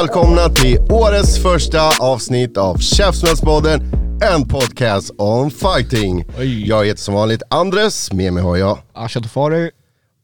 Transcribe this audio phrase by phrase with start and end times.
[0.00, 3.80] Välkomna till årets första avsnitt av Käftsmällspodden,
[4.34, 6.24] en podcast om fighting.
[6.64, 8.78] Jag heter som vanligt Andres, med mig har jag.
[8.92, 9.70] Asha Tofari.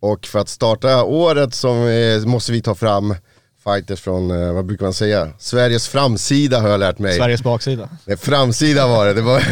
[0.01, 3.15] Och för att starta året så eh, måste vi ta fram
[3.65, 7.17] fighters från, eh, vad brukar man säga, Sveriges framsida har jag lärt mig.
[7.17, 7.89] Sveriges baksida.
[8.05, 9.15] Nej, framsida var det.
[9.15, 9.43] det var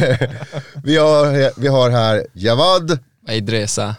[0.84, 2.98] vi, har, vi har här Javad
[3.28, 3.94] Idresa.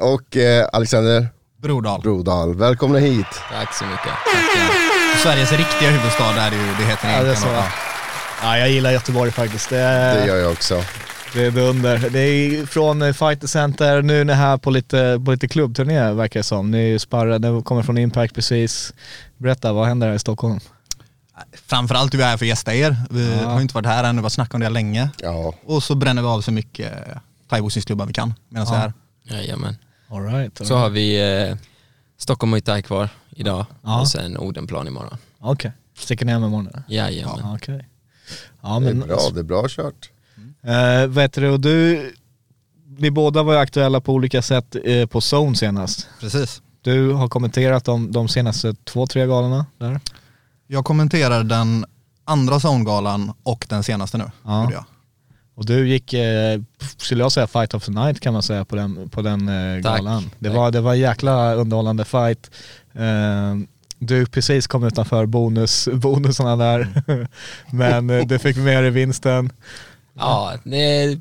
[0.00, 1.28] Och eh, Alexander
[1.62, 2.00] Brodal.
[2.00, 2.54] Brodal.
[2.54, 3.26] Välkomna hit.
[3.52, 4.93] Tack så mycket.
[5.22, 7.62] Sveriges riktiga huvudstad är det ju, det heter Ja, det är så.
[8.42, 9.70] Ja, jag gillar Göteborg faktiskt.
[9.70, 10.84] Det Det gör jag också.
[11.34, 12.08] det är dunder.
[12.10, 16.12] Det är från eh, Fighter Center, nu är ni här på lite, på lite klubbturné
[16.12, 16.70] verkar det som.
[16.70, 18.92] Ni är ju sparrade, kommer från Impact precis.
[19.38, 20.60] Berätta, vad händer här i Stockholm?
[21.66, 22.96] Framförallt är vi här för att gästa er.
[23.10, 23.48] Vi Ja.
[23.50, 25.08] har inte varit här än, vi har snackat om det länge.
[25.22, 27.16] Ja, Och så bränner vi av så mycket eh,
[27.50, 28.92] thaiboxningsklubbar vi kan medan vi är här.
[29.24, 29.76] Jajamän.
[30.10, 30.60] All right.
[30.66, 31.56] Så har vi eh,
[32.18, 34.00] Stockholm Muay Thai kvar idag Ja.
[34.00, 35.16] och sen Odenplan imorgon.
[35.38, 36.70] Okej, sticker ni hem imorgon?
[36.88, 37.36] Jajamän.
[37.42, 37.88] Ja, Okej.
[38.62, 39.18] Ja, det är men, bra.
[39.34, 40.10] Det är bra kört.
[40.62, 42.12] Eh, vet du, och du,
[42.98, 46.08] ni båda var ju aktuella på olika sätt eh, på Zone senast.
[46.20, 46.62] Precis.
[46.82, 50.00] Du har kommenterat de, de senaste två, tre galorna där.
[50.66, 51.84] Jag kommenterar den
[52.24, 54.30] andra zongalan och den senaste nu.
[54.44, 54.84] Ja.
[55.56, 56.60] Och du gick, eh,
[56.96, 59.82] skulle jag säga, fight of the night kan man säga på den, på den eh,
[59.82, 59.96] Tack.
[59.98, 60.30] galan.
[60.38, 62.50] Det var, det var en jäkla underhållande fight.
[62.94, 63.54] Eh,
[63.98, 67.02] du precis kom utanför bonus, bonusarna där,
[67.72, 69.52] men eh, du fick med dig vinsten.
[70.18, 71.18] Ja, det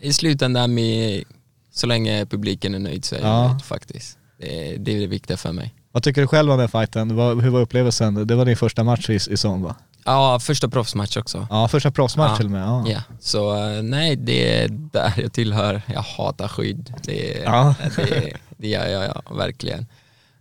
[0.00, 1.24] i slutändan med,
[1.72, 3.48] så länge publiken är nöjd så är jag Ja.
[3.48, 4.18] nöjd faktiskt.
[4.38, 5.74] Det är, det är det viktiga för mig.
[5.92, 7.10] Vad tycker du själv om den fighten?
[7.10, 8.26] Hur var upplevelsen?
[8.26, 9.76] Det var din första match i, i Zone va?
[10.04, 11.46] Ja, första proffsmatch också.
[11.50, 12.36] Ja, första proffsmatch Ja.
[12.36, 12.62] till och med.
[12.62, 12.84] Ja.
[12.88, 15.82] Ja, så eh, nej det är där jag tillhör.
[15.86, 16.94] Jag hatar skydd.
[17.02, 17.74] Det, Ja.
[17.96, 19.86] det, det gör jag ja, verkligen.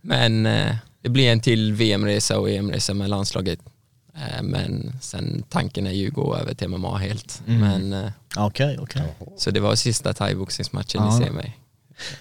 [0.02, 3.60] Men eh, det blir en till VM-resa och EM-resa med landslaget.
[4.16, 7.42] Eh, men sen tanken är ju att gå över till MMA helt.
[7.48, 7.60] Mm.
[7.60, 9.04] Men, eh, Okej, okej.
[9.38, 11.18] så det var sista thaiboxningsmatchen Ja.
[11.20, 11.58] ni ser mig.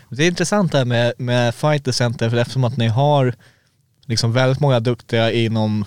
[0.08, 3.34] Det är intressant det här med, med Fighter Center för eftersom att ni har
[4.06, 5.84] liksom väldigt många duktiga inom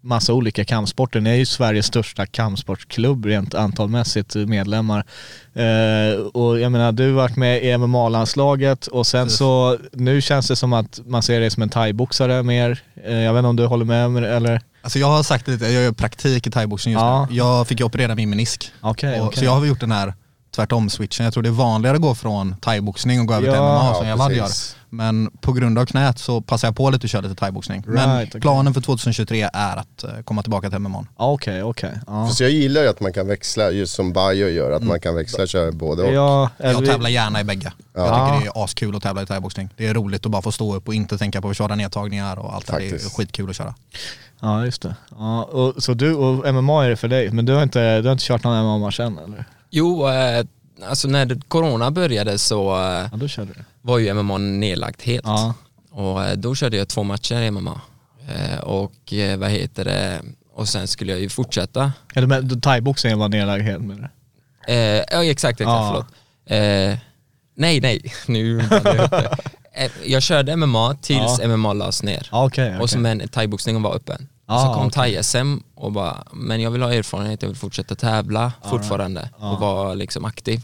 [0.00, 1.20] massa olika kampsporter.
[1.20, 5.04] Ni är ju Sveriges största kampsportsklubb rent antalmässigt medlemmar.
[5.54, 9.38] Eh, och jag menar, du har varit med i MMA-landslaget och sen Precis.
[9.38, 12.82] så, nu känns det som att man ser dig som en thaiboxare mer.
[13.04, 14.60] Eh, jag vet inte om du håller med mig eller?
[14.82, 17.26] Alltså jag har sagt det lite, jag gör praktik i thaiboxning just Ja.
[17.30, 17.36] nu.
[17.36, 18.72] Jag fick ju operera min menisk.
[18.80, 19.38] Okej, Och- okej.
[19.38, 20.14] Så jag har gjort den här
[20.56, 21.24] tvärtom-switchen.
[21.24, 23.94] Jag tror det är vanligare att gå från thaiboxning och gå över till Ja, MMA
[23.94, 24.48] som ja, Javad gör.
[24.90, 27.82] Men på grund av knät så passar jag på lite och kör lite thaiboxning.
[27.86, 28.40] Men Right, okej.
[28.40, 31.06] planen för 2023 är att eh, komma tillbaka till MMA.
[31.18, 31.98] Ja, Okej, okej.
[32.06, 32.28] Ja.
[32.28, 35.14] Så jag gillar ju att man kan växla, just som Bajo gör, att man kan
[35.14, 36.12] växla och köra både och.
[36.12, 37.72] Ja, Jag tävlar gärna i bägge.
[37.94, 38.28] Jag Ja.
[38.28, 39.68] tycker det är askul att tävla i thaiboxning.
[39.76, 42.38] Det är roligt att bara få stå upp och inte tänka på att köra nedtagningar
[42.38, 42.78] och allt det där.
[42.80, 43.16] Det är Faktiskt.
[43.16, 43.74] skitkul att köra.
[44.40, 44.96] Ja just det.
[45.18, 48.08] Ja, och, så du, och MMA är det för dig, men du har inte, du
[48.08, 49.44] har inte kört någon MMA-match än eller?
[49.70, 50.44] Jo, eh,
[50.86, 53.64] alltså när corona började så eh, Ja du.
[53.82, 55.26] var ju MMA nedlagt helt.
[55.26, 55.54] Ja.
[55.90, 57.80] Och eh, då körde jag två matcher i MMA.
[58.28, 60.20] Eh, och eh, vad heter det,
[60.54, 61.92] och sen skulle jag ju fortsätta.
[62.14, 64.10] Eller men thaiboxningen var nedlagd helt med det.
[64.74, 65.88] Eh, ja exakt, exakt Ja.
[65.90, 66.06] förlåt.
[66.92, 66.98] Eh,
[67.54, 69.38] nej, nej, nu jag.
[69.72, 69.90] Eh,
[70.22, 71.48] körde MMA tills Ja.
[71.56, 72.28] MMA lades ner.
[72.32, 74.28] Ja, Okej, Och så men thaiboxningen var öppen.
[74.50, 75.14] Ah, så kom okej.
[75.14, 79.52] thai-SM och bara, men jag vill ha erfarenhet, jag vill fortsätta tävla fortfarande Ja.
[79.52, 80.60] och vara liksom aktiv.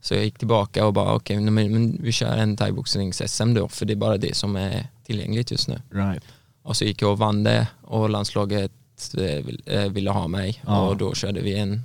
[0.00, 3.86] Så jag gick tillbaka och bara okej, men, men vi kör en thaiboxnings-SM då, för
[3.86, 5.80] det är bara det som är tillgängligt just nu.
[5.90, 6.22] Right.
[6.62, 8.72] Och så gick jag och vann det och landslaget
[9.18, 10.80] eh, eh, ville ha mig Ja.
[10.80, 11.82] och då körde vi en,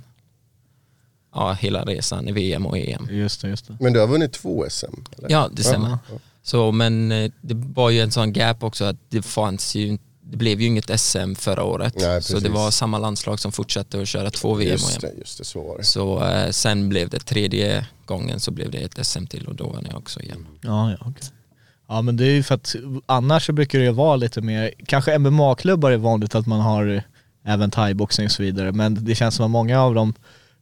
[1.34, 3.08] ja hela resan i VM och EM.
[3.10, 3.76] Just det, just det.
[3.80, 4.86] Men du har vunnit två SM?
[5.18, 5.30] Eller?
[5.30, 5.98] Ja, det stämmer.
[6.42, 9.98] Så, men eh, det var ju en sån gap också att det fanns ju
[10.30, 11.94] det blev ju inget SM förra året.
[11.96, 15.12] Nej, så det var samma landslag som fortsatte att köra två VM och Just det,
[15.18, 15.84] just det, så var det.
[15.84, 19.68] Så eh, sen blev det tredje gången så blev det ett SM till och då
[19.68, 20.46] vann jag också igen.
[20.60, 21.28] Ja, ja okej.
[21.88, 22.74] Ja men det är ju för att
[23.06, 27.02] annars så brukar det ju vara lite mer, kanske MMA-klubbar är vanligt att man har
[27.44, 28.72] även thaiboxning och så vidare.
[28.72, 30.14] Men det känns som att många av de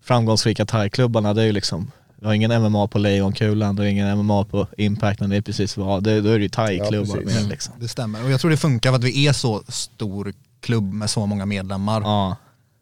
[0.02, 1.90] framgångsrika thaiklubbarna, det är ju liksom,
[2.24, 5.40] du har ingen MMA på Lejonkulan, du har ingen MMA på Impact, när det är
[5.42, 7.74] precis vad, det, då är det ju thaiklubbar Ja, med liksom.
[7.80, 11.10] Det stämmer och jag tror det funkar för att vi är så stor klubb med
[11.10, 12.00] så många medlemmar.
[12.00, 12.36] Ja,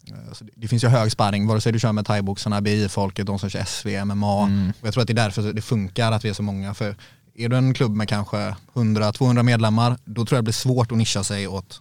[0.09, 3.39] Eh, Så det- finns ju hög sparring, vare sig du kör med thaiboxarna, BI-folket, de
[3.39, 4.43] som kör SV, MMA.
[4.81, 6.75] Och jag tror att det är därför det funkar att vi är så många.
[6.75, 6.97] För
[7.37, 10.99] är du en klubb med kanske 100-200 medlemmar, då tror jag det blir svårt att
[10.99, 11.81] nischa sig åt,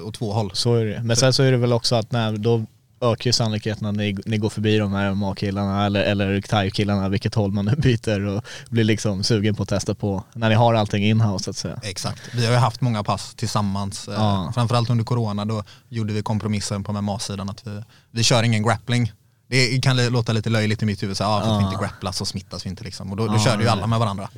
[0.00, 0.50] eh, åt två håll.
[0.54, 1.02] så är det.
[1.02, 2.64] Men sen så är det väl också att när, då
[3.00, 7.34] ökar ju sannolikheten att ni, ni går förbi de här MMA-killarna eller, eller thai-killarna, vilket
[7.34, 10.74] håll man nu byter och blir liksom sugen på att testa på, när ni har
[10.74, 11.80] allting in-house så att säga.
[11.82, 12.22] Exakt.
[12.34, 14.08] Vi har ju haft många pass tillsammans.
[14.08, 14.50] eh, Ja.
[14.54, 19.12] Framförallt under corona, då gjorde vi kompromissen på MMA-sidan att vi, vi kör ingen grappling.
[19.48, 22.12] Det kan låta lite löjligt i mitt huvud, så, ah, för att vi inte grapplar
[22.12, 23.10] så smittas vi inte liksom.
[23.10, 24.28] Och då, då Ja, körde ju alla med varandra.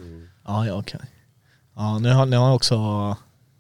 [0.47, 1.01] Ja, ja okej.
[1.77, 2.77] Ja, nu har ni har också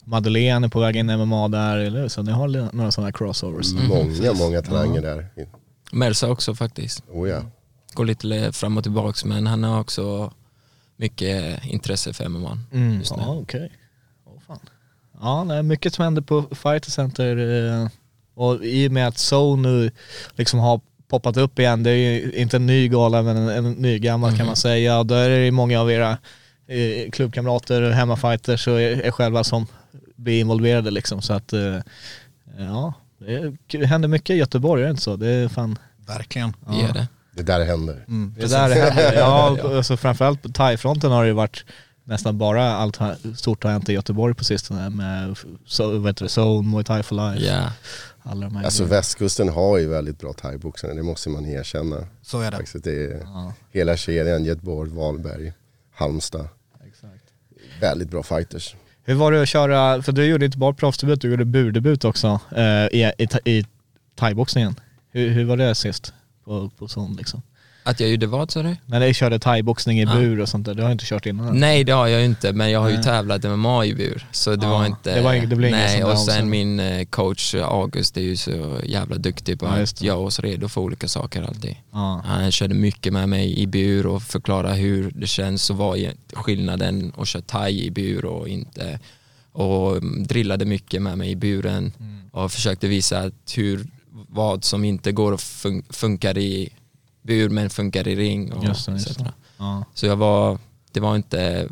[0.09, 2.09] Madeleine är på väg in i MMA där, eller?
[2.09, 3.73] Så ni har några sådana crossovers.
[3.75, 5.27] Många, många talanger där.
[5.93, 7.03] Mersa också faktiskt.
[7.13, 7.43] Oh ja.
[7.95, 10.33] Går lite fram och tillbaks men han har också
[10.97, 13.23] mycket intresse för MMA Mm, just nu.
[13.23, 13.73] ja, okej.
[14.27, 14.59] Åh, fan.
[15.21, 17.37] Ja, nej, mycket som händer på Fighter Center
[17.83, 17.89] eh,
[18.35, 19.91] och i och med att Zone nu
[20.37, 23.73] liksom har poppat upp igen, det är ju inte en ny gala men en, en
[23.73, 24.99] ny gammal kan man säga.
[24.99, 26.19] Och där är det många av era
[27.13, 29.67] klubbkamrater, hemmafighters och er, er själva som
[30.17, 31.23] blir involverade liksom.
[31.23, 31.77] Så att eh,
[32.59, 32.93] ja,
[33.67, 35.17] det händer mycket i Göteborg, är det inte så?
[35.17, 36.57] Det är fan Verkligen.
[36.67, 37.09] Det är det.
[37.33, 38.05] Det där händer.
[38.09, 38.35] Mm.
[38.39, 39.13] det där händer.
[39.17, 41.65] Ja, alltså framförallt på thai-fronten har det ju varit
[42.05, 42.99] nästan bara allt
[43.37, 45.37] stort har hänt i Göteborg på sistone med
[45.67, 47.73] so, vad heter det, Zone, Muay Thai for Life, Ja.
[48.23, 51.97] alla de här Alltså västkusten har ju väldigt bra thaiboxare, det måste man erkänna.
[52.23, 52.57] Så är det.
[52.57, 53.23] Faktiskt, det är
[53.73, 55.53] hela kedjan, Göteborg, Valberg,
[55.95, 56.49] Halmstad.
[57.81, 58.75] Väldigt bra fighters.
[59.05, 62.41] Hur var det att köra, för du gjorde inte bara proffsdebut, du gjorde burdebut också
[62.57, 63.65] eh, i, i, i
[64.15, 64.75] thaiboxningen.
[65.11, 66.13] Hur, hur var det sist
[66.45, 67.43] på, på sån liksom?
[67.83, 68.77] Att jag gjorde vad sa du?
[68.87, 70.15] När ni körde thaiboxning i Ja.
[70.15, 71.57] bur och sånt där, det har inte kört innan.
[71.61, 73.05] Nej det har jag ju inte men jag har ju Nej.
[73.05, 76.11] tävlat MMA i bur så det Ja, var inte det var det blev Nej och
[76.11, 76.51] sen omsättning.
[76.51, 80.69] min eh, coach August är ju så jävla duktig på Ja, att göra oss redo
[80.69, 81.77] för olika saker alltid.
[81.93, 82.23] Ja.
[82.25, 85.99] Han körde mycket med mig i bur och förklarade hur det känns och vad
[86.33, 88.99] skillnaden att köra thai i bur och inte.
[89.53, 92.19] Och drillade mycket med mig i buren Mm.
[92.33, 93.87] och försökte visa att hur,
[94.29, 96.69] vad som inte går att fun- funkar i
[97.29, 99.19] bur men funkar i ring och Just just etc.
[99.59, 99.85] Ja.
[99.95, 100.59] Så jag var,
[100.93, 101.69] det var inte,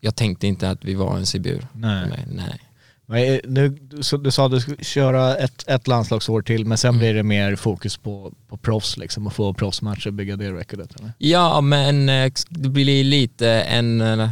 [0.00, 1.66] jag tänkte inte att vi var ens i bur.
[1.72, 2.06] Nej.
[2.08, 2.60] Nej, nej.
[3.06, 6.78] Men, eh, nu, så du sa att du skulle köra ett, ett landslagsår till men
[6.78, 6.98] sen Mm.
[6.98, 11.12] blir det mer fokus på, på proffs liksom och få proffsmatcher, bygga det recordet eller?
[11.18, 14.30] Ja men eh, det blir lite en, eh,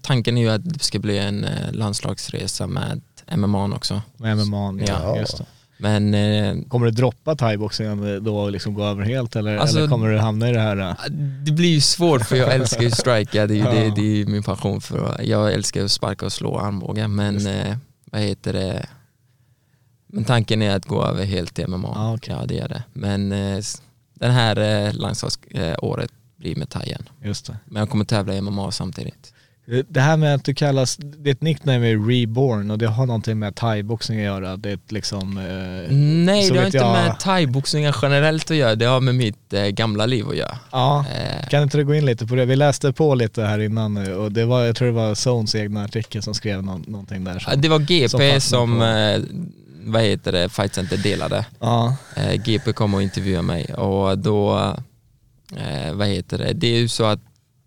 [0.00, 3.00] tanken är ju att det ska bli en landslagsresa med
[3.36, 4.02] MMA också.
[4.16, 5.18] Med MMA, ja, Ja.
[5.18, 5.44] just det.
[5.80, 9.88] Men eh, Kommer du droppa thaiboxningen då och liksom gå över helt eller, Alltså- eller
[9.88, 10.76] kommer du hamna i det här?
[10.76, 10.94] eh?
[11.44, 13.70] det blir ju svårt för jag älskar ju strika, det är ju Ja.
[13.70, 17.76] det, det är min passion för jag älskar att sparka och slå armbågar men eh,
[18.04, 18.86] vad heter det
[20.06, 21.92] men tanken är att gå över helt till MMA.
[21.94, 22.34] Ja, okej.
[22.40, 22.82] Ja det är det.
[22.92, 23.58] Men eh,
[24.14, 27.08] den här eh, landslagsåret blir med thaien.
[27.64, 29.32] Men jag kommer tävla i MMA samtidigt.
[29.88, 33.54] Det här med att du kallas, ditt nickname är Reborn och det har någonting med
[33.54, 34.56] thaiboxning att göra.
[34.56, 35.38] Det är liksom...
[35.38, 39.52] Eh, Nej det har inte jag- med thaiboxningen generellt att göra, det har med mitt
[39.52, 40.58] eh, gamla liv att göra.
[40.72, 42.44] Ja, Eh, kan inte du gå in lite på det?
[42.44, 45.54] Vi läste på lite här innan nu och det var, jag tror det var Zones
[45.54, 47.38] egna artikel som skrev nå- någonting där.
[47.38, 49.20] Som, det var som GP som, på- eh,
[49.84, 51.46] vad heter det, Fight Center delade.
[51.60, 54.56] ja, Eh, GP kom och intervjuade mig och då,
[55.56, 57.20] eh, vad heter det, det är ju så att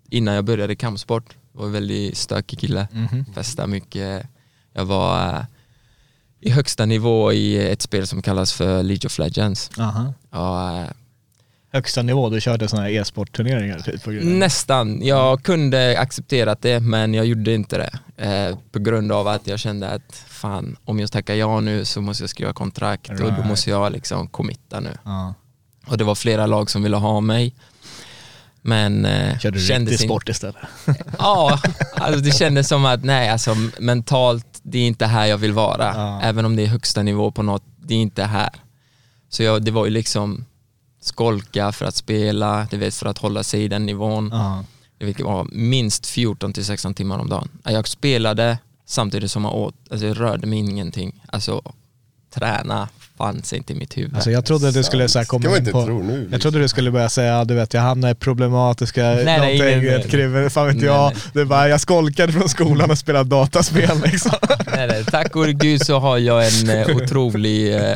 [0.10, 3.26] innan jag började kampsport, var en väldigt stökig kille, mhm.
[3.34, 4.28] festade mycket,
[4.74, 5.44] jag var eh,
[6.40, 9.70] i högsta nivå i ett spel som kallas för League of Legends.
[9.78, 10.14] Aha.
[10.30, 10.88] Och, eh,
[11.74, 14.24] Högsta nivå, du körde sådana här e-sportturneringar typ?
[14.24, 15.06] Nästan.
[15.06, 18.24] Jag kunde accepterat det men jag gjorde inte det.
[18.26, 22.02] Eh, på grund av att jag kände att fan, om jag tackar ja nu så
[22.02, 23.48] måste jag skriva kontrakt och då Right.
[23.48, 24.98] måste jag liksom committa nu.
[25.06, 25.34] Ja.
[25.88, 27.56] Och det var flera lag som ville ha mig.
[28.62, 30.56] Men eh, Körde du kändes riktig sport istället?
[31.20, 31.60] Ja,
[31.96, 35.94] alltså det kändes som att nej, alltså mentalt, det är inte här jag vill vara.
[35.96, 36.22] Ja.
[36.22, 38.50] Även om det är högsta nivå på något, det är inte här.
[39.30, 40.46] Så jag, det var ju liksom
[41.02, 44.30] skolka för att spela, du vet för att hålla sig i den nivån.
[44.34, 44.64] Ja.
[45.00, 47.50] Vilket var minst 14 till 16 timmar om dagen.
[47.64, 51.24] Jag spelade samtidigt som jag åt, alltså jag rörde mig ingenting.
[51.28, 51.62] Alltså
[52.34, 52.90] träna,
[53.22, 54.16] fanns inte i mitt huvud.
[54.16, 55.86] Alltså jag trodde du skulle så här komma in inte på...
[55.86, 56.18] tro nu.
[56.18, 56.32] liksom.
[56.32, 60.32] Jag trodde du skulle börja säga, du vet jag hamnade i problematiska, nej, någonting, nej,
[60.32, 60.46] nej.
[60.46, 61.14] ett fan vet Nej, jag.
[61.14, 61.24] nej.
[61.34, 64.32] Det bara, jag skolkade från skolan och spelade dataspel liksom.
[64.76, 67.96] nej, nej, tack och gud så har jag en eh, otrolig eh,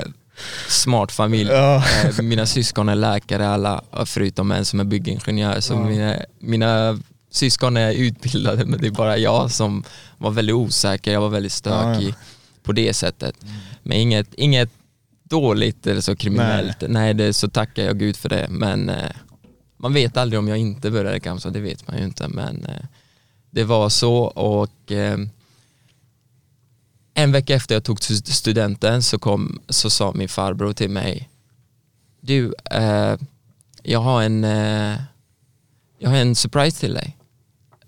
[0.67, 1.49] smart familj.
[1.51, 1.75] Ja.
[1.75, 5.59] Eh, mina syskon är läkare alla, förutom en som är byggingenjör.
[5.59, 6.99] Så mina, mina
[7.31, 9.83] syskon är utbildade men det är bara jag som
[10.17, 12.13] var väldigt osäker, jag var väldigt stökig
[12.63, 13.35] på det sättet.
[13.83, 14.69] Men inget, inget
[15.29, 16.83] dåligt eller så kriminellt.
[16.89, 18.47] Nej, det, så tackar jag gud för det.
[18.49, 19.11] Men eh,
[19.77, 22.27] man vet aldrig om jag inte började Kamsa, det vet man ju inte.
[22.27, 22.85] Men eh,
[23.49, 25.17] det var så och eh,
[27.13, 31.29] en vecka efter jag tog stu- studenten så, kom, så sa min farbror till mig
[32.21, 33.15] Du, eh,
[33.83, 34.97] jag har en eh,
[35.99, 37.17] jag har en surprise till dig.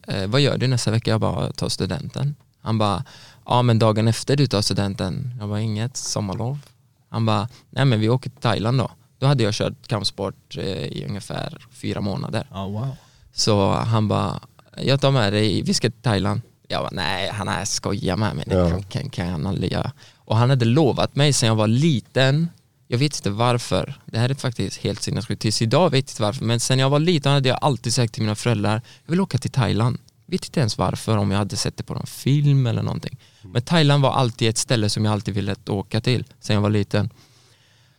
[0.07, 1.11] Eh, vad gör du nästa vecka?
[1.11, 2.35] Jag bara, tar studenten.
[2.61, 3.03] Han bara,
[3.45, 5.33] ja men dagen efter du tar studenten.
[5.39, 6.59] Jag bara, inget sommarlov.
[7.09, 8.91] Han bara, nej men vi åker till Thailand då.
[9.19, 12.47] Då hade jag kört kampsport eh, i ungefär fyra månader.
[12.51, 12.87] Oh, wow.
[13.33, 14.39] Så han bara,
[14.77, 16.41] jag tar med dig, vi ska till Thailand.
[16.67, 18.69] Jag bara, nej han är skojar med mig, det Ja.
[18.69, 19.91] kan, kan, kan han aldrig göra.
[20.17, 22.49] Och han hade lovat mig sen jag var liten,
[22.87, 26.21] jag vet inte varför, det här är faktiskt helt sinnessjukt, tills idag vet jag inte
[26.21, 29.21] varför, men sen jag var liten hade jag alltid sagt till mina föräldrar, jag vill
[29.21, 29.97] åka till Thailand.
[30.25, 33.17] Vet inte ens varför, om jag hade sett det på någon film eller någonting.
[33.41, 36.69] Men Thailand var alltid ett ställe som jag alltid ville åka till sen jag var
[36.69, 37.09] liten.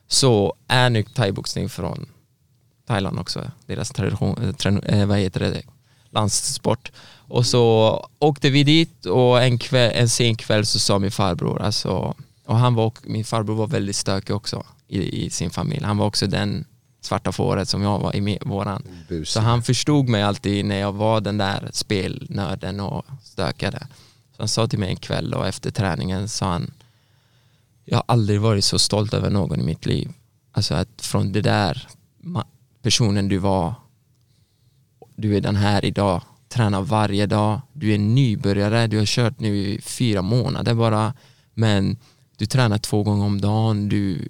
[0.09, 2.07] Så är nu thaiboxning från
[2.87, 5.63] Thailand också, deras tradition, eh, eh, vad heter det,
[6.11, 6.93] landssport.
[7.17, 11.63] Och så åkte vi dit och en, kväll, en sen kväll så sa min farbror,
[11.63, 12.15] alltså,
[12.45, 15.85] och han var, min farbror var väldigt stökig också i, i sin familj.
[15.85, 16.65] Han var också den
[17.01, 18.83] svarta fåret som jag var i våran.
[19.09, 19.29] Busig.
[19.29, 23.87] Så han förstod mig alltid när jag var den där spelnörden och stökade.
[24.39, 26.71] Så han sa till mig en kväll och efter träningen sa han
[27.85, 30.13] Jag har aldrig varit så stolt över någon i mitt liv.
[30.53, 31.89] Alltså att från det där
[32.83, 33.75] personen du var
[35.17, 39.57] du är den här idag, tränar varje dag, du är nybörjare, du har kört nu
[39.57, 41.15] i fyra månader bara
[41.55, 41.97] men
[42.37, 44.29] du tränar två gånger om dagen, du,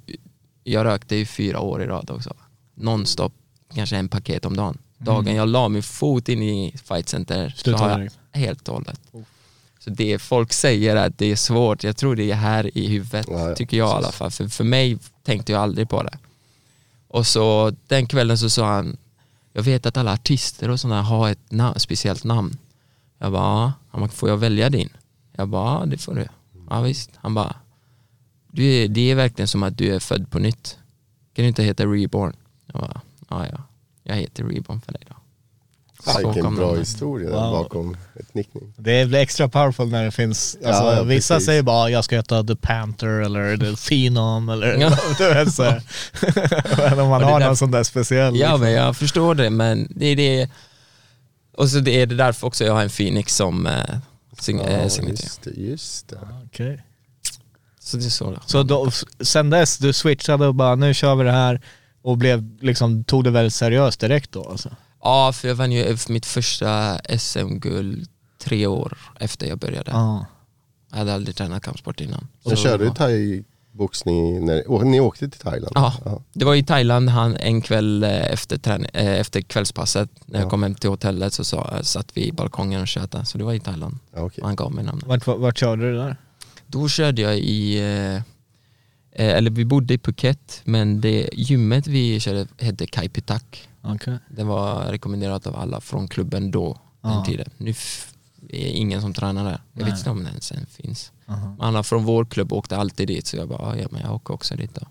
[0.65, 2.35] jag rökte i fyra år i rad också.
[2.75, 3.33] Nonstop,
[3.75, 4.79] kanske en paket om dagen.
[4.99, 9.01] Dagen jag la min fot in i Fight Center så har jag helt och hållet.
[9.79, 13.27] Så det folk säger att det är svårt, jag tror det är här i huvudet,
[13.31, 14.31] Ja, ja, tycker jag i alla fall.
[14.31, 16.19] För, för mig tänkte jag aldrig på det.
[17.09, 18.97] Och så den kvällen så sa han,
[19.53, 22.59] jag vet att alla artister och sådana har ett na- speciellt namn.
[23.19, 23.73] Jag bara, ja.
[23.91, 24.89] Han bara, får jag välja din?
[25.33, 26.29] Jag bara, ja det får du.
[26.71, 27.11] Ja visst.
[27.17, 27.57] Han bara,
[28.53, 30.79] du är, det är verkligen som att du är född på nytt.
[31.35, 32.37] Kan du inte heta Reborn?
[32.73, 33.59] Jag bara, ja ja.
[34.03, 35.15] Jag heter Reborn för dig då.
[36.07, 36.81] Vilken bra namnet.
[36.81, 37.51] historia där Wow.
[37.53, 38.67] bakom ett nickname.
[38.77, 41.47] Det blir extra powerful när det finns, alltså, Ja, ja, vissa precis.
[41.47, 44.99] säger bara jag ska heta The Panther eller The Phenom eller Ja.
[45.19, 45.63] du vet så.
[46.79, 48.37] Men om man har någon sån där speciell.
[48.37, 48.61] Ja liksom.
[48.61, 50.51] men jag förstår det men det är det
[51.57, 53.73] och så det är det därför också jag har en Phoenix som eh,
[54.41, 55.23] sign- Ja, signatur.
[55.25, 56.19] just det, just det.
[56.47, 56.83] Okej.
[57.81, 58.31] Så det är så.
[58.31, 58.39] Då.
[58.47, 58.91] Så då,
[59.21, 61.61] sen dess, du switchade och bara nu kör vi det här
[62.03, 64.69] och blev, liksom, tog det väldigt seriöst direkt då alltså?
[65.03, 69.91] Ja, för jag vann ju mitt första SM-guld tre år efter jag började.
[69.91, 70.27] Ja.
[70.91, 72.29] Jag hade aldrig tränat kampsport innan.
[72.45, 75.73] Så- körde du thai-boxning när ni åkte till Thailand?
[75.75, 80.11] Ja, det var i Thailand han, en kväll eh, efter, träning, eh, efter kvällspasset.
[80.27, 80.43] När Ja.
[80.43, 83.25] jag kom hem till hotellet så sa, satt vi i balkongen och tjötade.
[83.25, 83.99] Så det var i Thailand.
[84.15, 84.45] Ja, okej.
[84.45, 85.07] Han gav mig namnet.
[85.07, 86.17] Vart, vart, vart körde du där?
[86.67, 88.23] Då körde jag i, eh,
[89.25, 93.69] eller vi bodde i Phuket, men det gymmet vi körde hette Kai Pitak.
[93.83, 94.19] Okej.
[94.37, 97.25] Det var rekommenderat av alla från klubben då, den Ja.
[97.25, 97.51] tiden.
[97.57, 97.71] Nu
[98.49, 99.51] är ingen som tränar där.
[99.51, 99.91] Jag Nej.
[99.91, 101.13] vet inte om den ens finns.
[101.29, 101.57] Aha.
[101.61, 104.57] Alla från vår klubb åkte alltid dit så jag bara, ja men jag åker också
[104.57, 104.87] dit då.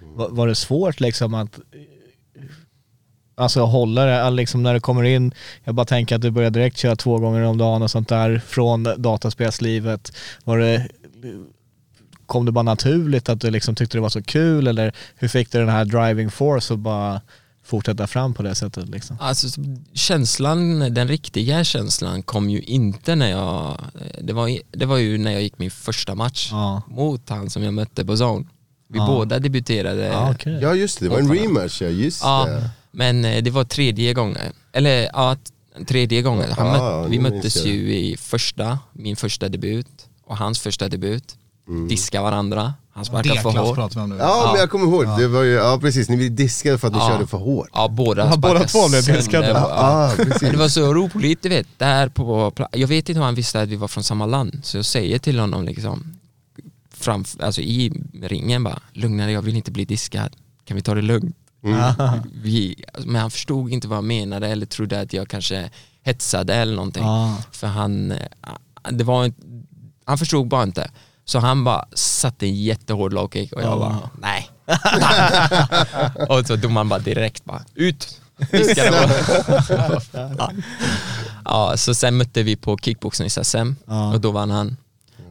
[0.00, 1.58] Var, var det svårt liksom att
[3.36, 6.76] Alltså hålla det, liksom när det kommer in, jag bara tänker att du börjar direkt
[6.78, 10.12] köra två gånger om dagen och sånt där från dataspelslivet.
[10.44, 10.88] Var det,
[12.34, 15.52] kom det bara naturligt att du liksom tyckte det var så kul eller hur fick
[15.52, 17.20] du den här driving force att bara
[17.64, 19.16] fortsätta fram på det sättet liksom?
[19.20, 19.60] Alltså
[19.92, 23.80] känslan, den riktiga känslan kom ju inte när jag,
[24.22, 26.82] det var, det var ju när jag gick min första match Ja.
[26.88, 28.44] mot han som jag mötte på zone.
[28.88, 29.06] Vi Ja.
[29.06, 30.04] båda debuterade.
[30.06, 30.58] Ja, okej.
[30.62, 32.70] Ja just det, det var en rematch ja, just Ja, det.
[32.90, 34.52] men eh, det var tredje gången.
[34.72, 35.36] Eller ja,
[35.86, 36.50] tredje gången.
[36.52, 39.86] Han Ja, mött, ja, vi möttes ju i första, min första debut
[40.24, 41.36] och hans första debut.
[41.68, 41.88] Mm.
[41.88, 43.74] Diska varandra, han sparkade för hårt.
[43.74, 44.16] pratar vi om nu.
[44.16, 46.92] Ja, men jag kommer ihåg, det var ju, ja precis, ni blev diskade för att
[46.94, 47.08] ni Ja.
[47.08, 47.68] körde för hårt.
[47.72, 49.20] Ja, båda Ja, båda två blev sönder.
[49.20, 49.48] diskade.
[49.48, 49.68] Ja.
[49.70, 50.42] Ja, precis.
[50.42, 53.34] Men det var så roligt, du vet, där på pla- Jag vet inte hur han
[53.34, 56.16] visste att vi var från samma land, så jag säger till honom liksom
[56.90, 57.92] fram, alltså i
[58.22, 60.36] ringen bara, lugna dig, jag vill inte bli diskad.
[60.64, 61.36] Kan vi ta det lugnt?
[62.32, 65.70] Vi, men han förstod inte vad jag menade eller trodde att jag kanske
[66.02, 67.04] hetsade eller någonting.
[67.04, 67.36] Ah.
[67.52, 68.18] För han, eh,
[68.90, 69.32] det var
[70.04, 70.90] han förstod bara inte.
[71.24, 73.76] Så han bara satte en jättehård low kick och jag Ja.
[73.78, 74.50] bara, nej.
[76.28, 78.20] och så domaren bara direkt bara, ut.
[80.12, 80.50] Ja.
[81.44, 84.14] ja, så sen mötte vi på kickboxnings-SM Ja.
[84.14, 84.76] och då vann han.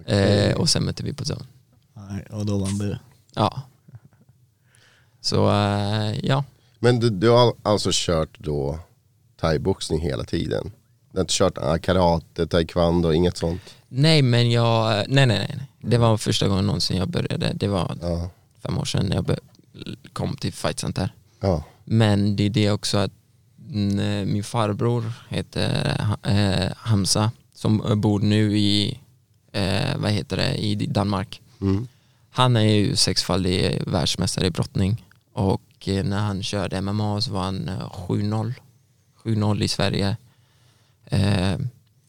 [0.06, 1.46] Eh, och sen mötte vi på zone.
[1.94, 2.98] Nej, och då vann du.
[3.36, 3.62] Ja.
[5.22, 6.44] Så eh, ja,
[6.80, 8.80] Men du, du har alltså kört då
[9.42, 10.72] thaiboxning hela tiden?
[11.14, 13.62] Du har inte kört ah, karate, taekwondo, inget sånt?
[13.88, 15.68] nej men jag, nej nej nej, nej.
[15.82, 18.30] det var första gången någonsin jag började, det var Ja.
[18.64, 19.38] fem år sedan jag
[20.14, 21.14] kom till Fight Center.
[21.40, 21.64] ja.
[21.86, 23.12] Men det är det också att
[23.74, 29.00] mm, min farbror heter eh, Hamza som bor nu i,
[29.52, 31.42] eh, vad heter det, i Danmark.
[31.62, 31.88] Mm.
[32.32, 37.44] Han är ju sexfaldig världsmästare i brottning och eh, när han körde MMA så var
[37.44, 38.54] han eh, 7-0.
[39.24, 40.18] 7-0 i Sverige.
[41.14, 41.58] Eh,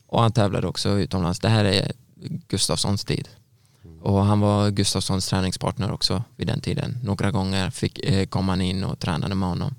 [0.07, 1.41] och han tävlade också utomlands.
[1.41, 1.93] Det här är
[2.49, 3.29] Gustafssons tid.
[4.03, 6.99] Och han var Gustafssons träningspartner också vid den tiden.
[7.03, 9.75] Några gånger fick, eh, kom han in och tränade med honom.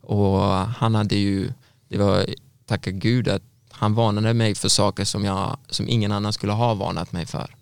[0.00, 1.52] Och han hade ju,
[1.88, 2.26] det var
[2.66, 6.74] tacka gud att han varnade mig för saker som, jag, som ingen annan skulle ha
[6.74, 7.54] varnat mig för.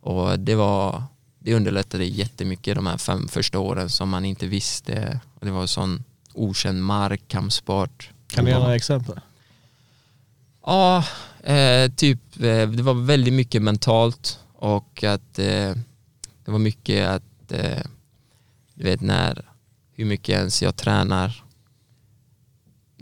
[0.00, 1.04] Och det var,
[1.38, 5.20] det underlättade jättemycket de här fem första åren som man inte visste.
[5.40, 8.10] Det var sån okänd mark, kampsport.
[8.26, 9.20] Kan du ge några exempel?
[10.66, 11.04] Ja,
[11.42, 15.74] eh, typ eh, det var väldigt mycket mentalt och att eh,
[16.44, 17.82] det var mycket att eh,
[18.74, 19.50] du vet när
[19.92, 21.44] hur mycket ens jag tränar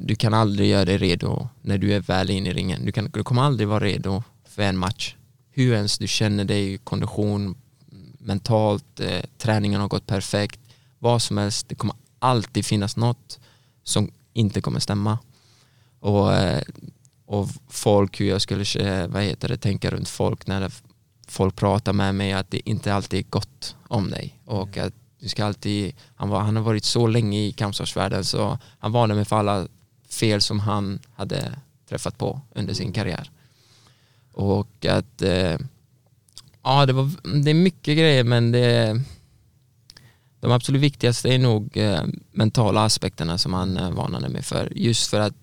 [0.00, 2.84] du kan aldrig göra dig redo när du är väl inne i ringen.
[2.84, 5.16] Du, kan, du kommer aldrig vara redo för en match.
[5.50, 7.54] Hur ens du känner dig, kondition,
[8.18, 10.60] mentalt, eh, träningen har gått perfekt,
[10.98, 11.68] vad som helst.
[11.68, 13.38] Det kommer alltid finnas något
[13.82, 15.18] som inte kommer stämma.
[16.00, 16.62] Och, eh,
[17.28, 20.72] och folk, hur jag skulle eh, vad heter det, tänka runt folk när
[21.28, 24.38] folk pratar med mig att det inte alltid är gott om dig.
[24.44, 28.58] Och att du ska alltid, han, var, han har varit så länge i kampsportsvärlden så
[28.78, 29.68] han varnade mig för alla
[30.10, 33.30] fel som han hade träffat på under sin karriär.
[34.32, 35.56] Och att eh,
[36.62, 37.10] ja, det, var,
[37.42, 39.00] det är mycket grejer men det
[40.40, 44.72] de absolut viktigaste är nog eh, mentala aspekterna som han eh, varnade mig för.
[44.76, 45.34] Just för att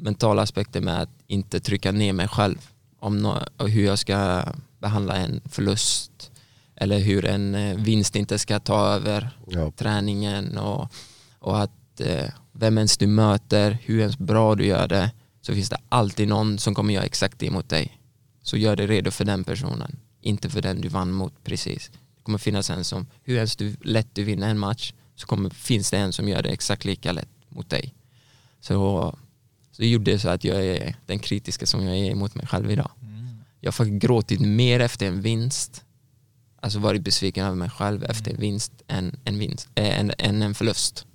[0.00, 4.44] mentala aspekter med att inte trycka ner mig själv om och hur jag ska
[4.78, 6.30] behandla en förlust
[6.76, 9.70] eller hur en eh, vinst inte ska ta över Ja.
[9.76, 10.92] träningen och,
[11.38, 15.10] och att eh, vem ens du möter, hur ens bra du gör det
[15.40, 18.00] så finns det alltid någon som kommer göra exakt det mot dig.
[18.42, 21.90] Så gör dig redo för den personen, inte för den du vann mot precis.
[22.16, 25.50] Det kommer finnas en som, hur ens du, lätt du vinner en match så kommer,
[25.50, 27.94] finns det en som gör det exakt lika lätt mot dig.
[28.60, 29.14] Så,
[29.80, 32.70] så det gjorde så att jag är den kritiska som jag är mot mig själv
[32.70, 32.90] idag.
[33.60, 35.84] Jag har faktiskt gråtit mer efter en vinst,
[36.60, 40.42] alltså varit besviken över mig själv efter en vinst än en, vinst, äh, än, än
[40.42, 41.06] en förlust.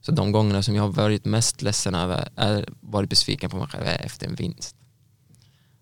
[0.00, 3.66] Så de gångerna som jag har varit mest ledsen över, är varit besviken på mig
[3.68, 4.76] själv efter en vinst.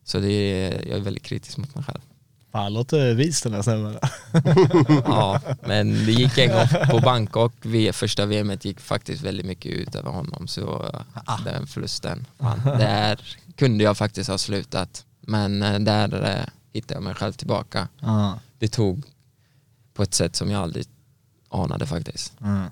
[0.04, 2.00] Så det är, jag är väldigt kritisk mot mig själv.
[2.52, 3.98] Fan, låter vis den här snubben.
[5.04, 7.52] Ja, men det gick en gång på Bangkok,
[7.92, 10.48] första VMet gick faktiskt väldigt mycket ut över honom.
[10.48, 10.90] Så
[11.26, 13.20] eh, den förlusten, fan, där
[13.56, 15.04] kunde jag faktiskt ha slutat.
[15.20, 17.88] Men eh, där eh, hittade jag mig själv tillbaka.
[18.00, 18.38] Ja.
[18.58, 19.04] Det tog
[19.94, 20.86] på ett sätt som jag aldrig
[21.48, 22.32] anade faktiskt.
[22.40, 22.70] Mm.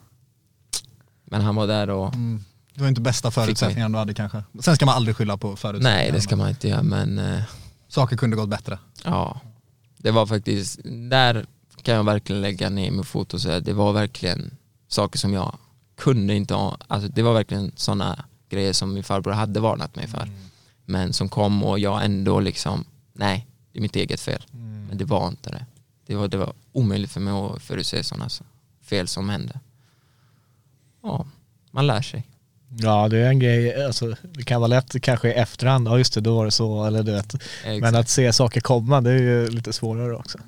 [1.25, 2.45] Men han var där och Mm.
[2.75, 4.45] Det var inte bästa förutsättningarna du hade kanske.
[4.61, 6.03] Sen ska man aldrig skylla på förutsättningarna.
[6.03, 7.43] nej det ska man inte göra men eh,
[7.89, 8.79] Saker kunde gått bättre.
[9.05, 9.41] Ja,
[9.99, 10.81] det var faktiskt,
[11.11, 11.47] där
[11.83, 14.51] kan jag verkligen lägga ner min fot och säga det var verkligen
[14.89, 15.59] saker som jag
[15.97, 20.07] kunde inte ha, alltså det var verkligen sådana grejer som min farbror hade varnat mig
[20.07, 20.29] för.
[20.85, 24.43] Men som kom och jag ändå liksom, nej, det är mitt eget fel.
[24.89, 25.67] Men det var inte det.
[26.07, 28.29] Det var, det var omöjligt för mig att förutse sådana
[28.83, 29.61] fel som hände.
[31.03, 31.27] Ja,
[31.71, 32.27] man lär sig.
[32.77, 36.15] Ja det är en grej, alltså, det kan vara lätt kanske i efterhand, ja just
[36.15, 37.35] det då var det så, eller du vet.
[37.65, 37.97] Men Exakt.
[37.97, 40.39] att se saker komma det är ju lite svårare också.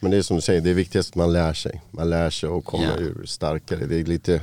[0.00, 1.82] Men det är som du säger, det är viktigast att man lär sig.
[1.90, 2.96] Man lär sig och kommer Ja.
[2.98, 3.86] ur starkare.
[3.86, 4.40] Det är lite,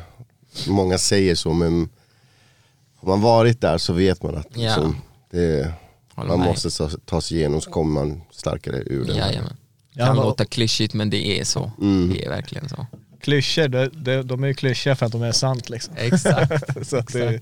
[0.67, 1.89] många säger så men
[2.95, 4.61] har man varit där så vet man att Ja.
[4.61, 4.95] liksom,
[5.31, 5.73] det,
[6.15, 6.39] man med.
[6.39, 9.13] måste ta, ta sig igenom så kommer man starkare ur det.
[9.13, 9.53] Jajamän.
[9.93, 11.71] Ja, Kan men- låta klyschigt men det är så.
[11.81, 12.09] Mm.
[12.13, 12.85] Det är verkligen så.
[13.27, 15.93] Klyschor, de, de, de är ju klyschiga för att de är sant liksom.
[15.97, 16.87] Exakt.
[16.87, 17.41] så att det,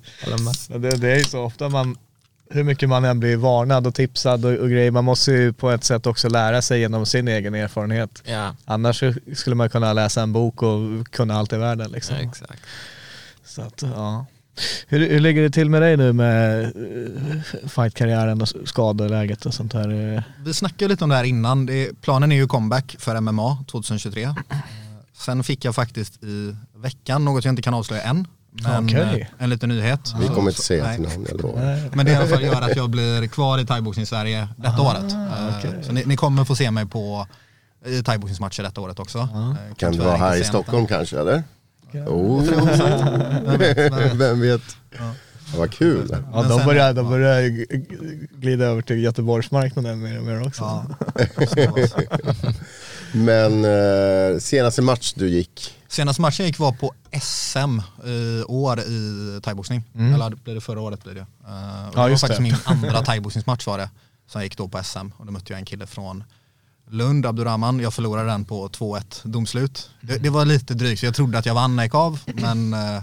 [0.68, 1.98] det, det är ju så ofta man,
[2.50, 5.72] hur mycket man än blir varnad och tipsad och, och grejer, man måste ju på
[5.72, 8.24] ett sätt också lära sig genom sin egen erfarenhet.
[8.26, 12.16] Ja, Annars skulle man kunna läsa en bok och kunna allt i världen liksom.
[12.16, 12.62] exakt.
[13.46, 14.26] Så att, ja.
[14.88, 19.74] Hur, hur ligger det till med dig nu med eh, fightkarriären och skadeläget och sånt
[19.74, 20.24] här?
[20.46, 21.66] Vi snackade lite om det här innan.
[21.66, 24.30] Det, planen är ju comeback för MMA 2023.
[25.18, 29.22] Sen fick jag faktiskt i veckan, något jag inte kan avslöja än, men Okej.
[29.22, 30.14] eh, en liten nyhet.
[30.20, 31.96] Vi kommer inte säga till någon, jag lovar.
[31.96, 35.14] Men det i alla fall gör att jag blir kvar i thaiboxning Sverige detta året.
[35.14, 37.28] Eh, Så ni, ni kommer få se mig på
[37.86, 39.20] i thaiboxningsmatcher detta året också.
[39.20, 41.44] Eh, Kan du vara här i Stockholm kanske eller?
[42.08, 42.44] Oh.
[43.46, 44.62] Vem vet, vem vet.
[44.92, 45.12] Vem
[45.58, 46.08] Vad kul.
[46.12, 50.24] Ja, Men de sen- börjar, de börjar g- g- glida över till Göteborgsmarknaden mer och
[50.26, 50.62] mer också.
[50.64, 50.86] Ja,
[51.48, 52.02] så- så.
[53.14, 58.80] Men eh, senaste match du gick, Senaste matchen jag gick var på SM i år
[58.80, 59.84] i thaiboxning.
[60.14, 61.20] Eller blir det förra året blir det.
[61.20, 62.44] Uh, Ja, det var just faktiskt det.
[62.44, 63.90] min andra thaiboxningsmatch var det.
[64.28, 66.24] Som jag gick då på SM och då mötte jag en kille från
[66.90, 67.80] Lund, Abdurrahman.
[67.80, 69.90] Jag förlorade den på 2-1 domslut.
[70.02, 72.20] Det, det var lite drygt, för jag trodde att jag vann när jag gick av.
[72.26, 73.02] Men eh,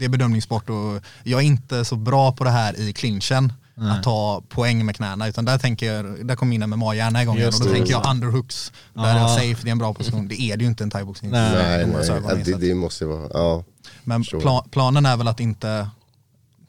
[0.00, 3.52] det är bedömningssport och jag är inte så bra på det här i clinchen.
[3.82, 5.28] Att ta poäng med knäna.
[5.28, 7.38] Utan där tänker jag, där kommer min MMA-hjärna igång.
[7.38, 7.78] Just Och då det.
[7.78, 8.72] tänker jag underhooks.
[8.94, 9.18] Där är Ja.
[9.20, 10.28] jag safe, det är en bra position.
[10.28, 11.30] Det är det ju inte en thaiboxning.
[11.30, 11.52] Nej.
[11.52, 13.64] nej, nej, ja, det, det måste vara, ja.
[14.04, 14.40] Men Förstår.
[14.40, 15.90] pla planen är väl att inte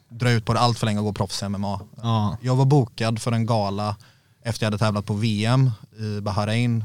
[0.08, 1.80] dra ut på det allt för länge och gå proffs i MMA.
[2.02, 2.36] Ja.
[2.42, 3.96] Jag var bokad för en gala
[4.44, 6.84] efter jag hade tävlat på VM i Bahrain.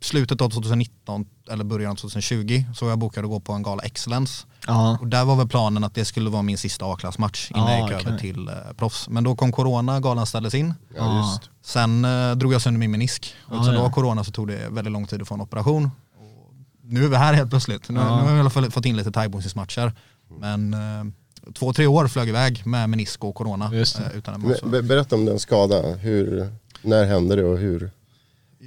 [0.00, 3.62] Slutet av 2019 eller början av 2020 så var jag bokad att gå på en
[3.62, 4.46] gala Excellence.
[4.66, 4.98] Ja.
[5.00, 7.78] Och där var väl planen att det skulle vara min sista A-klassmatch innan Ah, jag
[7.88, 8.06] gick okej.
[8.08, 9.08] över till eh, proffs.
[9.08, 10.74] Men då kom corona, galan ställdes in.
[10.96, 11.50] Ja, just.
[11.62, 13.34] Sen eh, drog jag sönder min menisk.
[13.46, 13.82] Och eftersom det ja.
[13.82, 15.90] var corona så tog det väldigt lång tid att få en operation.
[16.18, 17.88] Och nu är vi här helt plötsligt.
[17.88, 18.04] Nu, Ja.
[18.16, 19.92] nu har jag i alla fall fått in lite thaiboxningsmatcher.
[20.40, 23.64] Men eh, två, tre år flög iväg med menisk och corona.
[23.64, 24.66] Eh, utan en Men, massa.
[24.66, 27.90] be- berätta om den skada, hur, när hände det och hur?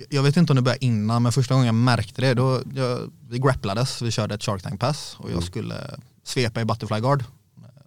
[0.10, 3.12] Jag vet inte om det började innan men första gången jag märkte det då jag,
[3.29, 5.75] vi grapplades, vi körde ett shark tank pass och jag skulle
[6.23, 7.23] svepa i butterfly guard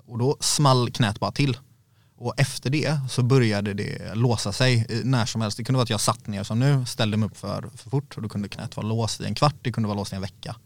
[0.06, 1.58] och då small knät bara till.
[2.16, 5.56] Och efter det så började det låsa sig när som helst.
[5.56, 8.16] Det kunde vara att jag satt ner som nu, ställde mig upp för, för fort
[8.16, 10.22] och då kunde knät vara låst i en kvart, det kunde vara låst i en
[10.22, 10.56] vecka.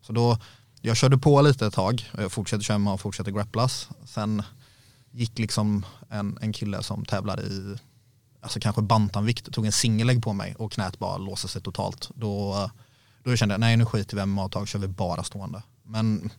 [0.00, 0.38] Så då,
[0.80, 3.88] jag körde på lite ett tag, jag fortsatte köra och fortsatte grapplas.
[4.04, 4.42] Sen
[5.10, 7.76] gick liksom en, en kille som tävlade i
[8.42, 12.10] alltså kanske bantamvikt, tog en singelägg på mig och knät bara låste sig totalt.
[12.14, 12.70] Då,
[13.22, 15.62] då kände jag, nej nu skiter vi i MMA-tag, kör vi bara stående.
[15.82, 16.30] Men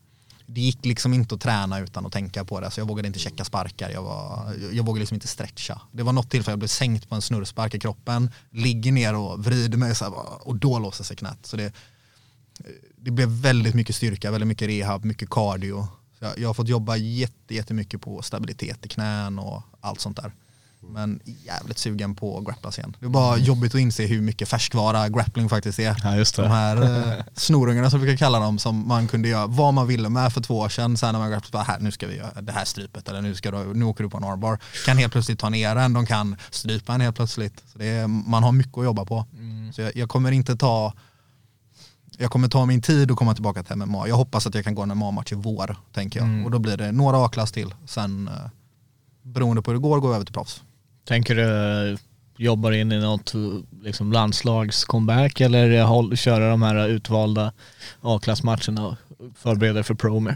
[0.46, 3.20] det gick liksom inte att träna utan att tänka på det, så jag vågade inte
[3.20, 5.82] checka sparkar, jag, var, jag vågade liksom inte stretcha.
[5.92, 9.46] Det var något tillfälle jag blev sänkt på en snurrspark i kroppen, ligger ner och
[9.46, 11.46] vrider mig så här, och då låser sig knät.
[11.46, 11.74] Så det,
[12.96, 15.88] det blev väldigt mycket styrka, väldigt mycket rehab, mycket cardio.
[16.20, 16.96] Så jag, jag har fått jobba
[17.48, 20.32] jättemycket på stabilitet i knän och allt sånt där.
[20.90, 22.96] Men jävligt sugen på att grapplas igen.
[23.00, 25.96] Det är bara jobbigt att inse hur mycket färskvara grappling faktiskt är.
[26.04, 26.44] Ja.
[26.44, 29.88] De här eh, snorungarna som vi brukar kalla dem som man kunde göra vad man
[29.88, 30.98] ville med för två år sedan.
[30.98, 33.36] Sen när man grapplade, bara här nu ska vi göra det här strypet eller nu,
[33.36, 34.60] ska du, nu åker du på en armbar.
[34.86, 37.64] Kan helt plötsligt ta ner en, de kan strypa en helt plötsligt.
[37.72, 39.26] Så det är, man har mycket att jobba på.
[39.76, 40.94] Så jag, jag kommer inte ta
[42.18, 44.08] jag kommer ta min tid och komma tillbaka till MMA.
[44.08, 46.46] Jag hoppas att jag kan gå en MMA-match i vår, tänker jag.
[46.46, 47.76] Och då blir det några A-klass till.
[47.86, 48.34] Sen, eh,
[49.22, 50.64] beroende på hur det går, går jag över till proffs.
[51.08, 51.98] Tänker du
[52.38, 53.34] jobbar in i något
[53.82, 57.52] liksom landslags-comeback eller håll, köra de här utvalda
[58.02, 58.96] A-klassmatcherna och
[59.38, 60.36] förbereda för pro mer?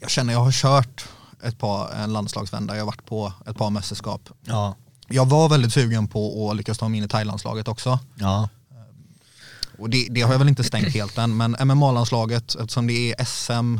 [0.00, 1.04] Jag känner jag har kört
[1.42, 4.28] ett par, en landslagsvända, jag har varit på ett par mästerskap.
[4.44, 4.76] Ja.
[5.08, 7.98] Jag var väldigt sugen på att lyckas ta mig in i Thailandslaget också.
[8.14, 8.48] Ja.
[9.78, 13.24] Och det, det har jag väl inte stängt helt än, men MMA-landslaget, eftersom det är
[13.24, 13.78] SM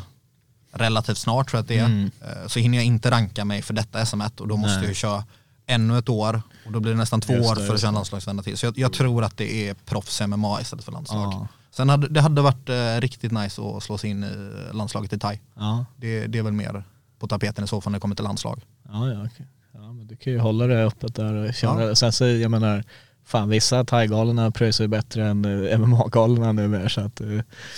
[0.73, 2.11] relativt snart tror jag att det är, Mm.
[2.21, 4.87] eh, så hinner jag inte ranka mig för detta SM och då måste Nej.
[4.87, 5.25] jag köra
[5.71, 7.89] ännu ett år och då blir det nästan två Just år det, för att köra
[7.89, 8.59] en landslagsvända till.
[8.59, 11.33] Så jag, jag tror att det är proffs MMA istället för landslag.
[11.33, 11.49] Ja.
[11.71, 15.19] Sen hade det hade varit eh, riktigt nice att slå sig in i landslaget i
[15.19, 15.39] Thai.
[15.55, 15.85] Ja.
[15.97, 16.85] Det, det är väl mer
[17.19, 18.61] på tapeten i så fall när det kommer till landslag.
[18.89, 19.47] Ja, ja, okej.
[19.73, 21.85] ja, men du kan ju hålla det öppet där och köra.
[21.85, 21.95] Ja.
[21.95, 22.85] Sen så, jag menar,
[23.25, 27.27] fan vissa thai-galorna pröjsar ju bättre än eh, MMA-galorna numera så att eh,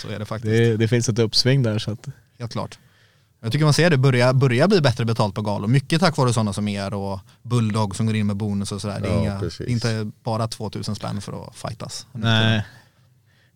[0.02, 0.52] Så är det faktiskt.
[0.52, 2.78] det, det finns ett uppsving där så att Helt klart.
[3.42, 5.68] Jag tycker man ser det börja, börja bli bättre betalt på galor.
[5.68, 9.00] Mycket tack vare sådana som er och Bulldog som går in med bonus och sådär.
[9.00, 12.06] Det är Ja, inga, inte bara 2000 spänn för att fightas.
[12.12, 12.62] Nej.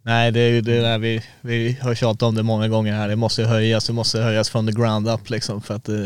[0.03, 3.09] Nej, det är ju det där vi, vi har tjatat om det många gånger här.
[3.09, 5.63] Det måste ju höjas, det måste höjas från the ground up liksom.
[5.63, 6.05] För att eh,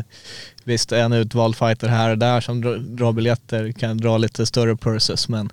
[0.64, 4.76] visst, en utvald fighter här och där som drar, drar biljetter kan dra lite större
[4.76, 5.52] purses men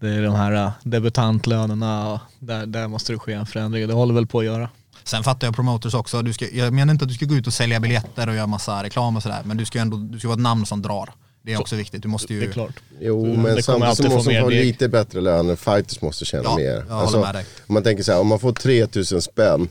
[0.00, 3.88] det är de här eh, debutantlönerna och där, där måste det ske en förändring och
[3.88, 4.68] det håller väl på att göra.
[5.06, 6.22] Sen fattar jag promoters också.
[6.22, 8.46] Du ska, jag menar inte att du ska gå ut och sälja biljetter och göra
[8.46, 9.40] massa reklam och sådär.
[9.44, 11.12] Men du ska ändå du ska vara ett namn som drar.
[11.42, 12.02] Det är också viktigt.
[12.02, 12.40] Du måste ju...
[12.40, 12.74] Det är klart.
[13.00, 14.64] Jo, men samtidigt så måste få deg.
[14.64, 15.56] lite bättre löner.
[15.56, 16.84] Fighters måste tjäna Ja, mer.
[16.88, 17.44] jag håller med dig.
[17.66, 19.68] om man tänker så här, om man får 3000 spänn,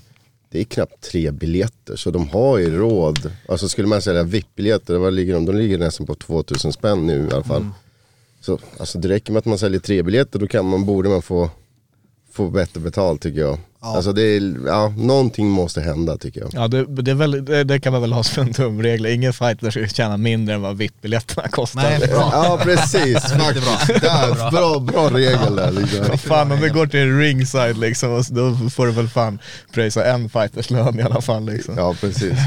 [0.52, 1.96] det är knappt tre biljetter.
[1.96, 3.32] Så de har ju råd.
[3.50, 5.46] Alltså skulle man sälja VIP-biljetter, vad ligger de?
[5.46, 7.62] De ligger nästan på 2000 spänn nu i alla fall.
[7.62, 7.74] Mm.
[8.42, 11.22] Så alltså, det räcker med att man säljer tre biljetter, då kan man, borde man
[11.22, 11.50] få,
[12.36, 13.58] få bättre betalt tycker jag.
[13.80, 16.50] Alltså det är, ja, någonting måste hända tycker jag.
[16.54, 19.06] Ja, det, det, är väl, det, det kan man väl ha som en tumregel.
[19.06, 21.82] Ingen fighter ska tjäna mindre än vad VIP-biljetterna kostar.
[21.82, 22.30] Nej, bra.
[22.34, 24.02] Ja precis, faktiskt.
[24.02, 26.18] Där, bra, bra regel där liksom.
[26.18, 29.40] Fan om du går till ringside liksom, då får du väl fan
[29.74, 31.78] pröjsa en fighters lön i alla fall liksom.
[31.78, 32.38] Ja, precis.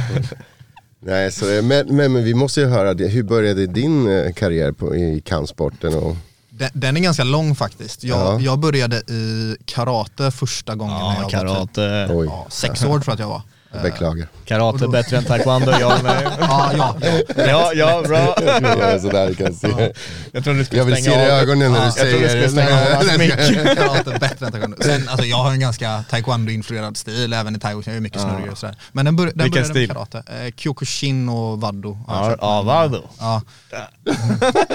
[1.01, 3.09] Nej, så, men, men, men vi måste ju höra, det.
[3.09, 5.95] hur började din eh, karriär på, i kampsporten?
[5.95, 6.17] Och,
[6.59, 8.05] Den, den är ganska lång faktiskt.
[8.05, 8.41] Jag, Ja.
[8.41, 12.87] jag började i karate första gången när Ja, jag var typ, karate, ja, sex år
[12.87, 13.43] tror jag att jag var.
[13.73, 14.29] Jag beklagar.
[14.45, 16.27] karate bättre än taekwondo, ja nej.
[16.41, 17.45] Ja, ja, ja.
[17.47, 18.37] Ja, ja, bra.
[18.63, 19.93] Jag är sådär, kan se.
[20.33, 22.29] Jag tror du skulle Jag vill se det i ögonen när du jag tror du
[22.29, 23.77] säger skulle stänga av det.
[23.77, 24.77] Karate bättre än taekwondo.
[24.81, 28.53] Sen, alltså, jag har en ganska taekwondo-influerad stil även i taekwondo, jag är mycket snurrig
[28.53, 28.77] och sådär.
[28.93, 29.89] Men den, bör, den Vilken började stil?
[29.89, 30.23] med karate.
[30.47, 33.05] Eh, Kyokushin och jag Ja, ja, vadå?
[33.19, 33.43] Ja.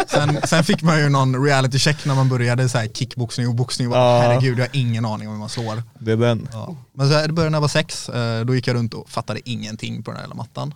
[0.08, 3.56] Sen, sen fick man ju någon reality check när man började så här kickboxning och
[3.56, 3.88] boxning.
[3.88, 4.21] Och bara, Ja.
[4.21, 5.84] Herregud, jag har ingen aning om hur man slår.
[5.99, 6.47] Det är den.
[6.53, 6.75] Ja.
[6.93, 9.10] Men så här, det började när jag var sex, eh, då gick jag runt och
[9.10, 10.74] fattade ingenting på den här jävla mattan.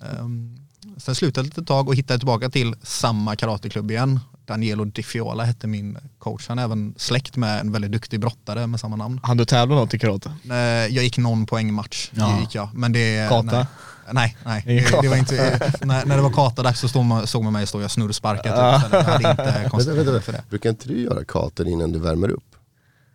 [0.00, 0.58] Ehm,
[0.96, 4.20] Sen slutade det ett tag och hittade tillbaka till samma karateklubb igen.
[4.46, 6.48] Danielo Di Fiola hette min coach.
[6.48, 9.20] Han är även släkt med en väldigt duktig brottare med samma namn.
[9.22, 10.32] Han du tävla något i karate?
[10.50, 12.40] Eh, Jag gick någon poängmatch, Ja.
[12.40, 12.68] gick jag.
[12.74, 13.66] Men det, Kata?
[14.12, 14.62] Nej, nej.
[14.66, 17.66] Det, det var inte, när, när det var katadags så stod man, såg man mig
[17.66, 18.52] stå och snurrsparka typ.
[18.52, 20.42] Jag hade inte vänta, för det.
[20.50, 22.53] brukar inte du göra kater innan du värmer upp?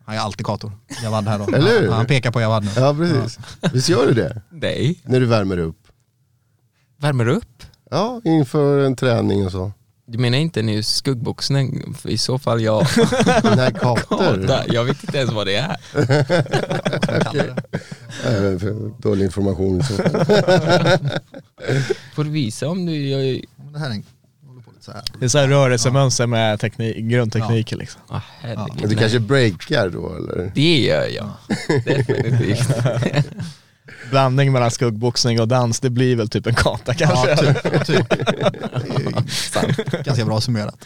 [0.10, 0.72] Han är alltid kator.
[1.04, 1.45] Javad här då.
[1.56, 1.91] Eller hur?
[1.91, 2.69] Han pekar på Javad nu.
[2.76, 3.39] Ja, precis.
[3.74, 4.41] Visst gör du det?
[4.50, 5.00] Nej.
[5.04, 5.88] När du värmer upp?
[6.98, 7.63] Värmer du upp?
[7.91, 9.72] Ja, inför en träning och så.
[10.06, 11.93] Du menar inte nu skuggboxning?
[11.93, 12.82] För I så fall ja.
[13.56, 14.38] Nej, kater.
[14.38, 15.78] Där, jag vet inte ens vad det är.
[18.41, 19.84] Nej, för Dålig information.
[19.84, 19.93] Så.
[22.15, 23.41] Får du visa om du gör...
[23.74, 24.04] Det här är en,
[24.89, 25.04] så här.
[25.19, 28.02] Det är så här rörelsemönster med teknik, grundtekniker liksom.
[28.08, 28.82] Ah, herregud.
[28.82, 30.52] Men du kanske breakar då eller?
[30.56, 31.30] Det gör jag.
[31.86, 32.69] Definitivt.
[34.10, 37.30] Blandning mellan skuggboxning och dans, det blir väl typ en kata kanske.
[37.30, 37.86] Ja, typ.
[37.86, 38.10] typ.
[39.89, 40.86] Det är Ganska bra summerat.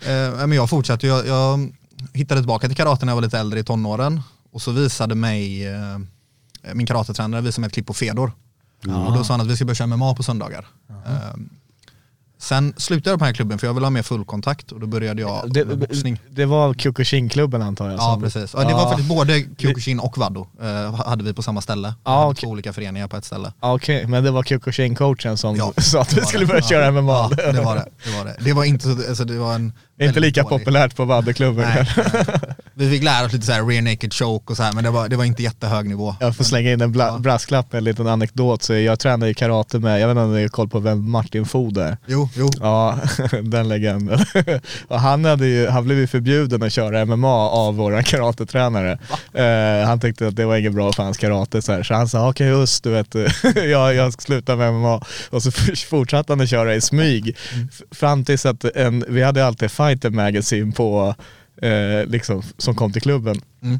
[0.00, 1.72] Eh, men jag fortsatte, jag, jag
[2.12, 4.22] hittade tillbaka till karate när jag var lite äldre i tonåren.
[4.52, 5.98] Och så visade mig, eh,
[6.74, 8.32] min karatetränare visade mig ett klipp på Fedor.
[9.06, 10.66] Och då sa han att vi ska börja köra MMA på söndagar.
[10.88, 11.34] Eh,
[12.44, 14.86] sen slutade jag på den här klubben för jag ville ha mer fullkontakt och då
[14.86, 16.20] började jag Det, med boxning.
[16.30, 17.94] det var Kyokushin-klubben antar jag?
[18.00, 18.54] Ja precis.
[18.56, 21.94] Ja, det var faktiskt både Kyokushin och Wado eh, hade vi på samma ställe.
[22.04, 22.40] Ja, okej.
[22.42, 23.52] Två olika föreningar på ett ställe.
[23.60, 26.68] Ja, Okej, men det var Kyokushin-coachen som Ja, sa att vi skulle börja Ja.
[26.68, 27.30] köra MMA.
[27.38, 27.86] Ja, det var det.
[28.04, 28.36] Det var det.
[28.40, 31.64] Det var inte så, alltså det var en inte lika dålig- populärt på Vaddeklubben.
[31.74, 32.24] Nej, nej.
[32.76, 34.90] Vi fick lära oss lite så här rear naked choke och så här, men det
[34.90, 36.16] var, det var inte jättehög nivå.
[36.20, 37.18] Jag får slänga in en bla- Ja.
[37.18, 38.62] brasklapp en liten anekdot.
[38.62, 41.10] Så jag tränade i karate med, jag vet inte om ni har koll på vem
[41.10, 41.96] Martin Food är?
[42.06, 42.48] Jo, jo.
[42.60, 42.98] Ja,
[43.42, 44.18] den legenden.
[44.88, 48.98] Och han, hade ju, han blev ju förbjuden att köra MMA av våra karatetränare.
[49.34, 51.62] Eh, han tyckte att det var inget bra för hans karate.
[51.62, 51.82] Så, här.
[51.82, 53.14] så han sa, okej just du vet,
[53.54, 55.00] jag, jag ska sluta med MMA.
[55.30, 55.50] Och så
[55.90, 57.36] fortsatte han att köra i smyg.
[57.70, 61.14] F- Fram tills att en, vi hade alltid Fighter Magazine på,
[61.62, 63.40] eh, liksom, som kom till klubben.
[63.62, 63.78] Mm.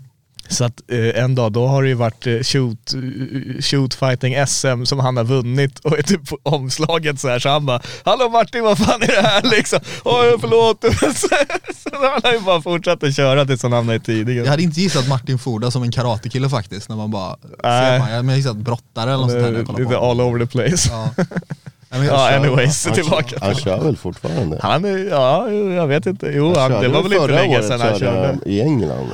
[0.48, 2.94] Så att eh, en dag då har det ju varit eh, shoot,
[3.60, 7.48] shoot fighting SM som han har vunnit och är typ på omslaget så här så
[7.48, 9.78] han bara Hallå Martin vad fan är det här liksom?
[10.04, 10.84] Oj förlåt.
[11.16, 11.28] så,
[11.74, 14.44] så han har ju bara fortsatt att köra tills han hamnade i tidningen.
[14.44, 17.90] Jag hade inte gissat Martin Forda som en karatekille faktiskt, när man bara Nej.
[17.90, 20.88] ser man, jag hade gissat brottare eller något sånt här Lite all over the place.
[20.90, 21.24] Ja.
[21.94, 23.36] Ja, jag Ja, anyways, Han, tillbaka.
[23.40, 24.58] han kör väl fortfarande?
[24.62, 26.26] Han är, ja, jag vet inte.
[26.34, 28.38] Jo, Han han, det var väl inte länge sedan han körde.
[28.46, 29.08] i England.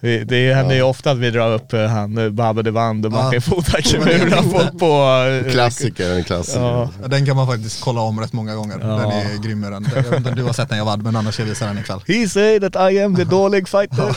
[0.00, 3.06] Det, det händer ju ofta att vi drar upp eh, han eh, Babbe de Band
[3.06, 3.22] och Ja.
[3.22, 6.60] Martin Foda-Kimura på, på eh, Klassiker, en klassiker.
[6.60, 6.90] Ja.
[7.02, 8.78] Ja, Den kan man faktiskt kolla om rätt många gånger.
[8.78, 9.86] Den är grym den.
[9.94, 11.78] Jag vet inte om du har sett den Javad, men annars ska jag visa den
[11.78, 12.00] ikväll.
[12.06, 14.16] He say that I am the dålig fighter.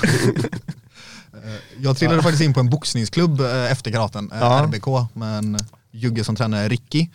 [1.82, 3.42] Jag trillade faktiskt in på en boxningsklubb
[3.72, 4.64] efter karaten, Ja.
[4.64, 5.58] RBK, med en
[5.92, 7.08] Jugge som tränare, Ricky.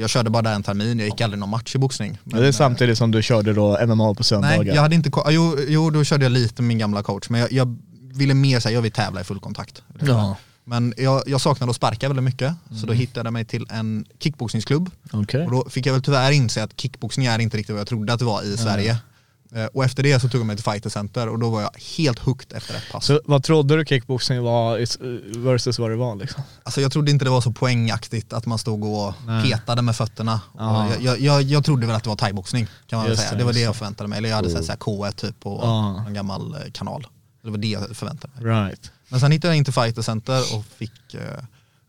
[0.00, 2.18] Jag körde bara där en termin, jag gick aldrig någon match i boxning.
[2.24, 4.58] Men det är samtidigt som du körde då MMA på söndagar.
[4.58, 7.28] Nej, jag hade inte, ko- jo, jo, då körde jag lite med min gamla coach,
[7.30, 7.76] men jag, jag
[8.14, 9.82] ville mer säga, jag vill tävla i full kontakt.
[10.00, 10.36] Ja.
[10.64, 14.04] Men jag, jag saknade att sparka väldigt mycket, så då hittade jag mig till en
[14.18, 14.90] kickboxningsklubb.
[15.12, 15.44] Okej.
[15.46, 18.12] Och då fick jag väl tyvärr inse att kickboxning är inte riktigt vad jag trodde
[18.12, 18.96] att det var i Sverige.
[19.54, 21.70] Eh, Och efter det så tog jag mig till Fighter Center och då var jag
[21.96, 23.04] helt hooked efter ett pass.
[23.06, 24.78] Så vad trodde du kickboxing var
[25.44, 26.42] versus vad det var liksom?
[26.62, 29.50] Alltså jag trodde inte det var så poängaktigt att man stod och Nej.
[29.50, 30.40] petade med fötterna.
[30.58, 33.38] Jag, jag, jag, jag trodde väl att det var thaiboxning kan man Just säga.
[33.38, 34.18] det, var det jag förväntade mig.
[34.18, 36.04] Eller jag hade sett så här K1 typ på Ja.
[36.06, 37.06] en gammal eh, kanal.
[37.42, 38.44] Det var det jag förväntade mig.
[38.44, 38.90] Right.
[39.08, 41.20] Men sen hittade jag in till Fighter Center och fick, eh,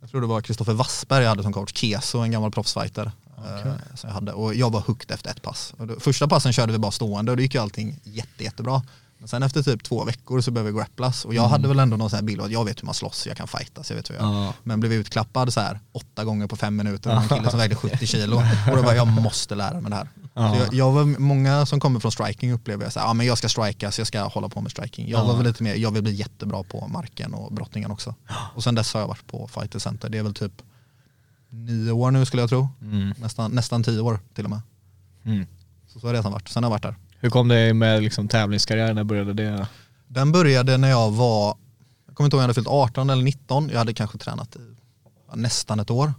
[0.02, 3.12] jag tror det var Kristoffer Wassberg jag hade som coach, Keso, en gammal proffsfighter.
[3.45, 4.34] Eh, Som jag hade.
[4.34, 5.73] Och jag var hooked efter ett pass.
[5.77, 8.82] Då, första passen körde vi bara stående och det gick ju allting jätte, jättebra.
[9.17, 11.97] Men sen efter typ två veckor så började vi grapplas och jag hade väl ändå
[11.97, 13.97] någon sån här bild av att jag vet hur man slåss, jag kan fightas, jag
[13.97, 14.54] vet hur jag Ja.
[14.63, 17.75] Men blev utklappad så här åtta gånger på fem minuter av en kille som vägde
[17.75, 18.36] 70 kilo.
[18.71, 20.08] Och då var jag måste lära mig det här.
[20.34, 20.54] Ja.
[20.54, 23.25] Så jag, jag var, många som kommer från striking upplever jag så här, ja men
[23.27, 25.10] jag ska strika så jag ska hålla på med striking.
[25.10, 25.23] Jag Ja.
[25.25, 28.15] var väl lite mer, jag vill bli jättebra på marken och brottningen också.
[28.56, 30.62] Och sen dess har jag varit på Fighter Center, det är väl typ
[31.51, 32.69] nio år nu skulle jag tro.
[33.17, 34.61] Nästan, nästan tio år till och med.
[35.23, 35.45] Mm.
[35.87, 36.95] Så, så har resan varit, sen har jag varit där.
[37.19, 39.67] Hur kom det med liksom tävlingskarriären, när började det?
[40.07, 41.55] Den började när jag var,
[42.07, 44.55] jag kommer inte ihåg om jag hade fyllt 18 eller 19, jag hade kanske tränat
[44.55, 44.59] i
[45.35, 46.13] nästan ett år.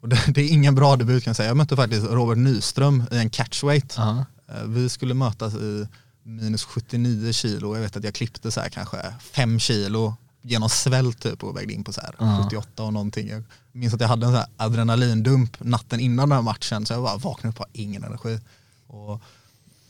[0.00, 1.48] Och det, det är ingen bra debut kan jag säga.
[1.48, 3.94] Jag mötte faktiskt Robert Nyström i en catchweight.
[3.96, 4.24] Ja.
[4.48, 5.88] Eh, Vi skulle mötas i
[6.22, 7.74] minus 79 kilo.
[7.74, 11.72] Jag vet att jag klippte så här kanske 5 kilo genom svält typ och vägde
[11.72, 12.40] in på så här Ja.
[12.44, 13.28] 78 och någonting.
[13.28, 13.42] Jag
[13.72, 17.02] minns att jag hade en så här adrenalindump natten innan den här matchen så jag
[17.02, 18.40] bara vaknade upp och ingen energi.
[18.86, 19.22] Och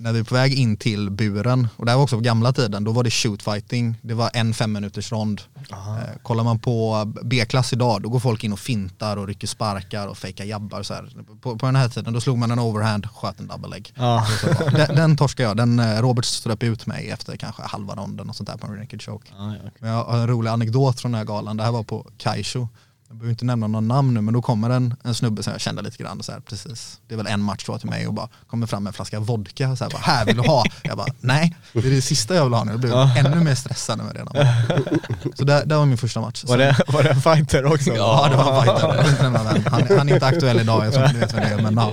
[0.00, 2.52] när vi är på väg in till buren, och det här var också på gamla
[2.52, 5.40] tiden, då var det shootfighting, det var en fem minuters rond.
[5.70, 5.76] Eh,
[6.22, 10.18] kollar man på B-klass idag, då går folk in och fintar och rycker sparkar och
[10.18, 10.82] fejkar jabbar.
[10.82, 11.12] Så här.
[11.40, 13.92] På, på den här tiden, då slog man en overhand, sköt en double leg.
[13.94, 14.26] Ja.
[14.72, 18.36] Den, den torskade jag, den, eh, Robert ströp ut mig efter kanske halva ronden och
[18.36, 19.28] sånt där på en naked choke.
[19.38, 19.54] Ja.
[19.78, 22.68] Men jag har en rolig anekdot från den här galan, det här var på Kaisho.
[23.10, 25.60] Jag behöver inte nämna någon namn nu men då kommer en, en snubbe som jag
[25.60, 27.00] kände lite grann så här, precis.
[27.08, 28.94] Det är väl en match tror jag till mig och bara kommer fram med en
[28.94, 30.64] flaska vodka så här, bara, här vill du ha?
[30.82, 32.70] Jag bara nej, det är det sista jag vill ha nu.
[32.70, 34.54] Jag blev ännu mer stressad än jag redan.
[35.34, 36.44] Så det, det var min första match.
[36.46, 37.90] Var det, var det en fighter också?
[37.90, 39.62] Ja det var en fighter, jag vill inte nämna vem.
[39.66, 41.70] Han, han är inte aktuell idag, jag tror inte du vet vem det är.
[41.70, 41.92] Men ja,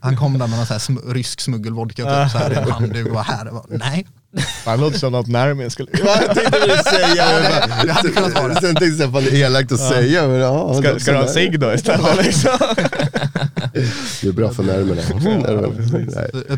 [0.00, 2.70] han kom där med någon så här sm rysk smuggelvodka typ, så här, i en
[2.70, 3.44] handduk och var här.
[3.44, 4.06] Jag bara, nej,
[4.64, 5.88] Han låter som något Närmin skulle...
[5.92, 8.54] Jag tänkte väl säga det- det hade kunnat vara.
[8.54, 10.28] Sen tänkte jag att det är elakt att säga.
[10.28, 12.50] Men ja, Ska, ska du ha cigg då istället liksom?
[14.22, 15.02] Det är bra för nerverna.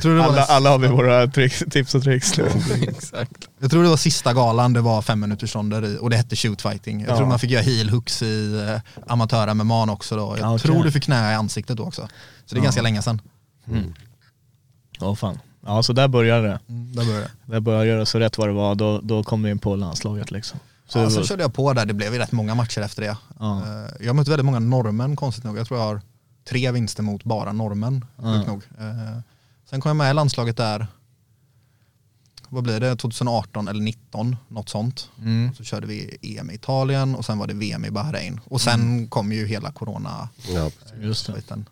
[0.02, 2.44] Jag var Alla, alla har vi våra tricks, tips och tricks nu.
[2.88, 3.32] Exakt.
[3.60, 6.36] Jag tror det var sista galan, det var fem minuters ronder i och det hette
[6.36, 7.00] shootfighting.
[7.00, 7.16] Jag Ja.
[7.16, 8.80] tror man fick göra heel hooks i eh,
[9.12, 10.22] amatör-MMA också då.
[10.22, 10.62] Jag Ja, okej.
[10.70, 12.08] tror du fick knä i ansiktet då också.
[12.46, 13.20] Så det är ganska länge sedan.
[15.00, 15.38] Åh fan.
[15.66, 16.60] Ja så där började det.
[16.68, 17.52] Mm, där började det.
[17.52, 20.30] Där började det, så rätt vad det var, då, då kom vi in på landslaget
[20.30, 20.58] liksom.
[20.88, 23.02] Så Ja, sen var- körde jag på där, det blev ju rätt många matcher efter
[23.02, 23.16] det.
[23.38, 23.58] Ja.
[23.66, 25.58] Eh, Jag har mött väldigt många norrmän konstigt nog.
[25.58, 26.00] Jag tror jag har
[26.48, 28.04] tre vinster mot bara norrmän.
[28.16, 28.62] sjukt nog.
[28.78, 29.18] Eh,
[29.70, 30.86] Sen kom jag med i landslaget där,
[32.48, 35.10] vad blir det, 2018 eller 19, något sånt.
[35.18, 35.54] Mm.
[35.54, 38.40] Så körde vi EM i Italien och sen var det VM i Bahrain.
[38.44, 40.70] Och sen kom ju hela corona Ja.
[41.00, 41.32] Just det.
[41.32, 41.68] biten.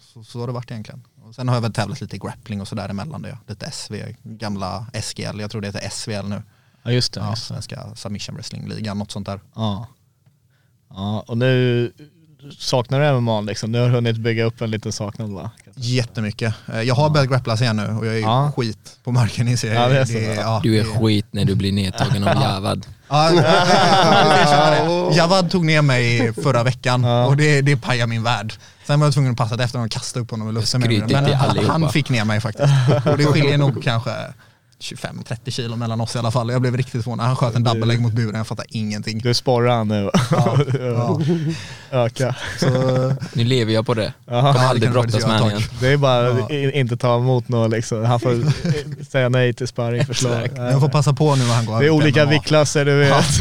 [0.00, 1.02] Så, så har det varit egentligen.
[1.28, 3.38] Och sen har jag väl tävlat lite i grappling och sådär emellan det.
[3.46, 6.42] Lite SV, gamla SGL, jag tror det heter SVL nu.
[6.82, 7.20] Ja just det.
[7.20, 7.54] Ja, Just det.
[7.54, 9.40] Svenska Submission Wrestling-ligan, något sånt där.
[9.54, 9.86] Ja.
[10.90, 11.24] ja.
[11.26, 11.92] Och nu
[12.58, 13.72] saknar du MMA liksom?
[13.72, 15.50] Nu har du hunnit bygga upp en liten saknad va?
[15.74, 16.54] Jättemycket.
[16.72, 18.52] Eh, Jag har börjat grapplas igen nu och jag är Ja.
[18.56, 19.94] skit på marken inser jag.
[19.94, 22.86] Ja, det ja, Du är skit när du blir nedtagen av Javad.
[23.08, 23.32] Ja.
[25.16, 27.26] Javad tog ner mig förra veckan Ja.
[27.26, 28.52] och det, det pajade min värld.
[28.86, 30.80] Sen var jag tvungen att passa efter honom och kasta upp honom i luften.
[30.80, 31.02] Men
[31.34, 31.72] allihopa.
[31.72, 32.72] han fick ner mig faktiskt.
[33.06, 34.10] Och det skiljer nog kanske
[34.80, 36.50] 25-30 kilo mellan oss i alla fall.
[36.50, 37.26] Jag blev riktigt förvånad.
[37.26, 39.18] Han sköt en double leg mot buren, jag fattar ingenting.
[39.18, 40.10] Du sporrar han nu.
[40.30, 41.20] Ja, ja.
[41.90, 42.36] Öka.
[42.60, 42.68] Så,
[43.32, 44.12] Nu lever jag på det.
[44.26, 44.40] Ja.
[44.40, 45.60] Kommer det aldrig brottas med igen.
[45.80, 46.50] Det är bara Ja.
[46.70, 48.04] inte ta emot något liksom.
[48.04, 48.44] Han får
[49.10, 50.48] säga nej till sparringförslag.
[50.56, 53.40] Jag får passa på nu när han går Det är olika viktklasser du vet.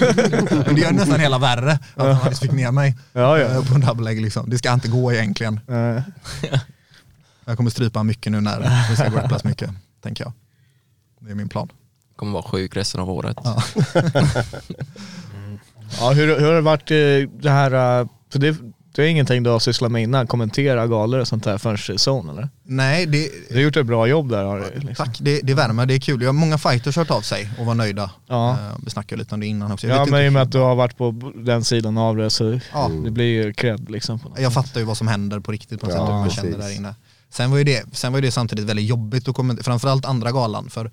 [0.66, 3.48] Men det gör nästan hela värre att han faktiskt fick ner mig Ja, ja.
[3.48, 4.22] eh, på en double leg.
[4.22, 4.50] Liksom.
[4.50, 5.60] Det ska inte gå egentligen.
[5.70, 6.02] Eh,
[7.46, 9.70] Jag kommer strypa mycket nu när vi ska grapplas mycket,
[10.04, 10.34] tänker jag.
[11.26, 11.70] Det är min plan.
[12.16, 13.38] Kommer vara sjuk resten av året.
[13.44, 13.64] Ja.
[16.00, 18.56] Ja, hur, hur har det varit eh, det här, eh, för det,
[18.96, 22.32] det är ingenting du har sysslat med innan, kommentera galor och sånt där förrän zone
[22.32, 22.50] eller?
[22.64, 24.80] Nej, det, Du har gjort ett bra jobb där har du.
[24.80, 25.06] Liksom.
[25.06, 25.18] tack.
[25.22, 26.22] Det, det värmer, det är kul.
[26.22, 28.12] Jag har många fighters hört av sig och var nöjda.
[28.28, 28.52] Ja.
[28.52, 29.88] Eh, Vi snackade lite om det innan också.
[29.88, 32.30] Jag, Ja men i och med att du har varit på den sidan av det
[32.30, 32.92] så Ja.
[33.04, 34.20] det blir ju cred liksom.
[34.20, 36.24] På något jag fattar ju vad som händer på riktigt på något Ja, sätt jag
[36.26, 36.42] precis.
[36.42, 36.96] känner där inne.
[37.30, 40.32] Sen var, ju det, sen var ju det samtidigt väldigt jobbigt att kommentera, framförallt andra
[40.32, 40.70] galan.
[40.70, 40.92] För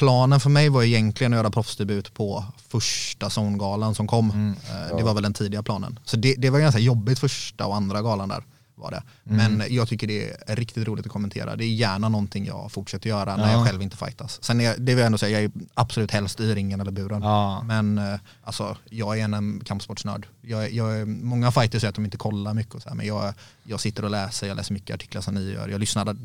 [0.00, 4.30] planen för mig var egentligen att göra proffsdebut på första zongalan som kom.
[4.30, 4.54] Mm.
[4.90, 5.98] Eh, Det var väl den tidiga planen.
[6.04, 8.44] Så det, det var ganska jobbigt första och andra galan där.
[8.74, 9.02] var det.
[9.30, 9.56] Mm.
[9.56, 11.56] Men jag tycker det är riktigt roligt att kommentera.
[11.56, 13.52] Det är gärna någonting jag fortsätter göra när Ja.
[13.52, 14.38] jag själv inte fightas.
[14.42, 17.22] Sen är, det vill jag ändå säga, jag är absolut helst i ringen eller buren.
[17.22, 17.62] Ja.
[17.62, 20.26] Men eh, alltså, jag är en, kampsportsnörd.
[20.42, 23.34] Jag, jag, många fighters säger att de inte kollar mycket och så här, men jag,
[23.62, 25.68] jag sitter och läser, jag läser mycket artiklar som ni gör.
[25.68, 26.16] Jag lyssnar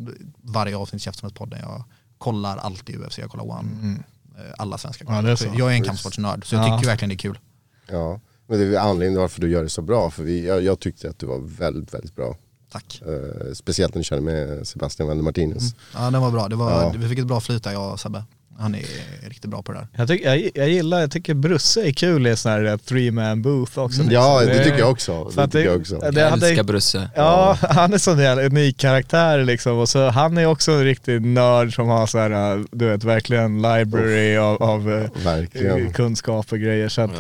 [0.42, 1.60] varje avsnitt i Käftsmällspodden.
[1.60, 1.84] Jag
[2.18, 4.00] kollar alltid UFC, jag kollar One,
[4.38, 5.26] eh, alla svenska Mm.
[5.26, 5.60] Ja, är.
[5.60, 6.78] Jag är en kampsportsnörd, så jag Ja.
[6.78, 7.40] tycker verkligen det är kul.
[7.88, 10.10] Ja, men det är anledningen varför du gör det så bra.
[10.12, 12.36] För vi, jag, jag tyckte att du var väldigt, väldigt bra.
[12.72, 13.02] Tack.
[13.06, 15.76] Eh, speciellt när du körde med Sebastian Wende Martinez.
[15.94, 16.48] Ja, den var bra.
[16.48, 16.94] Det var, Ja.
[16.98, 18.24] Vi fick ett bra flyt där, jag och Sebbe.
[18.60, 18.86] Han är
[19.30, 19.88] riktigt bra på det där.
[19.98, 23.12] Jag, tycker, jag, jag gillar, jag tycker Brusse är kul i sån här eh, three
[23.12, 24.02] man booth också.
[24.02, 24.12] liksom.
[24.12, 25.24] Ja, det tycker jag också.
[25.36, 26.00] Det tycker jag också.
[26.12, 27.10] det Jag hade- älskar Brusse.
[27.16, 29.78] Ja, han är sån jävla unik karaktär liksom.
[29.80, 33.04] Och så, han är också en riktig nörd som har så här, äh, du vet,
[33.04, 35.94] verkligen library av, av äh, Verkligen.
[35.94, 36.90] kunskap och grejer.
[36.90, 37.12] Så att,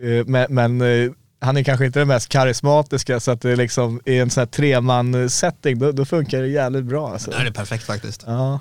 [0.00, 0.06] Ja.
[0.08, 1.10] eh, men men eh,
[1.40, 4.40] han är kanske inte den mest karismatiska så att det är liksom i en sån
[4.40, 7.12] här treman setting då, då funkar det jävligt bra.
[7.12, 7.30] Alltså.
[7.30, 8.22] Det är perfekt faktiskt.
[8.26, 8.60] Ja.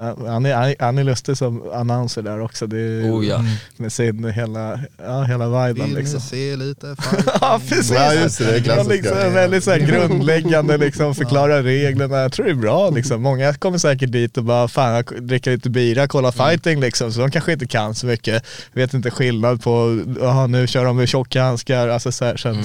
[0.00, 2.66] Ja, Han är, han är- lustig som annonser där också.
[2.66, 3.44] Det är, Oh ja.
[3.76, 6.14] Med sin hela, ja, hela viben Vill liksom.
[6.14, 6.96] ni se lite?
[7.40, 7.90] Ja precis.
[7.92, 12.16] Ja, just det, det är liksom, väldigt så här grundläggande, liksom, förklara reglerna.
[12.16, 13.22] Jag tror det är bra liksom.
[13.22, 17.12] Många kommer säkert dit och bara, fan jag dricker lite bira, kolla fighting liksom.
[17.12, 18.44] Så de kanske inte kan så mycket.
[18.72, 21.88] Vet inte skillnad på, jaha nu kör de med tjocka handskar.
[21.88, 22.56] Alltså, så här, så att,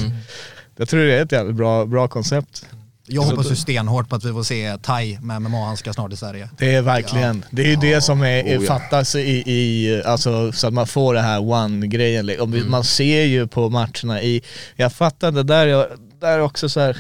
[0.77, 2.65] Jag tror det är ett jävligt bra, bra koncept.
[3.09, 6.49] Jag hoppas ju stenhårt på att vi får se Thai med MMA-handskar snart i Sverige.
[6.57, 8.61] Det är verkligen, det är ju det som är, Oh, ja.
[8.61, 12.29] fattas i, i, alltså så att man får det här one-grejen.
[12.29, 12.71] Mm.
[12.71, 14.41] Man ser ju på matcherna i,
[14.75, 15.87] jag fattar det där, jag,
[16.21, 16.97] där är också så här,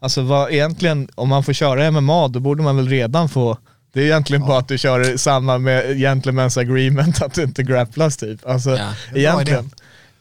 [0.00, 3.58] alltså vad egentligen, om man får köra MMA då borde man väl redan få
[3.92, 8.16] det är egentligen bara att du kör samma med gentlemen's agreement att du inte grapplas
[8.16, 8.46] typ.
[8.48, 8.94] Alltså Ja.
[9.14, 9.70] egentligen.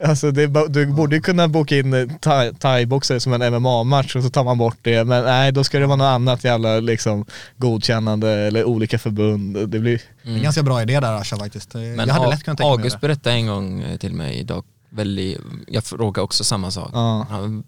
[0.05, 4.23] Alltså det du borde ju kunna boka in eh, thai- thai-boxare som en MMA-match och
[4.23, 5.03] så tar man bort det.
[5.03, 7.25] Men nej, då ska det vara något annat jävla liksom,
[7.57, 9.69] godkännande eller olika förbund.
[9.69, 10.01] Det blir...
[10.23, 11.73] Är en ganska bra idé där Asha faktiskt.
[11.73, 15.39] Men jag hade lätt kunnat tänka August berättade en gång eh, till mig idag, väldigt,
[15.67, 16.89] jag frågade också samma sak.
[16.93, 17.25] Ja.
[17.29, 17.63] Han,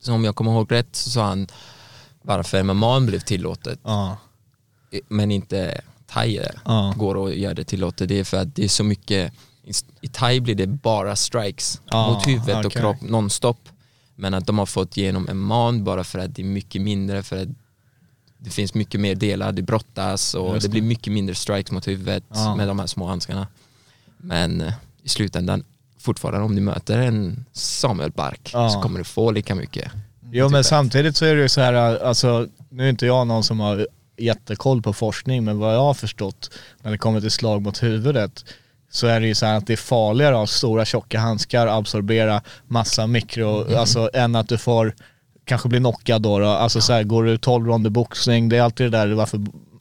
[0.00, 1.46] så om jag kommer ihåg rätt så sa han
[2.22, 4.16] varför MMA blev tillåtet Ja.
[4.90, 6.94] eh, men inte thai Ja.
[6.96, 8.08] går att göra det tillåtet.
[8.08, 9.32] Det är för att det är så mycket,
[10.00, 12.80] i- thai blir det bara strikes Ja, mot huvudet och okej.
[12.80, 13.68] kropp nonstop.
[14.14, 17.42] Men att de har fått igenom MMA bara för att det är mycket mindre, för
[17.42, 17.48] att
[18.38, 21.88] det finns mycket mer delar, det brottas och Just det blir mycket mindre strikes mot
[21.88, 22.56] huvudet Ja.
[22.56, 23.46] med de här små handskarna.
[24.16, 25.64] Men eh, i slutändan,
[25.98, 28.70] fortfarande om du möter en Samuel Bark Ja.
[28.70, 29.92] så kommer du få lika mycket.
[30.32, 31.72] Jo men Typ samtidigt så är det ju så här,
[32.04, 35.94] alltså nu är inte jag någon som har jättekoll på forskning men vad jag har
[35.94, 36.50] förstått
[36.82, 38.44] när det kommer till slag mot huvudet
[38.90, 41.66] så är det ju så här att det är farligare att ha stora tjocka handskar,
[41.66, 44.94] absorbera massa mikro, alltså än att du får
[45.44, 46.46] kanske bli knockad då, då.
[46.46, 49.40] alltså så här, går du 12 ronder boxning, det är alltid det där varför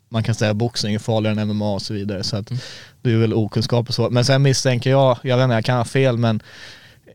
[0.10, 2.52] man kan säga boxning är farligare än MMA och så vidare så att
[3.02, 4.10] det är väl okunskap och så.
[4.10, 6.42] Men sen misstänker jag, jag vet inte, jag kan ha fel men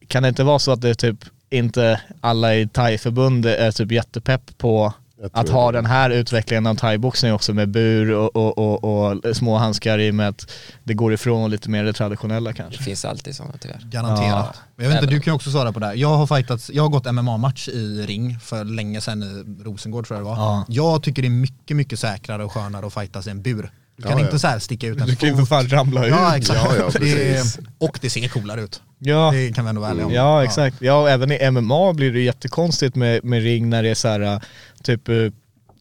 [0.09, 3.93] kan det inte vara så att det är typ inte alla i thai-förbundet är typ
[3.93, 4.93] jättepepp på
[5.33, 5.79] att ha det.
[5.79, 10.11] den här utvecklingen av thaiboxning också med bur och, och, och, och små handskar i
[10.11, 10.51] och med att
[10.85, 12.83] det går ifrån lite mer det traditionella Det kanske.
[12.83, 13.81] finns alltid sådana tyvärr.
[13.85, 14.51] Garanterat.
[14.55, 14.61] Ja.
[14.77, 15.95] Men Jag vet inte, du kan också svara på det här.
[15.95, 20.19] Jag har, fightats, jag har gått MMA-match i ring för länge sedan i Rosengård tror
[20.19, 20.37] jag det var.
[20.37, 20.65] Ja.
[20.69, 23.71] Jag tycker det är mycket, mycket säkrare och skönare att fightas i en bur.
[23.97, 24.39] Du kan Ja, inte ja.
[24.39, 26.11] så här sticka ut en Du kan ju för fan ramla ut.
[26.11, 26.61] Ja exakt.
[26.65, 27.43] Ja, ja, det
[27.79, 28.83] och det ser coolare ut.
[29.05, 29.31] Ja.
[29.33, 30.13] Det kan vi ändå vara ärliga om.
[30.13, 33.95] Ja exakt, ja även i MMA blir det jättekonstigt med, med ring när det är
[33.95, 34.41] så här äh,
[34.83, 35.15] typ äh,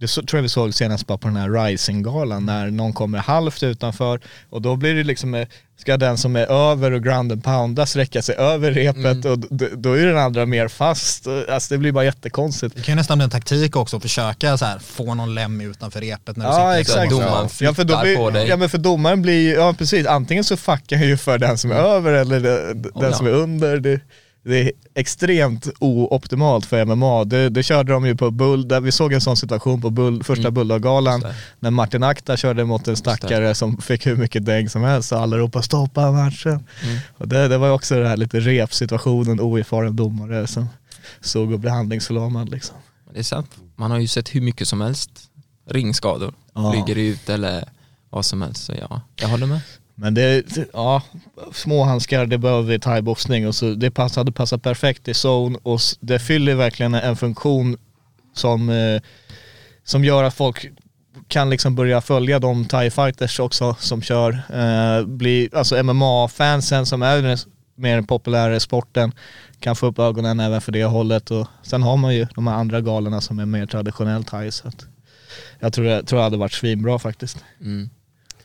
[0.02, 3.18] det så, tror jag vi såg senast bara på den här Rising-galan när någon kommer
[3.18, 5.48] halvt utanför och då blir det liksom, eh,
[5.80, 9.68] ska den som är över och ground and pounda sträcka sig över repet och d-
[9.76, 11.28] då är den andra mer fast.
[11.50, 12.76] Alltså det blir bara jättekonstigt.
[12.76, 15.62] Det kan ju nästan bli en taktik också att försöka så här, få någon lem
[15.62, 16.82] utanför repet när du Ja sitter.
[16.82, 17.12] exakt.
[17.12, 18.48] domaren Ja för, då blir, på dig.
[18.48, 21.58] ja men för domaren blir ju- ja precis, antingen så fuckar han ju för den
[21.58, 23.14] som är över eller de- den Oh, ja.
[23.14, 23.78] som är under.
[23.80, 24.00] Det,
[24.44, 27.24] det är extremt ooptimalt för MMA.
[27.24, 30.24] Det, det körde de ju på Bull, där vi såg en sån situation på Bull,
[30.24, 30.54] första Mm.
[31.30, 31.36] Det.
[31.60, 35.20] när Martin Akta körde mot en stackare som fick hur mycket däng som helst och
[35.20, 36.52] alla ropade stoppa matchen.
[36.84, 36.98] Mm.
[37.18, 40.68] Och det, det var också den här lite repsituationen, oerfaren domare som
[41.22, 42.76] såg och blev handlingsförlamad liksom.
[43.14, 43.50] Det är sant.
[43.76, 45.10] Man har ju sett hur mycket som helst.
[45.70, 46.72] Ringskador, Ja.
[46.72, 47.64] flyger ut eller
[48.10, 48.64] vad som helst.
[48.64, 49.60] Så ja, jag håller med.
[50.02, 51.02] Men det, ja,
[51.54, 55.12] små handskar det behöver vi i thaiboxning och så det pass, hade passat perfekt i
[55.12, 57.78] zone och det fyller verkligen en funktion
[58.34, 59.02] som, eh,
[59.84, 60.70] som gör att folk
[61.28, 64.42] kan liksom börja följa de thai fighters också som kör.
[64.54, 67.38] Eh, bli, alltså MMA-fansen som är
[67.76, 69.12] mer populära i sporten,
[69.60, 72.56] kan få upp ögonen även för det hållet och sen har man ju de här
[72.56, 74.86] andra galorna som är mer traditionellt thai så att
[75.60, 77.38] jag tror det, tror det hade varit svinbra faktiskt.
[77.62, 77.90] Mm.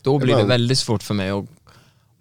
[0.06, 1.44] Då blir det väldigt svårt för mig att,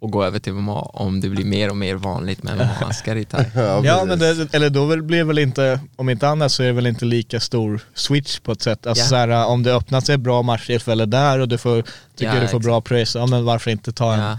[0.02, 3.26] att gå över till MMA om det blir mer och mer vanligt med MMA-maskar i
[3.32, 3.46] thai.
[3.56, 6.74] Ja men det, eller då blir det väl inte, om inte annat så är det
[6.74, 8.88] väl inte lika stor switch på ett sätt.
[8.88, 9.08] Alltså Ja.
[9.10, 11.82] så här, om det öppnar sig bra matchtillfälle där och du får,
[12.16, 12.64] tycker Ja, du får exakt.
[12.66, 14.32] bra pröjs, ja men varför inte ta en Ja,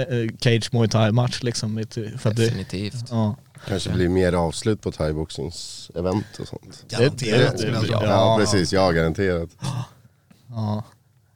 [0.00, 1.84] eh, cage muay thai match liksom.
[2.18, 3.04] För att det, definitivt.
[3.10, 3.36] ja.
[3.68, 6.84] Kanske blir mer avslut på thaiboxningsevent och sånt.
[6.88, 8.36] Garanterat det- det- Ja.
[8.40, 9.50] precis, ja garanterat.
[10.48, 10.84] Ja,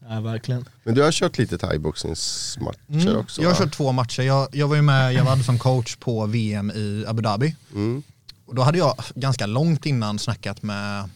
[0.09, 0.65] ja verkligen.
[0.85, 3.17] Men du har kört lite thaiboxningsmatcher Mm.
[3.17, 3.65] också Jag har va?
[3.65, 4.23] kört två matcher.
[4.23, 7.57] Jag, jag var ju med, jag var som coach på VM i Abu Dhabi.
[7.75, 8.03] Mm.
[8.47, 11.11] Och då hade jag ganska långt innan snackat med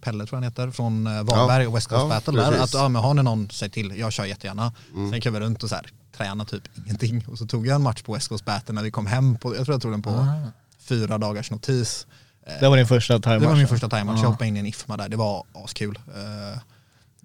[0.00, 1.68] Pelle tror jag han heter, från eh, Varberg Ja.
[1.68, 2.62] och West Coast Ja, Battle där.
[2.62, 4.72] Att ja, men har ni någon, säg till, jag kör jättegärna.
[4.94, 5.10] Mm.
[5.10, 7.24] Sen kan vi runt och så här, träna typ ingenting.
[7.28, 9.56] Och så tog jag en match på West Coast Battle när vi kom hem, på,
[9.56, 10.50] jag tror jag tog den på Ah.
[10.80, 12.06] fyra dagars notis.
[12.60, 14.22] Det var din första thai Det var min första thaimatch, Ja.
[14.22, 15.98] jag hoppade in i en IFMA där, det var askul.
[16.08, 16.58] Uh,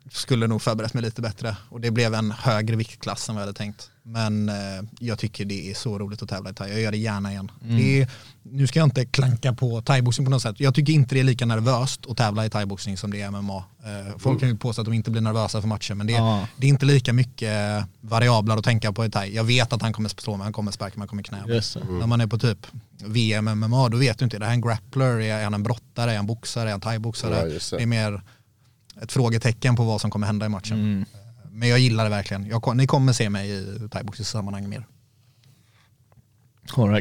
[0.10, 3.48] skulle nog förberett mig lite bättre och det blev en högre viktklass än vad jag
[3.48, 3.90] hade tänkt.
[4.04, 4.56] Men eh,
[5.00, 7.52] jag tycker det är så roligt att tävla i thai, jag gör det gärna igen.
[7.64, 7.78] Mm.
[7.78, 8.10] Det är,
[8.44, 11.24] nu ska jag inte klanka på thaiboxning på något sätt, jag tycker inte det är
[11.24, 13.58] lika nervöst att tävla i thaiboxning som det är MMA.
[13.58, 16.48] Eh, folk kan ju påstå att de inte blir nervösa för matcher men det, Ja.
[16.58, 19.36] det är inte lika mycket variabler att tänka på i thai.
[19.36, 21.56] Jag vet att han kommer slå mig, han kommer sparka mig, han kommer knä mig.
[21.56, 21.84] Just det.
[21.90, 22.68] När man är på typ
[23.06, 26.12] VM, MMA, då vet du inte, är det här en grappler, är han en brottare,
[26.12, 27.36] är han boxare, är han thaiboxare?
[27.36, 28.22] Ja, det är mer
[29.02, 30.80] ett frågetecken på vad som kommer hända i matchen.
[30.80, 31.06] Mm.
[31.52, 32.46] Men jag gillar det verkligen.
[32.48, 34.86] Jag, ni kommer se mig i thaiboxningssammanhang mer.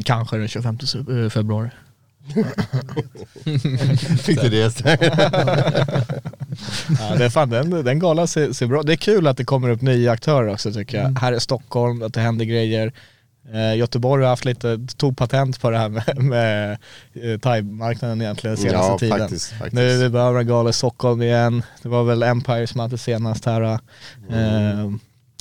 [0.05, 1.70] Kanske den 25 su- eh, februari.
[4.22, 4.80] Fick du det?
[7.01, 9.44] Ja, det är fan, den, den galan ser, ser bra Det är kul att det
[9.44, 11.12] kommer upp nya aktörer också tycker Mm.
[11.12, 11.20] jag.
[11.20, 12.92] Här i Stockholm, att det händer grejer.
[13.53, 16.78] Eh, Göteborg har haft lite, tog patent på det här med, med
[17.12, 19.18] eh, thai-marknaden egentligen senaste ja, tiden.
[19.18, 19.53] faktiskt.
[19.53, 19.74] faktiskt.
[19.74, 21.62] Nu vi behöver en gala i Stockholm igen.
[21.82, 23.78] Det var väl Empire som hade senast här.
[24.30, 24.99] Mm.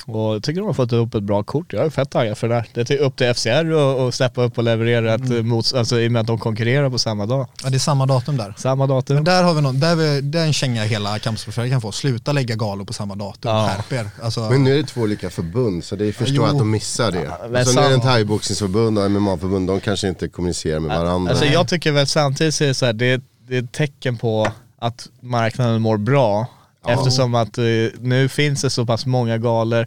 [0.08, 1.72] Eh, och jag tycker de har fått upp ett bra kort.
[1.72, 2.54] Jag är fett taggad för det.
[2.54, 2.66] här.
[2.74, 5.48] Det är upp till FCR och, och steppa upp och leverera ett Mm.
[5.48, 7.46] mot, alltså i och med att de konkurrerar på samma dag.
[7.64, 8.54] Ja, det är samma datum där.
[8.58, 9.14] Samma datum.
[9.14, 11.92] Men där har vi någon, där vi, det är en känga hela kampsportsverige kan få.
[11.92, 13.70] Sluta lägga galor på samma datum, Ja.
[13.76, 14.10] skärp er.
[14.22, 16.44] Alltså, Men nu är det två olika förbund så det är förstår Jo.
[16.44, 17.30] att de missar det.
[17.50, 20.98] men och sen är det en samma- thaiboxningsförbund och MMA-förbund, de kanske inte kommunicerar med
[20.98, 21.30] varandra.
[21.30, 23.72] Alltså jag tycker väl samtidigt så är det, så här, det, är, det är ett
[23.72, 24.46] tecken på
[24.78, 26.46] att marknaden mår bra.
[26.86, 27.64] Eftersom att eh,
[28.00, 29.86] nu finns det så pass många galor.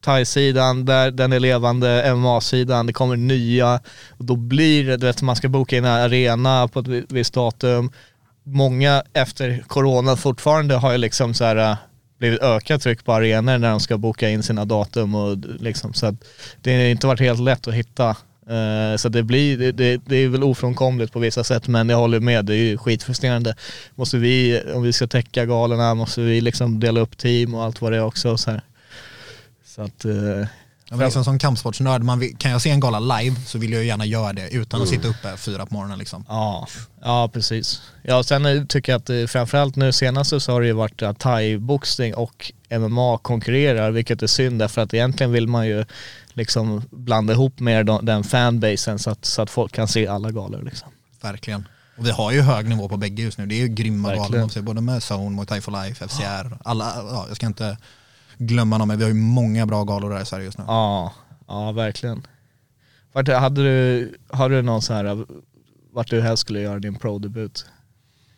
[0.00, 3.80] Thai-sidan, thai den är levande, MMA-sidan, det kommer nya.
[4.10, 7.34] Och då blir det, du vet, man ska boka in en arena på ett visst
[7.34, 7.90] datum.
[8.42, 11.76] Många efter corona fortfarande har ju liksom så här eh,
[12.18, 16.06] blivit ökat tryck på arenor när de ska boka in sina datum och liksom så
[16.06, 16.14] att
[16.62, 18.16] det har inte varit helt lätt att hitta.
[18.48, 21.96] Eh, Så det blir, det, det, det är väl ofrånkomligt på vissa sätt men jag
[21.96, 23.54] håller med, det är ju skitfrustrerande.
[23.94, 27.80] Måste vi, om vi ska täcka galorna, måste vi liksom dela upp team och allt
[27.80, 28.60] vad det är också så här.
[29.66, 30.46] Så att, eh,
[30.90, 33.72] Ja, men liksom som kampsportsnörd, man vill, kan jag se en gala live så vill
[33.72, 36.24] jag gärna göra det utan att sitta uppe fyra på morgonen liksom.
[36.28, 36.66] Ja,
[37.02, 37.82] ja precis.
[38.02, 40.72] Ja, och sen eh, tycker jag att eh, framförallt nu senaste så har det ju
[40.72, 45.84] varit att thai-boxning och MMA konkurrerar, vilket är synd därför att egentligen vill man ju
[46.36, 50.30] liksom blanda ihop mer de- den fanbasen så att, så att folk kan se alla
[50.30, 50.88] galor liksom.
[51.20, 51.68] Verkligen.
[51.98, 53.46] Och vi har ju hög nivå på bägge just nu.
[53.46, 57.24] Det är ju grymma galor, både med Zone, Muay Thai for Life, FCR, alla, ja,
[57.28, 57.78] jag ska inte
[58.38, 60.64] glömma någon men vi har ju många bra galor där i Sverige just nu.
[60.68, 61.12] Ja,
[61.46, 62.26] ja verkligen.
[63.12, 65.26] Vart, hade du, har du någon så här,
[65.92, 67.66] vart du helst skulle göra din pro-debut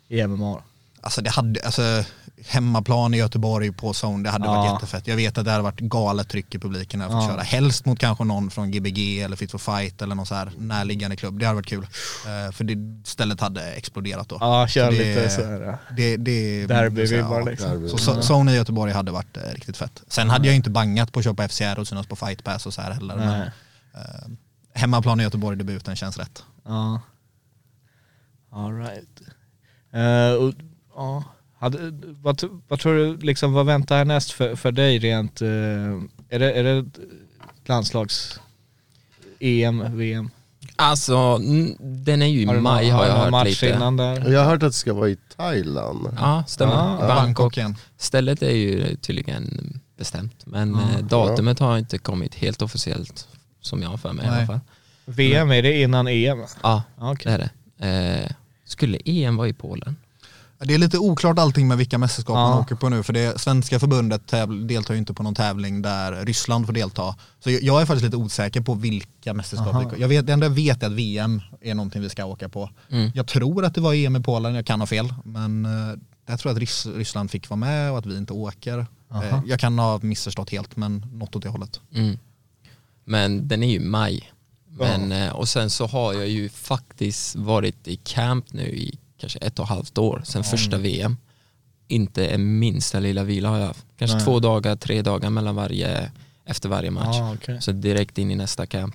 [0.09, 0.63] i MMA?
[1.01, 2.05] Alltså det hade, alltså
[2.47, 4.53] hemmaplan i Göteborg på Zone, det hade Ja.
[4.55, 5.07] varit jättefett.
[5.07, 7.28] Jag vet att det hade varit galet tryck i publiken när jag fått Ja.
[7.30, 7.43] köra.
[7.43, 11.16] Helst mot kanske någon från Gbg eller Fit for Fight eller någon så här närliggande
[11.16, 11.39] klubb.
[11.39, 11.82] Det hade varit kul.
[12.26, 14.36] Eh, för det stället hade exploderat då.
[14.41, 15.78] Ja, kör det- lite så här.
[15.97, 17.70] Det, det, Derbyvibbar liksom.
[17.70, 17.89] Derby.
[17.89, 20.03] Så, så Zone i Göteborg hade varit eh, riktigt fett.
[20.09, 22.74] Sen hade jag inte bangat på att köpa FCR och synas på Fight Pass och
[22.74, 23.16] så här heller.
[23.16, 24.28] Men, eh,
[24.74, 26.43] hemmaplan i Göteborg, debuten känns rätt.
[26.64, 27.01] Ja.
[28.53, 29.20] All right.
[29.93, 30.55] Eh, och,
[30.97, 31.24] ja.
[31.59, 31.79] Hade,
[32.23, 35.49] vad, vad tror du, liksom, vad väntar härnäst för, för dig rent, eh,
[36.29, 36.85] är det, är det
[37.67, 38.41] landslags
[39.41, 40.31] EM, VM?
[40.77, 41.39] Alltså,
[41.81, 43.69] den är ju i maj har jag hört match lite.
[43.77, 44.33] innan där?
[44.33, 46.09] Jag har hört att det ska vara i Thailand.
[46.19, 46.75] Ja, stämmer.
[46.75, 47.57] Ja, Bangkok.
[47.57, 47.77] Igen.
[47.97, 50.99] Stället är ju tydligen bestämt, men Ja.
[50.99, 53.29] eh, datumet har inte kommit helt officiellt
[53.61, 54.39] som jag har för mig i Nej.
[54.39, 54.61] alla fall.
[55.05, 56.39] VM, är det innan EM?
[56.63, 57.51] Ja, Ja, det är det.
[58.25, 58.31] Eh,
[58.65, 59.97] skulle EM vara i Polen?
[60.61, 62.49] Det är lite oklart allting med vilka mästerskap Ja.
[62.51, 64.23] man åker på nu för det svenska förbundet
[64.69, 67.17] deltar ju inte på någon tävling där Ryssland får delta.
[67.41, 69.93] Så jag- jag är faktiskt lite osäker på vilka mästerskap Aha.
[69.99, 72.71] jag vet, Det enda jag vet är att VM är någonting vi ska åka på.
[72.91, 73.11] Mm.
[73.15, 75.15] Jag tror att det var EM i Polen, jag kan ha fel.
[75.25, 75.95] Men eh,
[76.27, 78.87] jag tror att Rys Ryssland fick vara med och att vi inte åker.
[79.11, 79.25] Aha.
[79.25, 81.81] Eh, Jag kan ha missförstått helt men något åt det hållet.
[81.95, 82.19] Mm.
[83.05, 84.33] Men den är ju maj.
[84.79, 89.39] Men, eh, och sen så har jag ju faktiskt varit i camp nu i kanske
[89.39, 91.16] ett och ett halvt år sen första VM.
[91.89, 93.87] Inte en minsta lilla vila har jag haft.
[93.99, 94.25] Kanske Nej.
[94.25, 96.11] två dagar, tre dagar mellan varje,
[96.45, 97.16] efter varje match.
[97.16, 97.62] Ja, okej.
[97.62, 98.95] Så direkt in i nästa camp.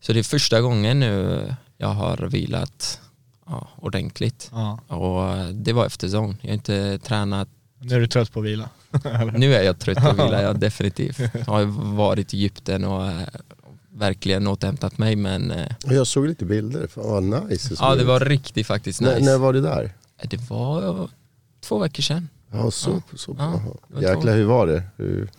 [0.00, 3.00] Så det är första gången nu jag har vilat
[3.46, 4.50] ja, ordentligt.
[4.52, 4.78] Ja.
[4.86, 6.36] Och det var efter zone.
[6.40, 7.48] Jag har inte tränat
[7.78, 8.68] Nu är du trött på att vila.
[9.34, 11.18] Nu är jag trött på vila, jag definitivt.
[11.18, 11.64] Jag har
[11.94, 13.22] varit i Egypten och eh,
[13.94, 18.20] verkligen återhämtat mig men eh, Jag såg lite bilder, fan vad nice ja det var
[18.20, 19.20] riktigt faktiskt nice.
[19.20, 19.92] när var det där?
[20.22, 21.08] Det var eh,
[21.60, 22.28] två veckor sedan.
[22.52, 23.76] Ja, så, så Ja, bra.
[23.88, 24.82] det var Jäklar, hur var det?
[24.96, 25.30] Hur...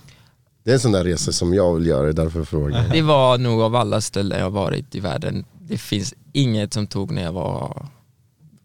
[0.63, 2.91] Det är en sån där resa som jag vill göra, därför frågar jag.
[2.91, 7.11] Det var nog av alla ställen jag varit i världen, det finns inget som tog
[7.11, 7.87] när jag var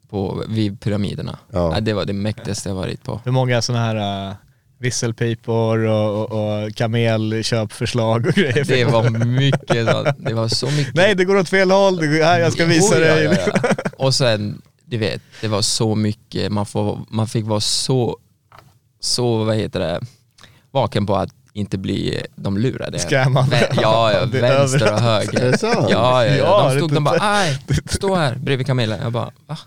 [0.09, 1.39] på, vid pyramiderna.
[1.51, 1.75] Ja.
[1.75, 1.81] Ja.
[1.81, 3.21] Det var det mäktigaste jag varit på.
[3.25, 4.37] Hur många sådana här uh,
[4.79, 8.65] visselpipor och, och, och kamelköpförslag och grejer?
[8.65, 9.87] Det var mycket,
[10.19, 10.95] det var så mycket.
[10.95, 13.25] Nej det går åt fel håll, det här, jag ska visa Oh, ja, dig.
[13.25, 13.69] ja, ja.
[13.99, 18.19] Och sen, du vet, det var så mycket, man, får, man fick vara så,
[19.01, 20.01] så, vad heter det,
[20.71, 22.99] vaken på att inte bli de lurade.
[22.99, 23.47] Scammade.
[23.57, 25.55] Vä- Ja, ja vänster och höger.
[25.63, 27.59] Ja, ja, Ja, De stod de bara, aj,
[27.91, 29.01] stå här bredvid kamelen.
[29.03, 29.59] Jag bara, va?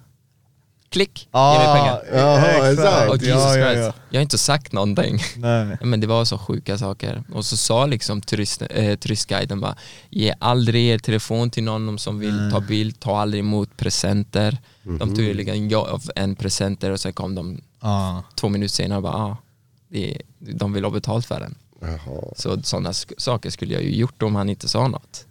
[0.91, 2.21] Klick, Ja, ge mig pengar.
[2.23, 3.09] Jaha, exakt.
[3.09, 3.93] Och Jesus ja, ja, Christ, ja.
[4.09, 5.19] jag har inte sagt någonting.
[5.37, 5.77] Nej.
[5.81, 7.23] Men det var så sjuka saker.
[7.33, 9.75] Och så sa liksom turist, eh, turistguiden bara,
[10.09, 14.57] ge aldrig er telefon till någon som vill ta bild, ta aldrig emot presenter.
[14.83, 18.23] De tog ju liksom ja, en presenter och sen kom de Ja.
[18.35, 19.37] två minuter senare och bara, ah,
[19.89, 21.55] det, de vill ha betalt för den.
[21.81, 22.21] Jaha.
[22.35, 25.25] Så sådana saker skulle jag ju gjort om han inte sa något.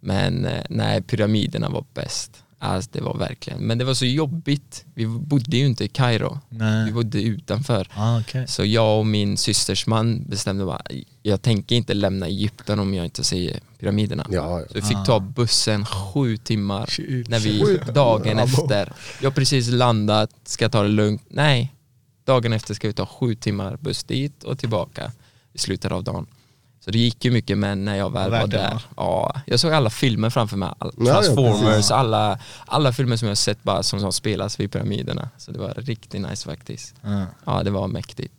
[0.00, 2.43] Men eh, nej, pyramiderna var bäst.
[2.64, 4.84] Alltså det var verkligen, men det var så jobbigt.
[4.94, 6.38] Vi bodde ju inte i Kairo,
[6.86, 7.88] vi bodde utanför.
[7.94, 8.46] Ah, okay.
[8.46, 10.82] Så jag och min systers man bestämde bara,
[11.22, 14.26] jag tänker inte lämna Egypten om jag inte ser pyramiderna.
[14.30, 14.66] Ja, ja.
[14.68, 17.28] Så vi fick ta bussen sju timmar Shit.
[17.28, 21.22] när vi, dagen efter, jag har precis landat, ska ta det lugnt.
[21.28, 21.74] Nej,
[22.24, 25.12] dagen efter ska vi ta sju timmar buss dit och tillbaka
[25.52, 26.26] i slutet av dagen.
[26.84, 28.80] Så det gick ju mycket men när jag väl var där, va?
[28.96, 33.62] ja, jag såg alla filmer framför mig, ja, Transformers, alla, alla filmer som jag sett
[33.62, 35.28] bara som, som spelas vid pyramiderna.
[35.38, 36.94] Så det var riktigt nice faktiskt.
[37.02, 37.26] Ja.
[37.44, 38.34] Ja, det var mäktigt.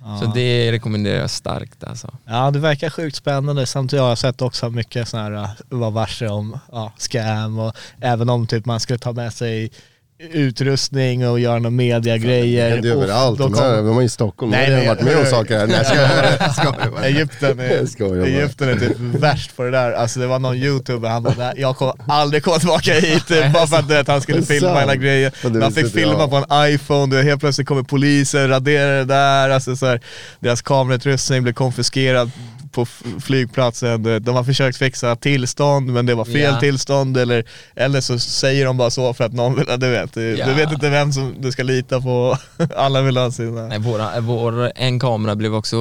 [0.00, 0.20] Ja.
[0.20, 2.14] Så det rekommenderar jag starkt alltså.
[2.24, 5.90] Ja det verkar sjukt spännande samtidigt har jag sett också mycket sådana här, uh, var
[5.90, 9.70] varse om ja, scam och även om typ man skulle ta med sig
[10.18, 12.64] utrustning och göra några mediagrejer.
[12.68, 13.38] Det händer och överallt.
[13.38, 15.58] De kom- de är i Stockholm, Nej, nej, jag har nej, varit med om saker
[15.58, 15.66] här.
[15.66, 16.74] Nej, skojar.
[16.84, 17.04] Jag bara.
[17.06, 18.26] Egypten är.
[18.26, 19.92] Egypten är typ värst på det där.
[19.92, 23.52] Alltså det var någon youtuber, han bara, "Nej, jag kommer aldrig komma tillbaka hit typ,
[23.52, 24.94] bara för att vet, han skulle Det filma hela
[25.42, 28.96] det han visste fick filma på en iPhone, du vet, helt plötsligt kommer polisen, raderar
[28.98, 30.00] det där, alltså så här,
[30.40, 32.30] deras kamerautrustning blev konfiskerad
[32.76, 32.86] på
[33.20, 36.60] flygplatsen, de har försökt fixa tillstånd men det var fel Ja.
[36.60, 37.44] tillstånd eller,
[37.76, 40.46] eller så säger de bara så för att någon vill, du vet, du, Ja.
[40.46, 42.36] du vet inte vem som du ska lita på,
[42.76, 43.66] alla vill ha sina...
[43.66, 45.76] Nej, våra, vår, en kamera blev också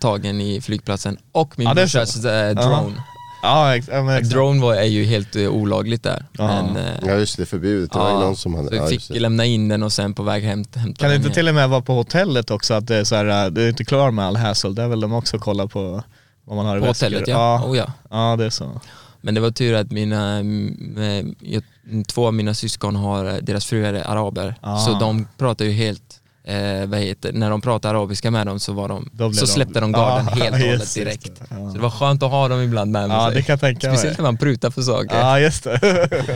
[0.00, 2.94] tagen i flygplatsen och min Ja, det är brorsas äh, drone.
[3.42, 4.30] Ja, ex- ja, men exakt.
[4.34, 6.24] Drone var, är ju helt eh, olagligt där.
[6.32, 6.46] Ja.
[6.46, 7.92] Men, eh, Ja just det, förbjudet.
[7.92, 8.68] Det var ju någon som hade...
[8.68, 9.20] så ja, vi fick det.
[9.20, 11.34] lämna in den och sen på väg hem hämta Kan det inte igen.
[11.34, 13.84] till och med vara på hotellet också att det är så här, du är inte
[13.84, 16.02] klar med all hassle, där vill de också kolla på
[16.48, 17.06] vad man har i På väskor.
[17.06, 17.60] hotellet ja.
[17.62, 17.92] Ja, Oh, ja.
[18.10, 18.80] ja det är så.
[19.20, 21.62] Men det var tur att mina, eh,
[22.06, 24.54] två av mina syskon har, eh, deras fruar är araber.
[24.60, 24.78] Ah.
[24.78, 28.72] Så de pratar ju helt, eh, vad heter, när de pratar arabiska med dem så,
[28.72, 31.24] var de, blev så de- släppte de garden Ah, helt och hållet direkt.
[31.40, 31.46] det.
[31.50, 31.56] Ja.
[31.70, 33.34] Så det var skönt att ha dem ibland med sig.
[33.34, 33.90] det kan tänka.
[33.92, 35.18] Speciellt när man prutar för saker.
[35.18, 35.78] Ja just det.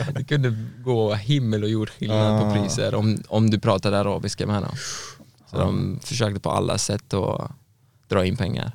[0.15, 2.39] Det kunde gå himmel och jord skillnad Ah.
[2.39, 4.75] på priser om, om du pratade arabiska med dem.
[5.51, 7.51] Så de försökte på alla sätt att
[8.09, 8.71] dra in pengar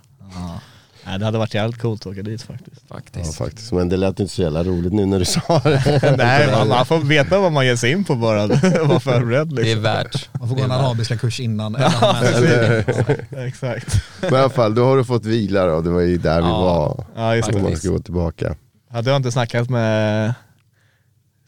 [1.09, 2.82] Nej, det hade varit jävligt coolt att åka dit faktiskt.
[2.88, 3.34] Ja faktiskt.
[3.38, 6.14] faktiskt, men det lät inte så jävla roligt nu när du sa det.
[6.18, 8.46] Nej man, man får veta vad man ger sig in på bara,
[8.84, 9.82] vara förberedd Det är liksom.
[9.82, 10.28] värt.
[10.40, 11.74] Man får gå en arabiska kurs innan.
[11.76, 13.26] eller med sig.
[13.46, 13.94] Exakt.
[14.20, 15.80] Men i alla fall, då har du fått vila då.
[15.80, 16.61] Det var ju där vi Ja.
[16.61, 17.04] var.
[17.16, 17.62] Ja just Om det.
[17.62, 18.54] man ska gå tillbaka.
[18.92, 20.34] Ja, du har inte snackat med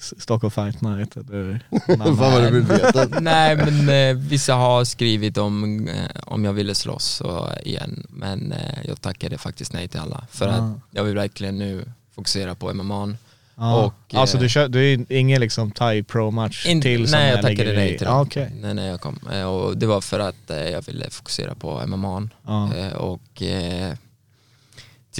[0.00, 1.60] Stockholm Fight Night eller
[1.98, 3.04] Vad var det du vill veta?
[3.20, 5.94] Nej men eh, vissa har skrivit om, eh,
[6.26, 10.48] om jag ville slåss och, igen men eh, jag tackade faktiskt nej till alla för
[10.48, 10.50] Ah.
[10.52, 11.84] att jag vill verkligen nu
[12.14, 13.14] fokusera på MMA
[13.62, 13.84] Ja.
[13.84, 17.30] Och, alltså eh, du, kör, du är ingen liksom thai pro-match In, till som nej,
[17.30, 18.12] jag lägger tackade i- nej till det.
[18.12, 18.52] Ja, okej.
[18.60, 19.18] Nej, nej, jag kom.
[19.32, 22.28] Eh, Och det var för att eh, jag ville fokusera på MMA.
[22.46, 22.74] Ja.
[22.76, 23.94] Eh, Och eh,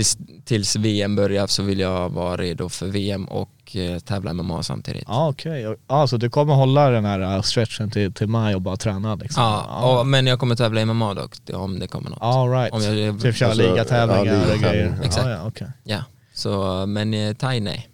[0.01, 4.62] tills, tills VM börjar så vill jag vara redo för VM och eh, tävla MMA
[4.62, 5.05] samtidigt.
[5.07, 8.61] Ja okej, ja, så du kommer hålla den här uh, stretchen till, till maj och
[8.62, 9.42] bara träna liksom?
[9.42, 12.18] Ja, och, men jag kommer tävla i MMA dock, det- om det kommer något.
[12.22, 12.72] All right.
[12.72, 14.72] Om jag, Typ köra Alltså, ligatävlingar ja, och ligatävlingar.
[14.72, 14.98] grejer?
[15.05, 15.26] Exakt.
[15.26, 15.68] Ja, ja, okej.
[15.84, 17.88] Ja, så, men eh, thai nej.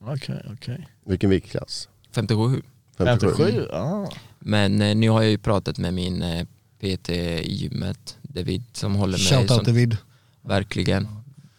[0.00, 0.88] Okej, okej.
[1.06, 1.88] Vilken viktklass?
[2.14, 2.62] 57.
[2.98, 3.66] 57?
[3.70, 4.10] Ja.
[4.38, 6.44] Men eh, nu har jag ju pratat med min eh,
[6.80, 9.20] PT i gymmet, David, som håller med.
[9.20, 9.96] Shoutout som, David.
[10.46, 11.08] Verkligen.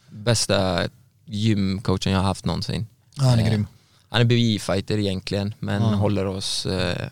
[0.09, 0.87] Bästa
[1.25, 2.87] gymcoachen jag har haft någonsin.
[3.15, 3.67] Ja, han är Eh, grym.
[4.09, 5.87] Han är BI-fighter egentligen, men Ja.
[5.87, 7.07] håller oss eh,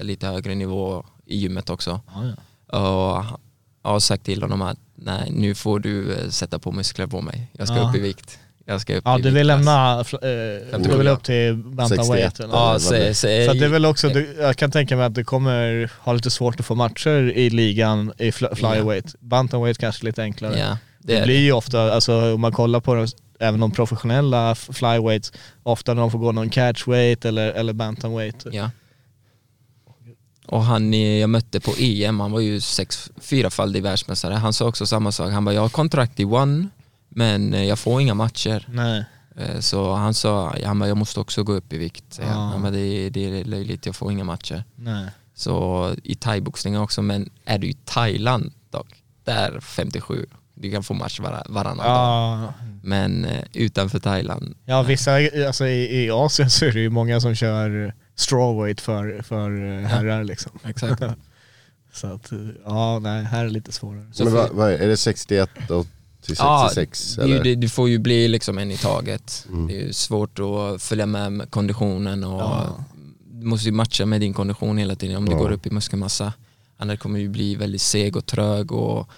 [0.00, 2.00] lite högre nivå i gymmet också.
[2.14, 2.78] Ja, ja.
[2.78, 3.24] Och
[3.82, 7.20] jag har sagt till honom att nej, nu får du eh, sätta på muskler på
[7.20, 7.48] mig.
[7.52, 7.88] Jag ska Ja.
[7.90, 8.38] upp i vikt.
[8.64, 12.36] Jag ska upp ja i du vill lämna, eh, du vill upp till bantamweight?
[12.36, 12.40] 61.
[12.40, 12.54] eller?
[12.54, 14.96] Ja, vad blir- så, så, Så att det är väl också, du, jag kan tänka
[14.96, 19.14] mig att du kommer ha lite svårt att få matcher i ligan i fl- flyweight.
[19.20, 20.78] Bantamweight kanske lite enklare.
[21.02, 23.06] Det, det, blir ju ofta, alltså om man kollar på de,
[23.38, 25.32] även de professionella flyweights,
[25.62, 28.46] ofta när de får gå någon catchweight eller, eller bantamweight.
[28.52, 28.70] Ja.
[30.46, 34.34] Och han eh, jag mötte på EM, han var ju sex, fyrafaldig världsmästare.
[34.34, 35.32] Han sa också samma sak.
[35.32, 36.68] Han bara, jag har kontrakt i one,
[37.08, 38.66] men eh, jag får inga matcher.
[38.68, 39.04] Nej.
[39.36, 42.20] Eh, Så han sa, han bara, jag måste också gå upp i vikt.
[42.22, 42.28] han.
[42.28, 42.34] Ja.
[42.34, 44.64] Han bara, det, det är löjligt, jag får inga matcher.
[44.76, 45.06] Nej.
[45.34, 50.26] Så i thaiboxningen också, men är du i Thailand dock, där 57,
[50.60, 51.86] du kan få match var, varannan dag.
[51.86, 52.52] Ja,
[52.82, 55.12] Men eh, utanför Thailand, ja vissa,
[55.46, 59.86] alltså i, i Asien så är det ju många som kör strawweight för, för eh,
[59.88, 60.52] herrar liksom.
[60.64, 61.02] exakt.
[61.92, 62.30] Så att,
[62.64, 64.06] ja nej, här är det lite svårare.
[64.12, 65.86] Så Men vad, vad är, är det 61 och
[66.22, 67.44] till Ja, 66 det, är ju- eller?
[67.44, 69.46] det, det får ju bli liksom en i taget.
[69.48, 69.66] Mm.
[69.66, 72.84] Det är ju svårt att följa med med konditionen och Ja.
[73.32, 75.38] du måste ju matcha med din kondition hela tiden om du Ja.
[75.38, 76.32] går upp i muskelmassa.
[76.76, 79.08] Annars kommer du bli väldigt seg och trög och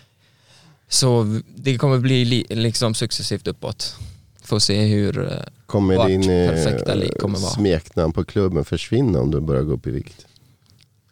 [0.93, 3.97] så det kommer bli li, liksom successivt uppåt.
[4.45, 7.53] Får se hur, eh, Kommer vart din perfekta lik eh, kommer vara.
[7.53, 10.26] smeknamn på klubben försvinna om du börjar gå upp i vikt?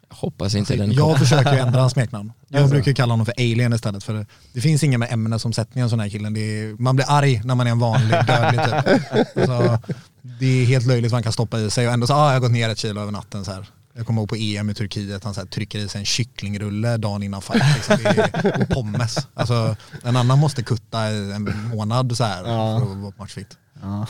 [0.08, 1.18] jag hoppas inte den Jag kommer.
[1.18, 2.32] försöker ju ändra hans smeknamn.
[2.48, 6.00] Jag brukar kalla honom för Alien istället för det, finns inga med ämnesomsättning en sån
[6.00, 6.34] här killen.
[6.34, 9.46] Det är, man blir arg när man är en vanlig dödlig typ.
[9.46, 9.78] Så
[10.22, 12.32] det är helt löjligt vad han kan stoppa i sig och ändå så, ah, jag
[12.32, 13.66] har gått ner ett kilo över natten så här.
[14.00, 16.96] Jag kommer ihåg på EM i Turkiet, han så här, trycker i sig en kycklingrulle
[16.96, 17.62] dagen innan fight.
[17.74, 17.96] Liksom.
[18.02, 19.28] Det är, och pommes.
[19.34, 22.80] Alltså, en annan måste kutta i en månad så här Ja.
[22.84, 23.58] för att vara på matchvikt.
[23.82, 24.06] Ja.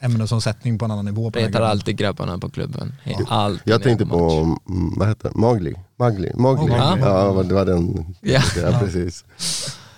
[0.00, 1.30] Ämnesomsättning på en annan nivå.
[1.30, 2.94] På här Retar alltid grabbarna på klubben.
[3.28, 4.16] Alltid Jag tänkte är match.
[4.18, 5.38] på, mm, vad heter det?
[5.38, 5.74] Magli?
[5.98, 6.32] Magli?
[6.36, 6.68] Magli?
[6.68, 6.74] Mowgli.
[7.00, 8.14] Ja, det var den.
[8.20, 8.42] Ja.
[8.62, 9.24] Ja, precis.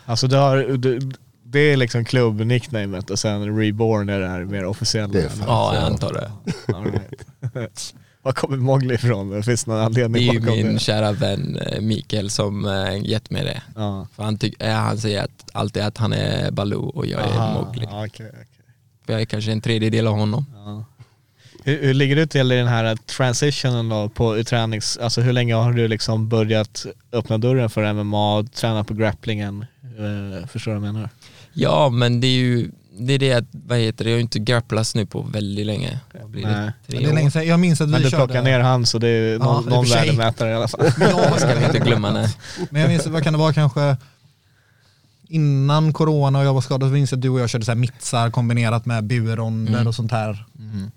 [0.06, 1.10] Alltså du har, du,
[1.44, 5.12] det är liksom klubb-nicknamet och sen Reborn är det här mer officiella.
[5.12, 6.30] Det är fan Ja, jag antar det.
[6.74, 7.94] All right.
[8.22, 9.42] Var kommer Mowgli ifrån?
[9.42, 10.78] Finns det någon Det anledning är ju bakom min det?
[10.78, 13.62] kära vän eh, Mikael som eh, gett mig det.
[13.76, 14.06] Ja.
[14.16, 17.24] För han, tyck, eh, han säger att, alltid att han är Baloo och jag är
[17.26, 17.84] Aha, Mowgli.
[17.90, 18.46] ja, okej, okej.
[19.06, 20.46] För jag är kanske en tredjedel av honom.
[20.54, 20.84] Ja.
[21.64, 25.54] Hur, hur ligger du till i den här transitionen då på tränings, alltså hur länge
[25.54, 29.64] har du liksom börjat öppna dörren för MMA och träna på grapplingen?
[29.98, 31.10] Uh, förstår du vad jag menar?
[31.52, 32.70] Ja men det är ju
[33.06, 36.00] det är det att, vad heter det, jag har inte grapplats nu på väldigt länge.
[36.26, 36.54] Blir Nej.
[36.54, 36.72] det?
[36.86, 38.24] Tre Men det är länge sedan, jag minns att vi Men du körde...
[38.26, 40.80] plockar ner han så det är Ja, någon, och någon värdemätare i alla fall.
[41.00, 42.36] Ja, ska vi inte glömma nej.
[42.70, 43.96] Men jag minns, vad kan det vara kanske
[45.28, 47.70] innan corona och jag var skadad så minns jag att du och jag körde så
[47.70, 49.86] här mittsar kombinerat med burronder Mm.
[49.86, 50.44] och sånt här.
[50.52, 50.90] Mhm.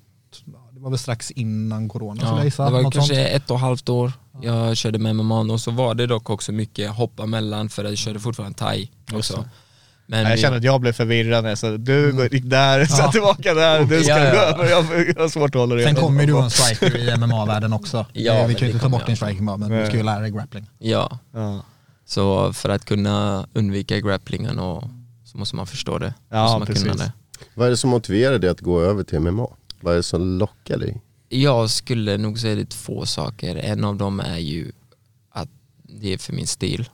[0.72, 2.66] Det var väl strax innan corona skulle jag Ja, gissa.
[2.66, 3.28] det var något kanske sånt.
[3.28, 6.52] ett och ett halvt år jag körde med MMA och så var det dock också
[6.52, 9.46] mycket hoppa mellan för jag körde fortfarande thai också.
[10.08, 13.02] Men jag känner att jag blev förvirrad när jag sa du går- gick där, så
[13.02, 13.12] Ja.
[13.12, 14.32] tillbaka där, du ska Ja, ja.
[14.32, 14.70] gå över.
[14.70, 15.84] Jag, jag har svårt att hålla det.
[15.84, 18.06] Sen kommer du en striker i MMA-världen också.
[18.14, 20.20] Ja, vi kan ju inte ta bort din striking bara, men du ska ju lära
[20.20, 20.70] dig grappling.
[20.80, 21.62] Ja, Ja.
[22.06, 24.84] så för att kunna undvika grapplingen och,
[25.26, 26.14] så måste man förstå det.
[26.30, 27.02] Ja, man kunna precis.
[27.02, 27.12] det.
[27.54, 29.48] Vad är det som motiverar dig att gå över till MMA?
[29.82, 31.02] Vad är det som lockar dig?
[31.30, 33.56] Jag skulle nog säga det är två saker.
[33.56, 34.72] En av dem är ju
[35.32, 35.50] att
[35.84, 36.90] det är för min stil.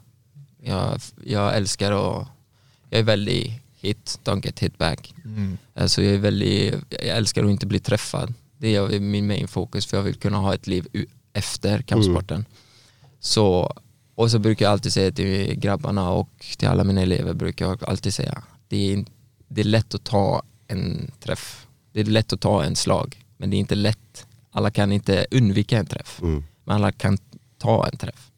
[0.64, 2.28] Jag, jag älskar att,
[2.92, 5.14] jag är väldigt hit, don't get hit back.
[5.26, 5.58] Mm.
[5.74, 8.34] Alltså jag är väldigt, jag älskar att inte bli träffad.
[8.58, 10.88] Det är min main fokus för jag vill kunna ha ett liv
[11.34, 12.46] efter kampsporten.
[13.20, 13.74] Så,
[14.16, 17.84] och så brukar jag alltid säga till grabbarna och till alla mina elever brukar jag
[17.84, 19.06] alltid säga det är,
[19.48, 21.68] det är lätt att ta en träff.
[21.92, 24.28] Det är lätt att ta en slag men det är inte lätt.
[24.52, 26.44] Alla kan inte undvika en träff Mm.
[26.64, 27.18] men alla kan
[27.58, 28.32] ta en träff.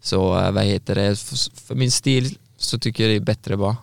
[0.00, 1.18] Så eh, vad heter det,
[1.54, 3.76] för min stil så tycker jag det är bättre bara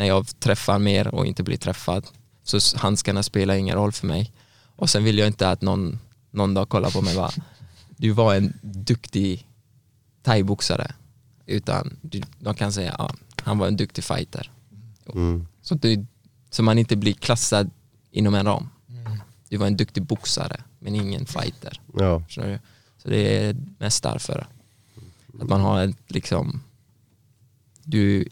[0.00, 2.06] när jag träffar mer och inte blir träffad.
[2.42, 4.32] Så handskarna spelar ingen roll för mig.
[4.76, 5.98] Och sen vill jag inte att någon,
[6.30, 7.32] någon dag kollar på mig och bara,
[7.96, 9.46] du var en duktig
[10.22, 10.94] thaiboxare.
[11.46, 14.50] Utan du, de kan säga, ja, han var en duktig fighter.
[15.14, 15.46] Mm.
[15.62, 16.06] Så, du,
[16.50, 17.70] så man inte blir klassad
[18.10, 18.68] inom en ram.
[19.48, 21.80] Du var en duktig boxare, men ingen fighter.
[21.96, 22.22] Ja.
[22.28, 22.58] Du?
[23.02, 24.46] Så det är mest därför.
[25.40, 26.60] Att man har ett liksom,
[27.84, 28.28] du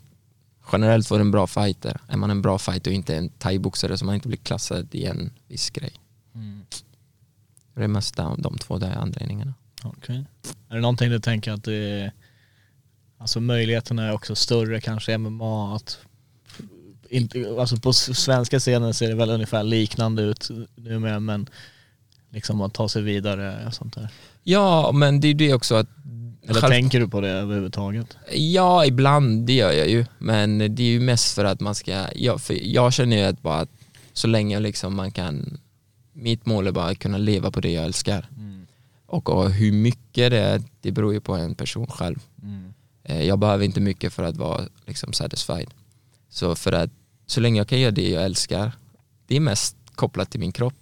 [0.72, 2.00] generellt var en bra fighter.
[2.08, 5.04] Är man en bra fighter och inte en thaiboxare så man inte blir klassad i
[5.04, 5.92] en viss grej.
[7.74, 9.54] Det är mest de, de två där anledningarna.
[9.82, 10.24] Okej.
[10.68, 12.12] Är det någonting du tänker att det är,
[13.18, 15.98] alltså möjligheterna är också större kanske MMA att
[17.10, 21.48] inte, alltså på svenska scenen ser det väl ungefär liknande ut numera men
[22.30, 24.08] liksom att ta sig vidare och sånt där.
[24.42, 25.88] Ja, men det är ju det också att
[26.49, 28.16] Eller Själv- tänker du på det överhuvudtaget?
[28.32, 30.05] Ja, ibland, det gör jag ju.
[30.18, 33.42] Men det är ju mest för att man ska, ja, för jag känner ju att
[33.42, 33.68] bara att
[34.12, 35.59] så länge liksom man kan,
[36.12, 38.26] mitt mål är bara att kunna leva på det jag älskar.
[39.07, 42.18] Och, och hur mycket det är, det beror ju på en person själv.
[43.05, 45.70] Eh, Jag behöver inte mycket för att vara liksom satisfied.
[46.30, 46.90] Så för att,
[47.26, 48.72] så länge jag kan göra det jag älskar,
[49.26, 50.74] det är mest kopplat till min kropp.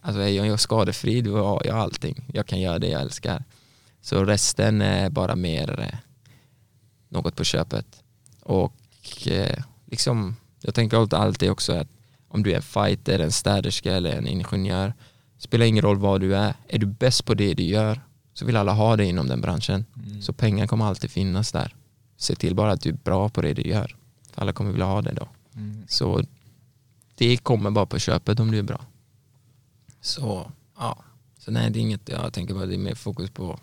[0.00, 2.24] Alltså är jag skadefri, då har jag allting.
[2.32, 3.44] Jag kan göra det jag älskar.
[4.00, 5.98] Så resten är bara mer eh,
[7.08, 8.02] något på köpet.
[8.42, 8.76] Och
[9.26, 11.88] eh, liksom, jag tänker alltid- också att
[12.28, 14.94] om du är en fighter, en städerska eller en ingenjör,
[15.38, 16.54] spelar ingen roll vad du är.
[16.68, 18.00] Är du bäst på det du gör
[18.34, 19.84] så vill alla ha dig inom den branschen.
[20.22, 21.74] Så pengar kommer alltid finnas där.
[22.16, 23.96] Se till bara att du är bra på det du gör.
[24.32, 25.28] För alla kommer vilja ha det då.
[25.88, 26.22] Så
[27.14, 28.80] det kommer bara på köpet om du är bra.
[30.00, 30.98] Så ja,
[31.38, 32.66] så nej det är inget jag tänker på.
[32.66, 33.58] Det är mer fokus på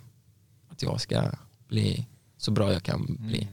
[0.86, 1.32] jag ska
[1.68, 2.08] bli
[2.38, 3.48] så bra jag kan bli.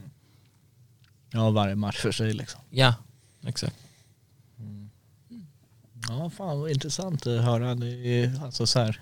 [1.31, 2.61] Ja, varje match för sig liksom.
[2.69, 2.95] Ja,
[3.45, 3.75] exakt.
[6.07, 7.75] Ja, fan vad intressant att höra.
[7.75, 9.01] Det är alltså så här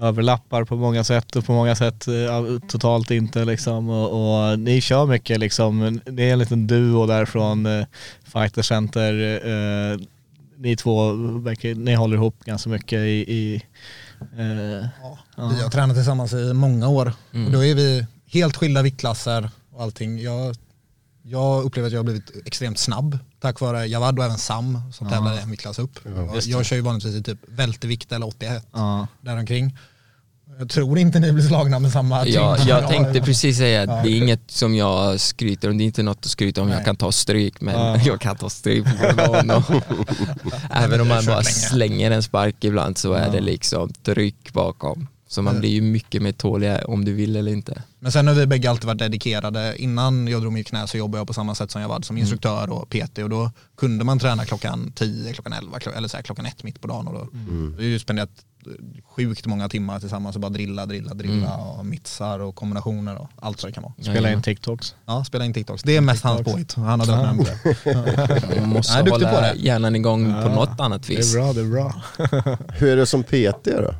[0.00, 3.88] överlappar på många sätt och på många sätt eh, totalt inte liksom.
[3.88, 6.00] Och, och ni kör mycket liksom.
[6.04, 7.86] Det är en liten duo där från eh,
[8.24, 9.12] Fighter Center.
[9.46, 9.98] Eh,
[10.56, 11.12] ni två,
[11.76, 13.62] ni håller ihop ganska mycket i, i
[14.38, 14.88] eh,
[15.36, 17.46] Ja, vi har tränat tillsammans i många år Mm.
[17.46, 20.18] och då är vi helt skilda viktklasser och allting.
[20.22, 20.56] Jag,
[21.22, 25.08] jag upplever att jag har blivit extremt snabb tack vare Javad och även Sam som
[25.08, 25.98] tävlar i en viktklass upp.
[26.04, 26.50] Jag, Just det.
[26.52, 29.06] jag kör ju vanligtvis i typ vältevikt eller 81 ja.
[29.20, 29.78] däromkring.
[30.58, 32.36] Jag tror inte ni blir slagna med samma tyngd.
[32.36, 34.02] Ja, jag Ja, tänkte precis säga att Ja.
[34.02, 36.76] det är inget som jag skryter om, det är inte något att skryta om, jag
[36.76, 36.84] Nej.
[36.84, 37.96] kan ta stryk men Ja.
[38.04, 39.62] jag kan ta stryk på någon och,
[40.70, 41.44] Även om man bara länge.
[41.44, 43.32] slänger en spark ibland så är Ja.
[43.32, 45.06] det liksom tryck bakom.
[45.30, 45.60] Så man Mm.
[45.60, 47.82] blir ju mycket mer tålig om du vill eller inte.
[48.00, 49.74] Men sen har vi bägge alltid varit dedikerade.
[49.78, 51.96] Innan jag drog mig i knä så jobbade jag på samma sätt som jag var
[51.96, 52.02] Mm.
[52.02, 56.08] som instruktör och PT och då kunde man träna klockan 10, klockan 11 klo- eller
[56.08, 57.08] så här, klockan 1 mitt på dagen.
[57.08, 57.74] Och då, Mm.
[57.78, 58.30] Vi har ju spenderat
[59.04, 61.66] sjukt många timmar tillsammans och bara drilla, drilla, drilla Mm.
[61.66, 63.92] och mitsar och kombinationer och allt vad det kan vara.
[64.02, 64.94] Spela in TikToks.
[65.06, 65.82] Ja, spela in TikToks.
[65.82, 66.52] Det är mest hans TikToks.
[66.54, 66.74] påhitt.
[66.74, 67.46] Han har dragit med
[68.54, 68.60] det.
[68.60, 69.58] Man måste Nej, duktig på hålla det.
[69.60, 70.54] hjärnan igång på Ja.
[70.54, 71.34] något annat Det vis.
[71.34, 72.02] är bra, det är bra.
[72.78, 73.94] Hur är det som PT då?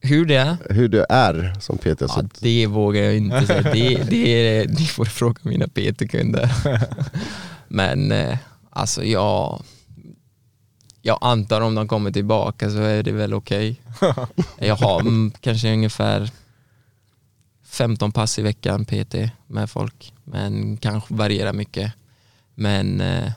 [0.00, 0.56] Hur det är?
[0.70, 2.00] Hur du är som PT?
[2.00, 3.62] Ja, det vågar jag inte säga.
[3.62, 4.26] Det, det,
[4.58, 6.52] är, det får du fråga mina PT-kunder.
[7.68, 8.36] Men eh,
[8.70, 9.62] alltså jag,
[11.06, 13.80] jag antar om de kommer tillbaka så är det väl okej.
[14.58, 16.30] Jag har mm, kanske ungefär
[17.64, 19.14] 15 pass i veckan PT
[19.46, 21.92] med folk, men kanske varierar mycket.
[22.54, 23.32] Men eh,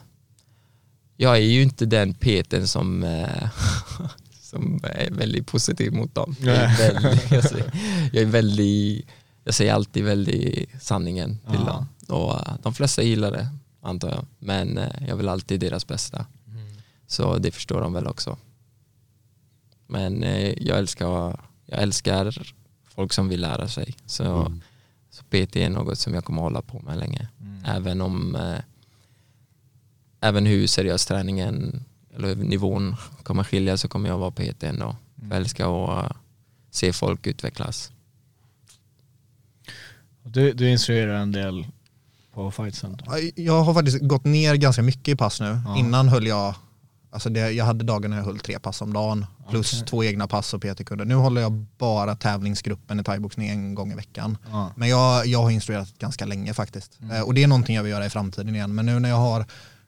[1.17, 3.49] jag är ju inte den PTn som, eh,
[4.41, 6.35] som är väldigt positiv mot dem.
[6.39, 7.71] Jag är väldigt, jag säger,
[8.13, 9.05] jag är väldigt,
[9.43, 11.71] jag säger alltid väldigt sanningen till Ja.
[11.71, 11.87] dem.
[12.17, 13.47] Och eh, de flesta gillar det,
[13.81, 14.25] antar jag.
[14.39, 16.25] Men eh, jag vill alltid deras bästa.
[17.07, 18.37] Så det förstår de väl också.
[19.87, 22.53] Men eh, jag älskar, jag älskar
[22.83, 23.95] folk som vill lära sig.
[24.05, 24.51] Så,
[25.09, 27.27] så PT är något som jag kommer hålla på med länge.
[27.65, 28.59] Även om eh,
[30.19, 31.83] även hur seriös träningen
[32.15, 34.95] eller nivån kommer skilja så kommer jag vara PT ändå.
[35.21, 36.17] Jag älskar att eh,
[36.71, 37.91] se folk utvecklas.
[40.23, 41.67] Du, du instruerar en del
[42.33, 43.07] på Fight Center.
[43.11, 45.59] Ja, Jag har faktiskt gått ner ganska mycket i pass nu.
[45.65, 45.77] Ja.
[45.77, 46.55] Innan höll jag,
[47.09, 49.25] alltså det, jag hade dagar när jag höll tre pass om dagen.
[49.49, 49.87] Plus Okej.
[49.87, 51.05] två egna pass och PT-kunder.
[51.05, 54.37] Nu håller jag bara tävlingsgruppen i thaiboxning en gång i veckan.
[54.51, 54.71] Ja.
[54.75, 56.99] Men jag, jag har instruerat ganska länge faktiskt.
[57.01, 57.15] Mm.
[57.15, 58.75] Eh, och det är någonting jag vill göra i framtiden igen.
[58.75, 59.45] Men nu när jag har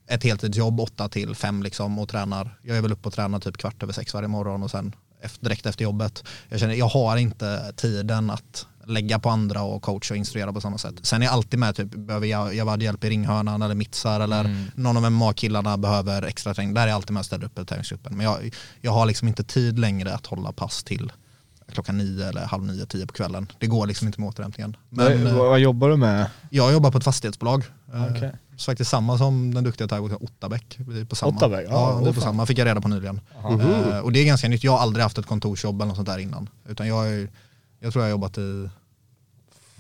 [0.08, 2.60] ett heltidsjobb, åtta till fem liksom och tränar.
[2.62, 4.96] Jag är väl uppe och tränar typ kvart över sex varje morgon och sen
[5.40, 6.24] direkt efter jobbet.
[6.50, 10.62] Jag känner jag har inte tiden att lägga på andra och coacha och instruera på
[10.62, 10.96] samma sätt.
[11.02, 14.20] Sen är jag alltid med, typ, behöver jag, jag hade hjälp i ringhörnan eller mittsar
[14.20, 16.74] eller någon av MMA-killarna behöver extra träning.
[16.74, 18.18] Där är jag alltid med och ställer upp i tävlingsgruppen.
[18.18, 21.12] Men jag, jag har liksom inte tid längre att hålla pass till
[21.72, 23.48] klockan nio eller halv nio, tio på kvällen.
[23.60, 24.78] Det går liksom inte med återhämtningen.
[24.90, 26.30] Men vad, eh, vad jobbar du med?
[26.50, 27.64] jag jobbar på ett fastighetsbolag.
[27.94, 28.32] Eh, Okej.
[28.58, 30.76] Så faktiskt samma som den duktiga thaiboxaren Ottabäck.
[30.78, 31.32] Vi är på samma.
[31.36, 31.66] Ottabäck?
[31.70, 32.46] Ja, Ja, vi är på samma.
[32.46, 33.22] Fick jag reda på nyligen.
[33.44, 34.64] Eh, och det är ganska nytt.
[34.64, 36.50] Jag har aldrig haft ett kontorsjobb eller något sånt där innan.
[36.70, 37.30] Utan jag, är,
[37.80, 38.70] jag tror jag har jobbat i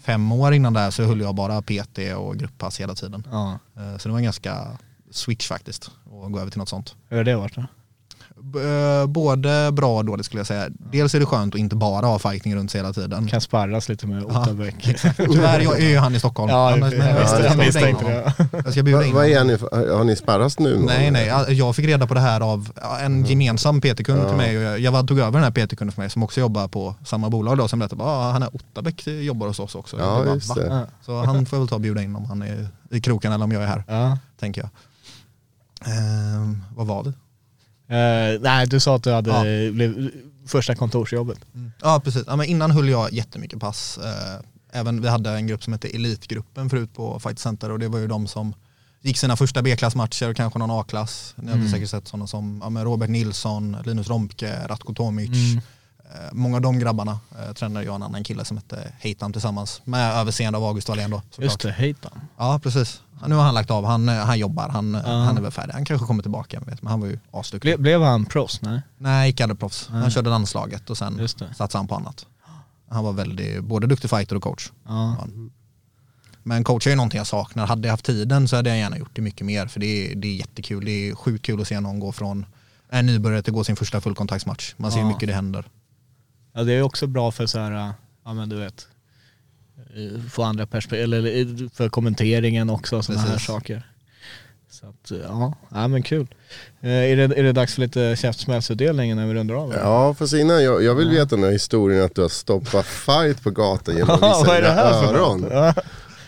[0.01, 3.27] fem år innan där så höll jag bara PT och grupppass hela tiden.
[3.31, 3.59] Ja.
[3.77, 4.77] Eh, så det var en ganska
[5.11, 5.91] switch faktiskt
[6.25, 6.95] att gå över till något sånt.
[7.09, 7.65] Hur har det varit då?
[8.39, 10.67] Eh, både bra och dåligt skulle jag säga.
[10.69, 13.27] Dels är det skönt att inte bara ha fighting runt sig hela tiden.
[13.27, 14.75] Kan sparras lite med Ja, Ottabäck.
[15.17, 16.49] Tyvärr jag är ju han i Stockholm.
[16.49, 18.21] Ja, Annars- jag men jag ska jag bjuda in misstänkte honom.
[18.51, 18.61] det.
[18.65, 19.57] Jag ska bjuda Va, in vad är ni,
[19.93, 20.79] har ni spärras nu?
[20.85, 21.27] Nej, nej.
[21.49, 24.57] Jag- fick reda på det här av ja, en gemensam PT-kund till mig.
[24.73, 27.57] Och jag- tog över den här PT-kunden för mig som också jobbar på samma bolag
[27.57, 27.67] då.
[27.67, 29.97] Som berättade att ah, han är Ottabäck jobbar hos oss också.
[29.99, 30.87] Ja, bara, just det.
[31.05, 33.51] Så han får väl ta och bjuda in om han är i kroken eller om
[33.51, 34.17] jag är här, Ja.
[34.39, 34.69] tänker jag.
[35.85, 37.13] Ehm, vad var det?
[37.89, 39.29] Eh, nej, du sa att du hade
[39.63, 39.71] Ja.
[39.71, 40.11] blev
[40.47, 41.37] första kontorsjobbet.
[41.81, 43.97] Ja precis, ja, men innan höll jag jättemycket pass.
[43.97, 47.87] Eh, även, vi hade en grupp som hette Elitgruppen förut på Fight Center och det
[47.87, 48.53] var ju de som
[49.01, 51.33] gick sina första B-klassmatcher och kanske någon A-klass.
[51.37, 51.69] Ni har Mm.
[51.71, 55.29] säkert sett sådana som ja, Robert Nilsson, Linus Romke, Ratko Tomic.
[55.29, 55.61] Mm.
[56.09, 59.31] Eh, många av de grabbarna eh, tränade jag och en annan kille som hette Heitan
[59.33, 61.21] tillsammans med överseende av August Wallén då.
[61.29, 61.43] såklart.
[61.43, 62.11] Just det, Heitan.
[62.37, 63.01] Ja precis.
[63.27, 65.11] Nu har han lagt av, han, eh, han jobbar, han, Ja.
[65.23, 65.73] han är väl färdig.
[65.73, 67.69] Han kanske kommer tillbaka, vet, men han var ju asduktig.
[67.69, 68.61] Ble, blev han proffs?
[68.61, 68.81] Nej.
[68.97, 69.87] Nej, gick aldrig proffs.
[69.87, 70.11] Han Nej.
[70.11, 72.25] körde landslaget och sen satsade han på annat.
[72.89, 74.71] Han var väldigt, både duktig fighter och coach.
[74.87, 75.17] Ja.
[76.43, 77.67] Men coach är ju någonting jag saknar.
[77.67, 79.67] Hade jag haft tiden så hade jag gärna gjort det mycket mer.
[79.67, 80.85] För det är, det är jättekul.
[80.85, 82.45] Det är sjukt kul att se någon gå från
[82.89, 84.73] en nybörjare till att gå sin första fullkontaktsmatch.
[84.77, 85.65] Man ser hur mycket det händer.
[86.53, 87.93] Ja, det är också bra för så här,
[88.25, 88.87] ja men du vet,
[90.31, 93.83] få andra perspektiv, eller för kommenteringen också, sådana här saker.
[94.71, 96.27] Så att, ja, ja men kul.
[96.81, 99.71] Eh, är, det, är det dags för lite käftsmällsutdelning när vi rundar av?
[99.71, 99.81] eller?
[99.81, 103.43] Ja, fast innan, jag, jag vill veta den här historien att du har stoppat fight
[103.43, 105.73] på gatan genom att visa dina öron.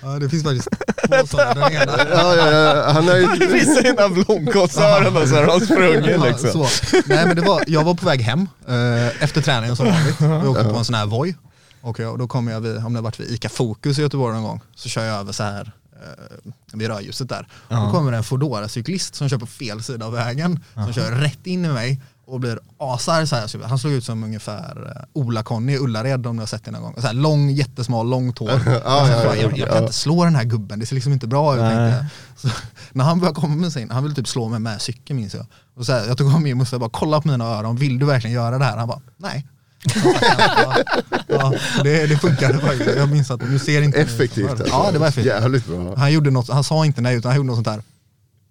[0.01, 0.13] Ja.
[0.13, 0.67] Ja, det finns faktiskt
[1.07, 1.53] två sådana.
[1.53, 3.27] Den ena, Ja, ja, ja, han har ju...
[3.83, 6.49] Dina blomkålsöron och så har de sprungit Ja, liksom.
[6.51, 6.67] så.
[7.05, 10.21] Nej men det var, jag var på väg hem eh, efter träningen som vanligt.
[10.43, 11.35] Vi åkte på en sån här Voi.
[11.81, 14.01] Och jag, och då kommer jag vid, om det har varit vid ICA Fokus i
[14.01, 17.47] Göteborg någon gång, så kör jag över så här eh, vid rödljuset där.
[17.67, 21.11] Och då kommer det en Foodora-cyklist som kör på fel sida av vägen, som kör
[21.11, 22.01] rätt in i mig
[22.31, 23.67] och blir asar så här.
[23.67, 26.81] Han såg ut som ungefär eh, Ola-Conny i Ullared om du har sett det någon
[26.81, 26.93] gång.
[26.97, 28.53] Så här, lång, jättesmal, långt hår.
[28.53, 31.13] Och så ja, bara, jag, jag kan inte slå den här gubben, det ser liksom
[31.13, 31.61] inte bra ut.
[32.35, 32.49] Så,
[32.91, 35.45] när han började komma med sin, han ville typ slå mig med cykeln minns jag.
[35.75, 37.99] Och så här, jag tog honom med och måste bara kolla på mina öron, vill
[37.99, 38.77] du verkligen göra det här?
[38.77, 39.47] Han bara, nej.
[39.95, 40.75] ja,
[41.27, 41.53] ja,
[41.83, 42.97] det, det funkade faktiskt.
[42.97, 44.67] Jag minns att du ser inte Effektivt alltså.
[44.67, 45.33] Ja det var effektivt.
[45.33, 45.95] Jävligt bra.
[45.95, 47.83] Han gjorde något, han sa inte nej utan han gjorde något sånt där.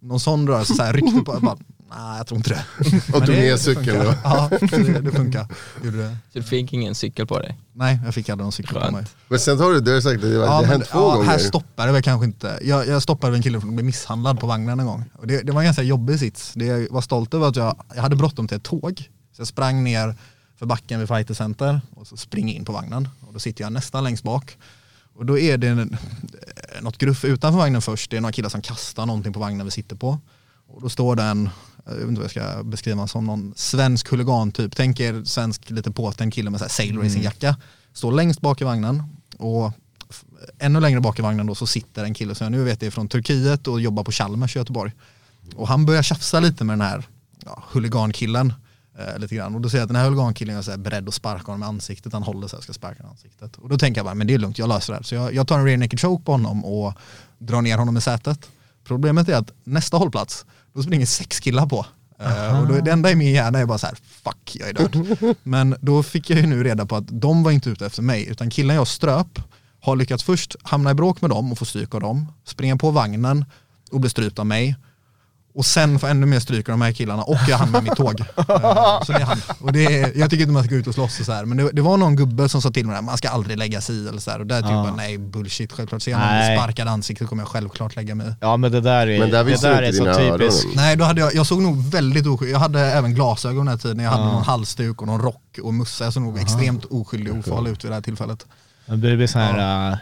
[0.03, 1.57] Någon sån rörelse, så här, ryckte på, bara,
[1.91, 2.65] nej jag tror inte det.
[3.17, 4.15] Och tog det cykeln då.
[4.25, 5.47] Ja, det, det funkar.
[5.85, 6.17] Gjorde det.
[6.33, 7.59] Så du fick ingen cykel på dig?
[7.73, 8.93] Nej, jag fick aldrig någon cykel på Skönt.
[8.93, 9.05] mig.
[9.29, 11.25] Men sen har du, du har sagt att det, har men- hänt två ja, gånger.
[11.31, 12.59] Här stoppade det väl kanske inte.
[12.63, 15.05] Jag, jag stoppade en kille från att bli misshandlad på vagnen en gång.
[15.15, 16.53] Och det, det var en ganska jobbig sits.
[16.55, 19.09] Det jag var stolt över att jag, jag hade bråttom till ett tåg.
[19.37, 20.15] Så jag sprang ner
[20.59, 23.09] för backen vid Fighter Center och så springer in på vagnen.
[23.21, 24.59] Och då sitter jag nästan längst bak.
[25.15, 25.97] Och då är det en,
[26.81, 28.11] något gruff utanför vagnen först.
[28.11, 30.19] Det är några killar som kastar någonting på vagnen vi sitter på.
[30.69, 31.51] Och då står det en,
[31.85, 34.77] jag vet inte vad jag ska beskriva som, någon svensk huligan typ.
[34.77, 37.57] Tänk er svensk lite påtänd kille med så här sail racing jacka.
[37.93, 39.03] Står längst bak i vagnen
[39.39, 39.73] och
[40.59, 42.91] ännu längre bak i vagnen då så sitter en kille som jag nu vet är
[42.91, 44.93] från Turkiet och jobbar på Chalmers i Göteborg.
[45.57, 47.05] Och han börjar tjafsa lite med den här
[47.45, 48.53] ja, huligankillen.
[48.99, 49.55] Eh, lite grann.
[49.55, 51.63] Och då ser jag att den här huligankillen är så här beredd att sparka honom
[51.63, 52.13] i ansiktet.
[52.13, 53.57] Han håller så här, ska sparka honom i ansiktet.
[53.57, 55.03] Och då tänker jag bara, men det är lugnt, jag löser det här.
[55.03, 56.95] Så jag, jag tar en rear naked choke på honom och
[57.39, 58.49] drar ner honom i sätet.
[58.85, 61.87] Problemet är att nästa hållplats, då springer sex killar på.
[62.21, 64.73] Eh, och då, det enda i min hjärna är bara så här, fuck jag är
[64.73, 65.37] död.
[65.43, 68.29] Men då fick jag ju nu reda på att de var inte ute efter mig,
[68.29, 69.39] utan killen jag ströp
[69.81, 72.91] har lyckats först hamna i bråk med dem och få stryk av dem, springa på
[72.91, 73.45] vagnen
[73.91, 74.77] och bli strypt av mig.
[75.55, 77.97] Och sen få ännu mer stryk av de här killarna och jag hann med mitt
[77.97, 78.21] tåg.
[78.37, 79.41] Eh, så det är han.
[79.61, 81.45] Och det är, jag tycker inte man ska gå ut och slåss och så här.
[81.45, 83.81] men det, det var någon gubbe som sa till mig att man ska aldrig lägga
[83.81, 84.39] sig i eller så här.
[84.39, 87.49] och där tycker jag bara nej bullshit, självklart ser jag någon sparkad ansikte kommer jag
[87.49, 88.31] självklart lägga mig i.
[88.41, 90.05] Ja men det där är, Men där det där är inte så
[90.39, 90.65] typiskt.
[90.65, 90.73] öron.
[90.77, 93.77] Nej, då hade jag, jag såg nog väldigt oskyldig, jag hade även glasögon den här
[93.77, 94.33] tiden, jag hade Ja.
[94.33, 97.85] någon halsduk och någon rock och mössa, jag såg nog extremt oskyldig och ofarlig ut
[97.85, 98.47] vid det här tillfället.
[98.87, 99.99] Men Det blir sån här äh,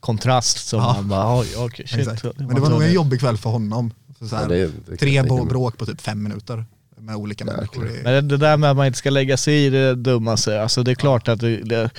[0.00, 0.92] kontrast som Ja.
[0.94, 1.98] man bara, oj okej shit.
[2.08, 2.38] Exakt.
[2.38, 3.92] Men det var nog en jobbig kväll för honom.
[4.22, 4.54] Så så här,
[4.90, 6.64] Ja, tre bråk på typ fem minuter
[6.98, 7.84] med olika människor.
[7.84, 10.62] Det är- Men det där med att man inte ska lägga sig i det dummaste,
[10.62, 11.90] alltså det är klart att det, det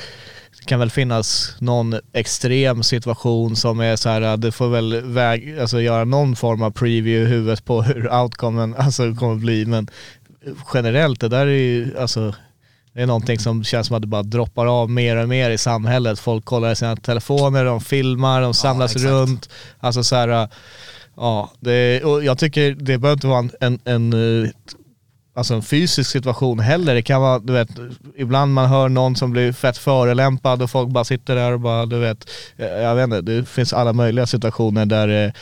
[0.66, 5.82] kan väl finnas någon extrem situation som är så här, du får väl väg, alltså
[5.82, 9.66] göra någon form av preview i huvudet på hur outcomen alltså, kommer bli.
[9.66, 9.88] Men
[10.74, 12.36] generellt, det där är ju, alltså
[12.94, 15.58] det är någonting som känns som att det bara droppar av mer och mer i
[15.58, 16.20] samhället.
[16.20, 19.12] Folk kollar i sina telefoner, de filmar, de samlas exakt.
[19.12, 19.50] runt.
[19.80, 20.48] Alltså så här,
[21.16, 24.50] ja, det, och jag tycker det behöver inte vara en, en, en, eh,
[25.34, 26.96] alltså en fysisk situation heller.
[26.96, 27.70] Det kan vara, du vet,
[28.16, 31.86] ibland man hör någon som blir fett förelämpad och folk bara sitter där och bara,
[31.86, 35.34] du vet, eh, jag vet inte, det finns alla möjliga situationer där det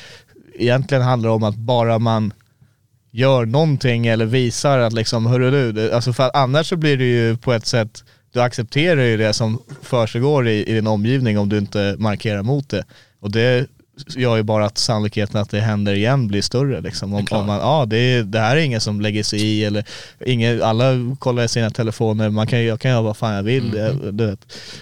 [0.55, 2.33] egentligen handlar om att bara man
[3.11, 7.37] gör någonting eller visar att liksom, hörru du, alltså för annars så blir det ju
[7.37, 8.03] på ett sätt,
[8.33, 12.69] du accepterar ju det som försiggår i, i din omgivning om du inte markerar mot
[12.69, 12.83] det.
[13.19, 13.67] Och det
[14.07, 16.81] gör ju bara att sannolikheten att det händer igen blir större.
[16.81, 17.13] Liksom.
[17.13, 19.85] Om, om man, ja, det, är, det här är ingen som lägger sig i eller
[20.25, 23.71] ingen, alla kollar i sina telefoner, man kan, jag kan göra vad fan jag vill.
[23.71, 24.39] Det, du vet,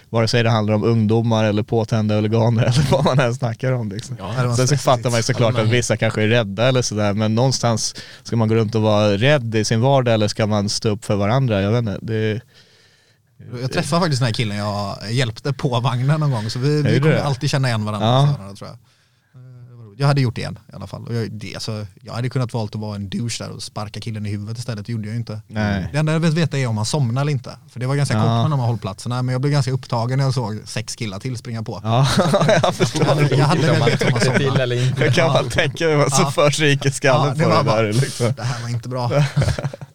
[0.09, 3.89] vare sig det handlar om ungdomar eller påtända huliganer eller vad man än snackar om.
[3.89, 4.15] Liksom.
[4.15, 7.13] det var Sen så fattar man ju såklart att vissa kanske är rädda eller sådär,
[7.13, 10.69] men någonstans ska man gå runt och vara rädd i sin vardag eller ska man
[10.69, 11.61] stå upp för varandra?
[11.61, 11.97] Jag vet inte.
[12.01, 12.41] Det,
[13.61, 16.99] Jag träffade faktiskt den här killen jag hjälpte på vagnen någon gång så vi, vi
[16.99, 17.23] kommer det?
[17.23, 18.07] alltid känna igen varandra.
[18.07, 18.35] Ja.
[18.37, 18.77] sådär, tror jag.
[19.41, 19.88] Eh, det var roligt.
[19.99, 21.05] Jag hade gjort det igen i alla fall.
[21.07, 23.99] Och jag, det, alltså, jag hade kunnat valt att vara en douche där och sparka
[23.99, 25.41] killen i huvudet istället, det gjorde jag ju inte.
[25.47, 25.89] Nej.
[25.91, 27.57] Det enda jag vill veta är om han somnar eller inte.
[27.69, 28.21] För det var ganska Ja.
[28.23, 31.19] kort med de här hållplatserna, men jag blev ganska upptagen när jag såg sex killar
[31.19, 31.79] till springa på.
[31.83, 32.07] ja,
[32.63, 33.05] jag förstår.
[33.31, 34.75] Jag hade väl vetat om han somnade.
[35.05, 36.31] Jag kan bara tänka mig vad som Ja.
[36.31, 37.93] förs i Ja, skallen det på det bara- där.
[37.93, 38.33] Liksom.
[38.37, 39.11] Det här var inte bra.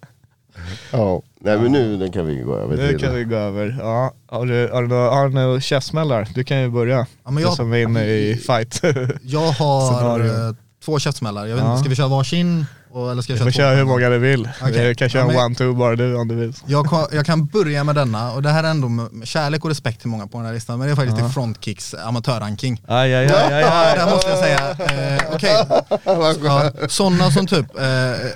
[0.92, 2.98] Ja, nej men nu den kan vi gå över Nu till.
[3.00, 3.76] kan vi gå över.
[3.80, 6.28] Ja, har du, har du, några- har du några käftsmällar?
[6.34, 6.96] Du kan ju börja.
[6.96, 8.80] Ja, men Du jag- som är inne i fight.
[9.22, 10.32] Jag har Scenario.
[10.48, 10.54] eh,
[10.84, 11.46] två käftsmällar.
[11.46, 11.70] Jag vet Ja.
[11.70, 12.66] inte, ska vi köra varsin?
[12.94, 13.76] Och, eller ska jag köra köra två?
[13.76, 14.48] hur många du vill.
[14.62, 14.88] Okej.
[14.88, 16.52] Du kan köra Ja, men- one-two bara du om du vill.
[16.66, 19.70] Jag kan, jag kan börja med denna och det här är ändå med kärlek och
[19.70, 22.82] respekt till många på den här listan men det är faktiskt till Frontkicks amatörranking.
[22.88, 24.10] Aj, aj, aj, aj, Ja, där aj.
[24.14, 25.66] måste jag säga, eh, okej.
[26.44, 27.84] Ja, sådana som typ eh,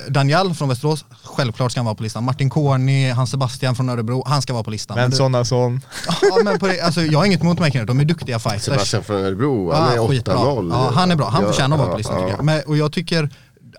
[0.09, 2.25] Daniel från Västerås, självklart ska han vara på listan.
[2.25, 4.97] Martin Corny, Hans Sebastian från Örebro, han ska vara på listan.
[4.97, 5.81] Men det- sådana som...
[6.23, 8.63] ja, men på det, alltså, jag har inget emot mig de är duktiga fighters.
[8.65, 10.35] Sebastian från Örebro, han är Ah, skitbra.
[10.35, 10.69] 8-0.
[10.73, 12.23] Ja, han är bra, han Ja, förtjänar att vara på listan ja.
[12.23, 12.45] tycker jag.
[12.45, 13.31] Men, och jag tycker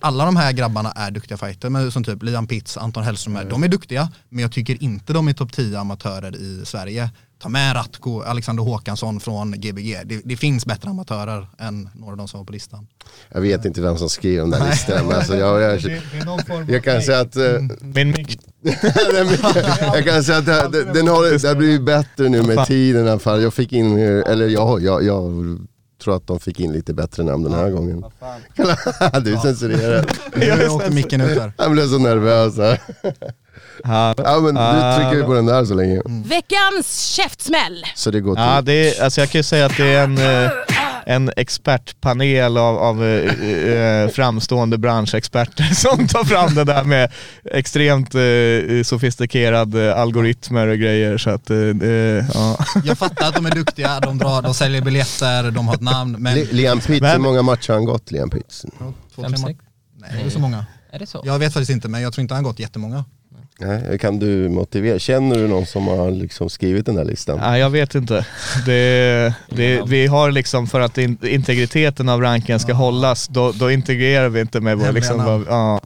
[0.01, 3.45] alla de här grabbarna är duktiga fighter, men som typ Liam Pitts, Anton Hellström, är,
[3.45, 7.09] de är duktiga, men jag tycker inte de är topp 10 amatörer i Sverige.
[7.41, 9.97] Ta med Ratko, Alexander Håkansson från Gbg.
[10.05, 12.87] Det, det finns bättre amatörer än några av de som var på listan.
[13.29, 16.01] Jag vet inte vem som skrev den där listan, men alltså jag, jag,
[16.67, 17.43] jag kan säga att eh,
[17.81, 18.39] Min mick.
[19.93, 23.05] jag kan säga att det, det, den har, det har blivit bättre nu med tiden
[23.05, 23.41] i alla fall.
[23.41, 25.31] Jag fick in, eller jag, jag, jag
[25.99, 28.05] tror att de fick in lite bättre namn den här gången.
[29.23, 30.05] du censurerar.
[30.59, 31.53] Nu åkte micken ut där.
[31.57, 32.81] Jag blev så nervös här.
[33.83, 36.01] Ja, Ja men du trycker ju på den där så länge.
[36.05, 37.85] Veckans käftsmäll.
[37.95, 38.43] Så det går till.
[38.43, 40.51] Ja, det är, alltså jag kan ju säga att det är en, eh,
[41.09, 47.11] en expertpanel av, av eh, eh, framstående branschexperter som tar fram det där med
[47.51, 51.17] extremt eh, sofistikerade algoritmer och grejer.
[51.17, 52.57] Så att, eh, eh, ja.
[52.83, 56.15] Jag fattar att de är duktiga, de, drar, de säljer biljetter, de har ett namn,
[56.19, 56.35] men...
[56.35, 58.65] Li- Liam Pitts, hur många matcher har han gått Liam Pitts?
[59.15, 59.59] Två, Fem, tre sex?
[60.01, 60.65] Nej, det är så många.
[60.91, 61.21] Är det så?
[61.25, 63.05] Jag vet faktiskt inte, men jag tror inte han har gått jättemånga.
[63.61, 64.99] Nej, kan du motivera?
[64.99, 67.39] Känner du någon som har liksom skrivit den där listan?
[67.39, 68.25] Nej, jag vet inte.
[68.65, 73.71] Det, det, vi har liksom för att in, integriteten av ranken ska hållas, då, då
[73.71, 75.81] integrerar vi inte med vår liksom, vad, ja,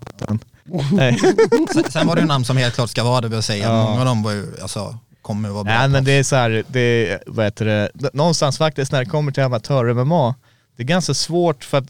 [0.92, 1.18] Nej.
[1.90, 3.66] Sen, var det ju namn som helt klart ska vara det, vill säga.
[3.66, 3.84] Ja.
[3.84, 5.74] Många av dem var ju, alltså, kommer ju vara bra.
[5.74, 9.32] Nej men det är så här, det vad heter det, någonstans faktiskt när det kommer
[9.32, 10.36] till amatör-MMA,
[10.78, 11.88] det är ganska svårt för att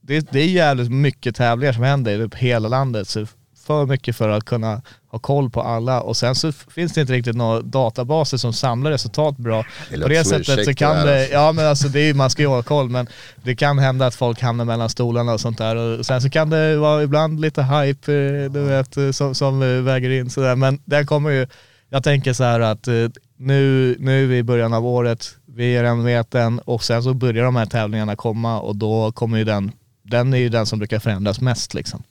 [0.00, 3.26] det, det är jävligt mycket tävlingar som händer i typ hela landet, så
[3.66, 7.12] för mycket för att kunna ha koll på alla och sen så finns det inte
[7.12, 9.64] riktigt några databaser som samlar resultat bra.
[9.90, 11.34] Det På det sättet så kan det alltså.
[11.34, 13.06] ja men alltså det är, ju- man ska ju ha koll men
[13.42, 16.50] det kan hända att folk hamnar mellan stolarna och sånt där och sen så kan
[16.50, 20.56] det vara ibland lite hype, eh, du vet, eh, som, som eh, väger in sådär
[20.56, 21.46] men den kommer ju,
[21.88, 22.88] jag tänker så här att
[23.36, 27.56] nu, nu i början av året, vi är en veten och sen så börjar de
[27.56, 29.72] här tävlingarna komma och då kommer ju den,
[30.10, 32.02] den är ju den som brukar förändras mest liksom.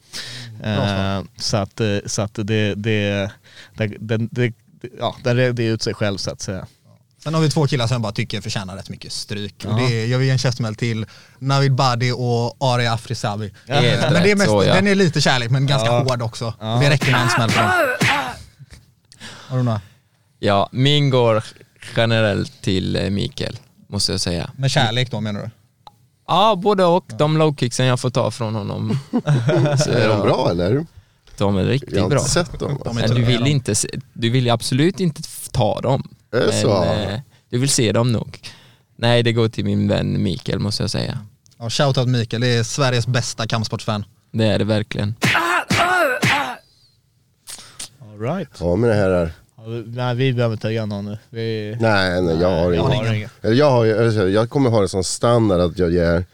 [0.64, 2.44] Eh, så att, eh, så att det,
[2.76, 3.32] det,
[3.78, 4.54] det, det, det,
[5.00, 6.68] ja, den reder ut sig själv så att säga.
[7.24, 9.56] Sen har vi två killar som jag bara tycker förtjänar rätt mycket stryk.
[9.64, 9.70] Ja.
[9.70, 11.06] Och det är, jag vill ge en käftsmäll till
[11.40, 13.54] Navid Badi och Aria Afrisabi.
[13.68, 14.74] Helt Eh, men det är mest, så, ja.
[14.74, 16.00] Den är lite kärlek men ganska Ja.
[16.04, 16.54] hård också.
[16.60, 16.80] Ja.
[16.82, 17.72] Det räcker med en smäll för dem.
[19.48, 19.82] Har du några?
[20.40, 21.44] Ja, min går
[21.96, 23.58] generellt till Mikael,
[23.88, 24.50] måste jag säga.
[24.58, 25.50] Med kärlek då menar du?
[26.30, 27.06] Ja, både och.
[27.18, 29.00] De lowkicksen jag får ta från honom.
[29.80, 30.86] Så, Är de bra eller?
[31.38, 32.20] De är Jag riktigt har bra.
[32.20, 32.80] inte sett dem.
[32.84, 32.94] De Alltså.
[33.14, 36.10] Men du vill, inte, se- du vill ju absolut inte ta dem.
[36.34, 36.84] Är det Men, så?
[36.84, 37.20] eh,
[37.50, 38.40] Du vill se dem nog?
[38.96, 41.20] Nej, det går till min vän Mikael måste jag säga.
[41.60, 44.06] Ja, shoutout Mikael, det är Sveriges bästa kampsportsfan.
[44.32, 45.16] Det är det verkligen.
[48.02, 48.50] All right.
[48.60, 49.32] Ja mina herrar.
[49.66, 51.18] Ja, Nej vi behöver inte ta någon nu.
[51.30, 51.78] Vi...
[51.80, 53.16] Nej, nej jag har jag har ingen.
[53.16, 53.30] ingen.
[53.58, 53.86] Jag, har,
[54.28, 56.26] jag kommer ha det som standard att jag ger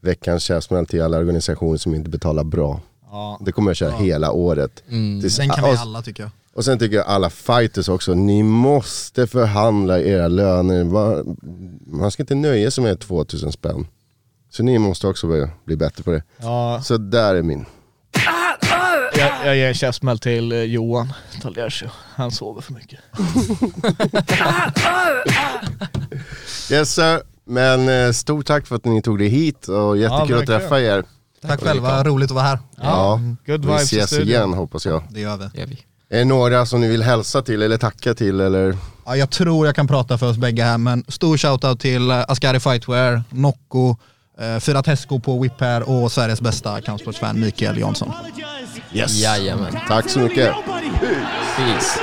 [0.00, 2.80] veckans käftsmäll till alla organisationer som inte betalar bra.
[3.10, 3.38] Ja.
[3.44, 4.82] Det kommer jag köra hela året.
[4.88, 5.20] Mm.
[5.20, 6.30] Tills- Den kan vi och, alla tycker jag.
[6.54, 10.84] och sen tycker jag alla fighters också, ni måste förhandla era löner.
[11.90, 13.86] Man ska inte nöja sig med 2000 spänn.
[14.50, 16.22] Så ni måste också bli, bli bättre på det.
[16.36, 17.64] Ja, Så där är min.
[19.28, 21.88] Jag, jag ger en käftsmäll till eh, Johan Taliercio.
[22.14, 23.00] Han sover för mycket.
[26.70, 27.20] Yes sir.
[27.46, 30.60] Men eh, stort tack för att ni tog det hit och jättekul att verkligen.
[30.60, 31.04] träffa er.
[31.42, 32.58] Tack själva, roligt att vara här.
[32.82, 35.02] Ja, Good vi ses igen hoppas jag.
[35.10, 35.44] Det gör vi.
[35.54, 35.78] Det gör vi.
[36.10, 38.76] Är det några som ni vill hälsa till eller tacka till eller?
[39.06, 42.24] Ja, jag tror jag kan prata för oss bägge här, men stor shoutout till eh,
[42.28, 43.96] Ascari Fightwear, Nocco,
[44.40, 48.12] eh, Fyra Tesco på Whip här och Sveriges bästa kampsportsfan Mikael Jansson.
[48.94, 49.12] Yes.
[49.22, 49.72] Jajamän.
[49.88, 50.54] Tack så mycket.
[50.56, 50.88] nobody.
[51.56, 52.00] Peace.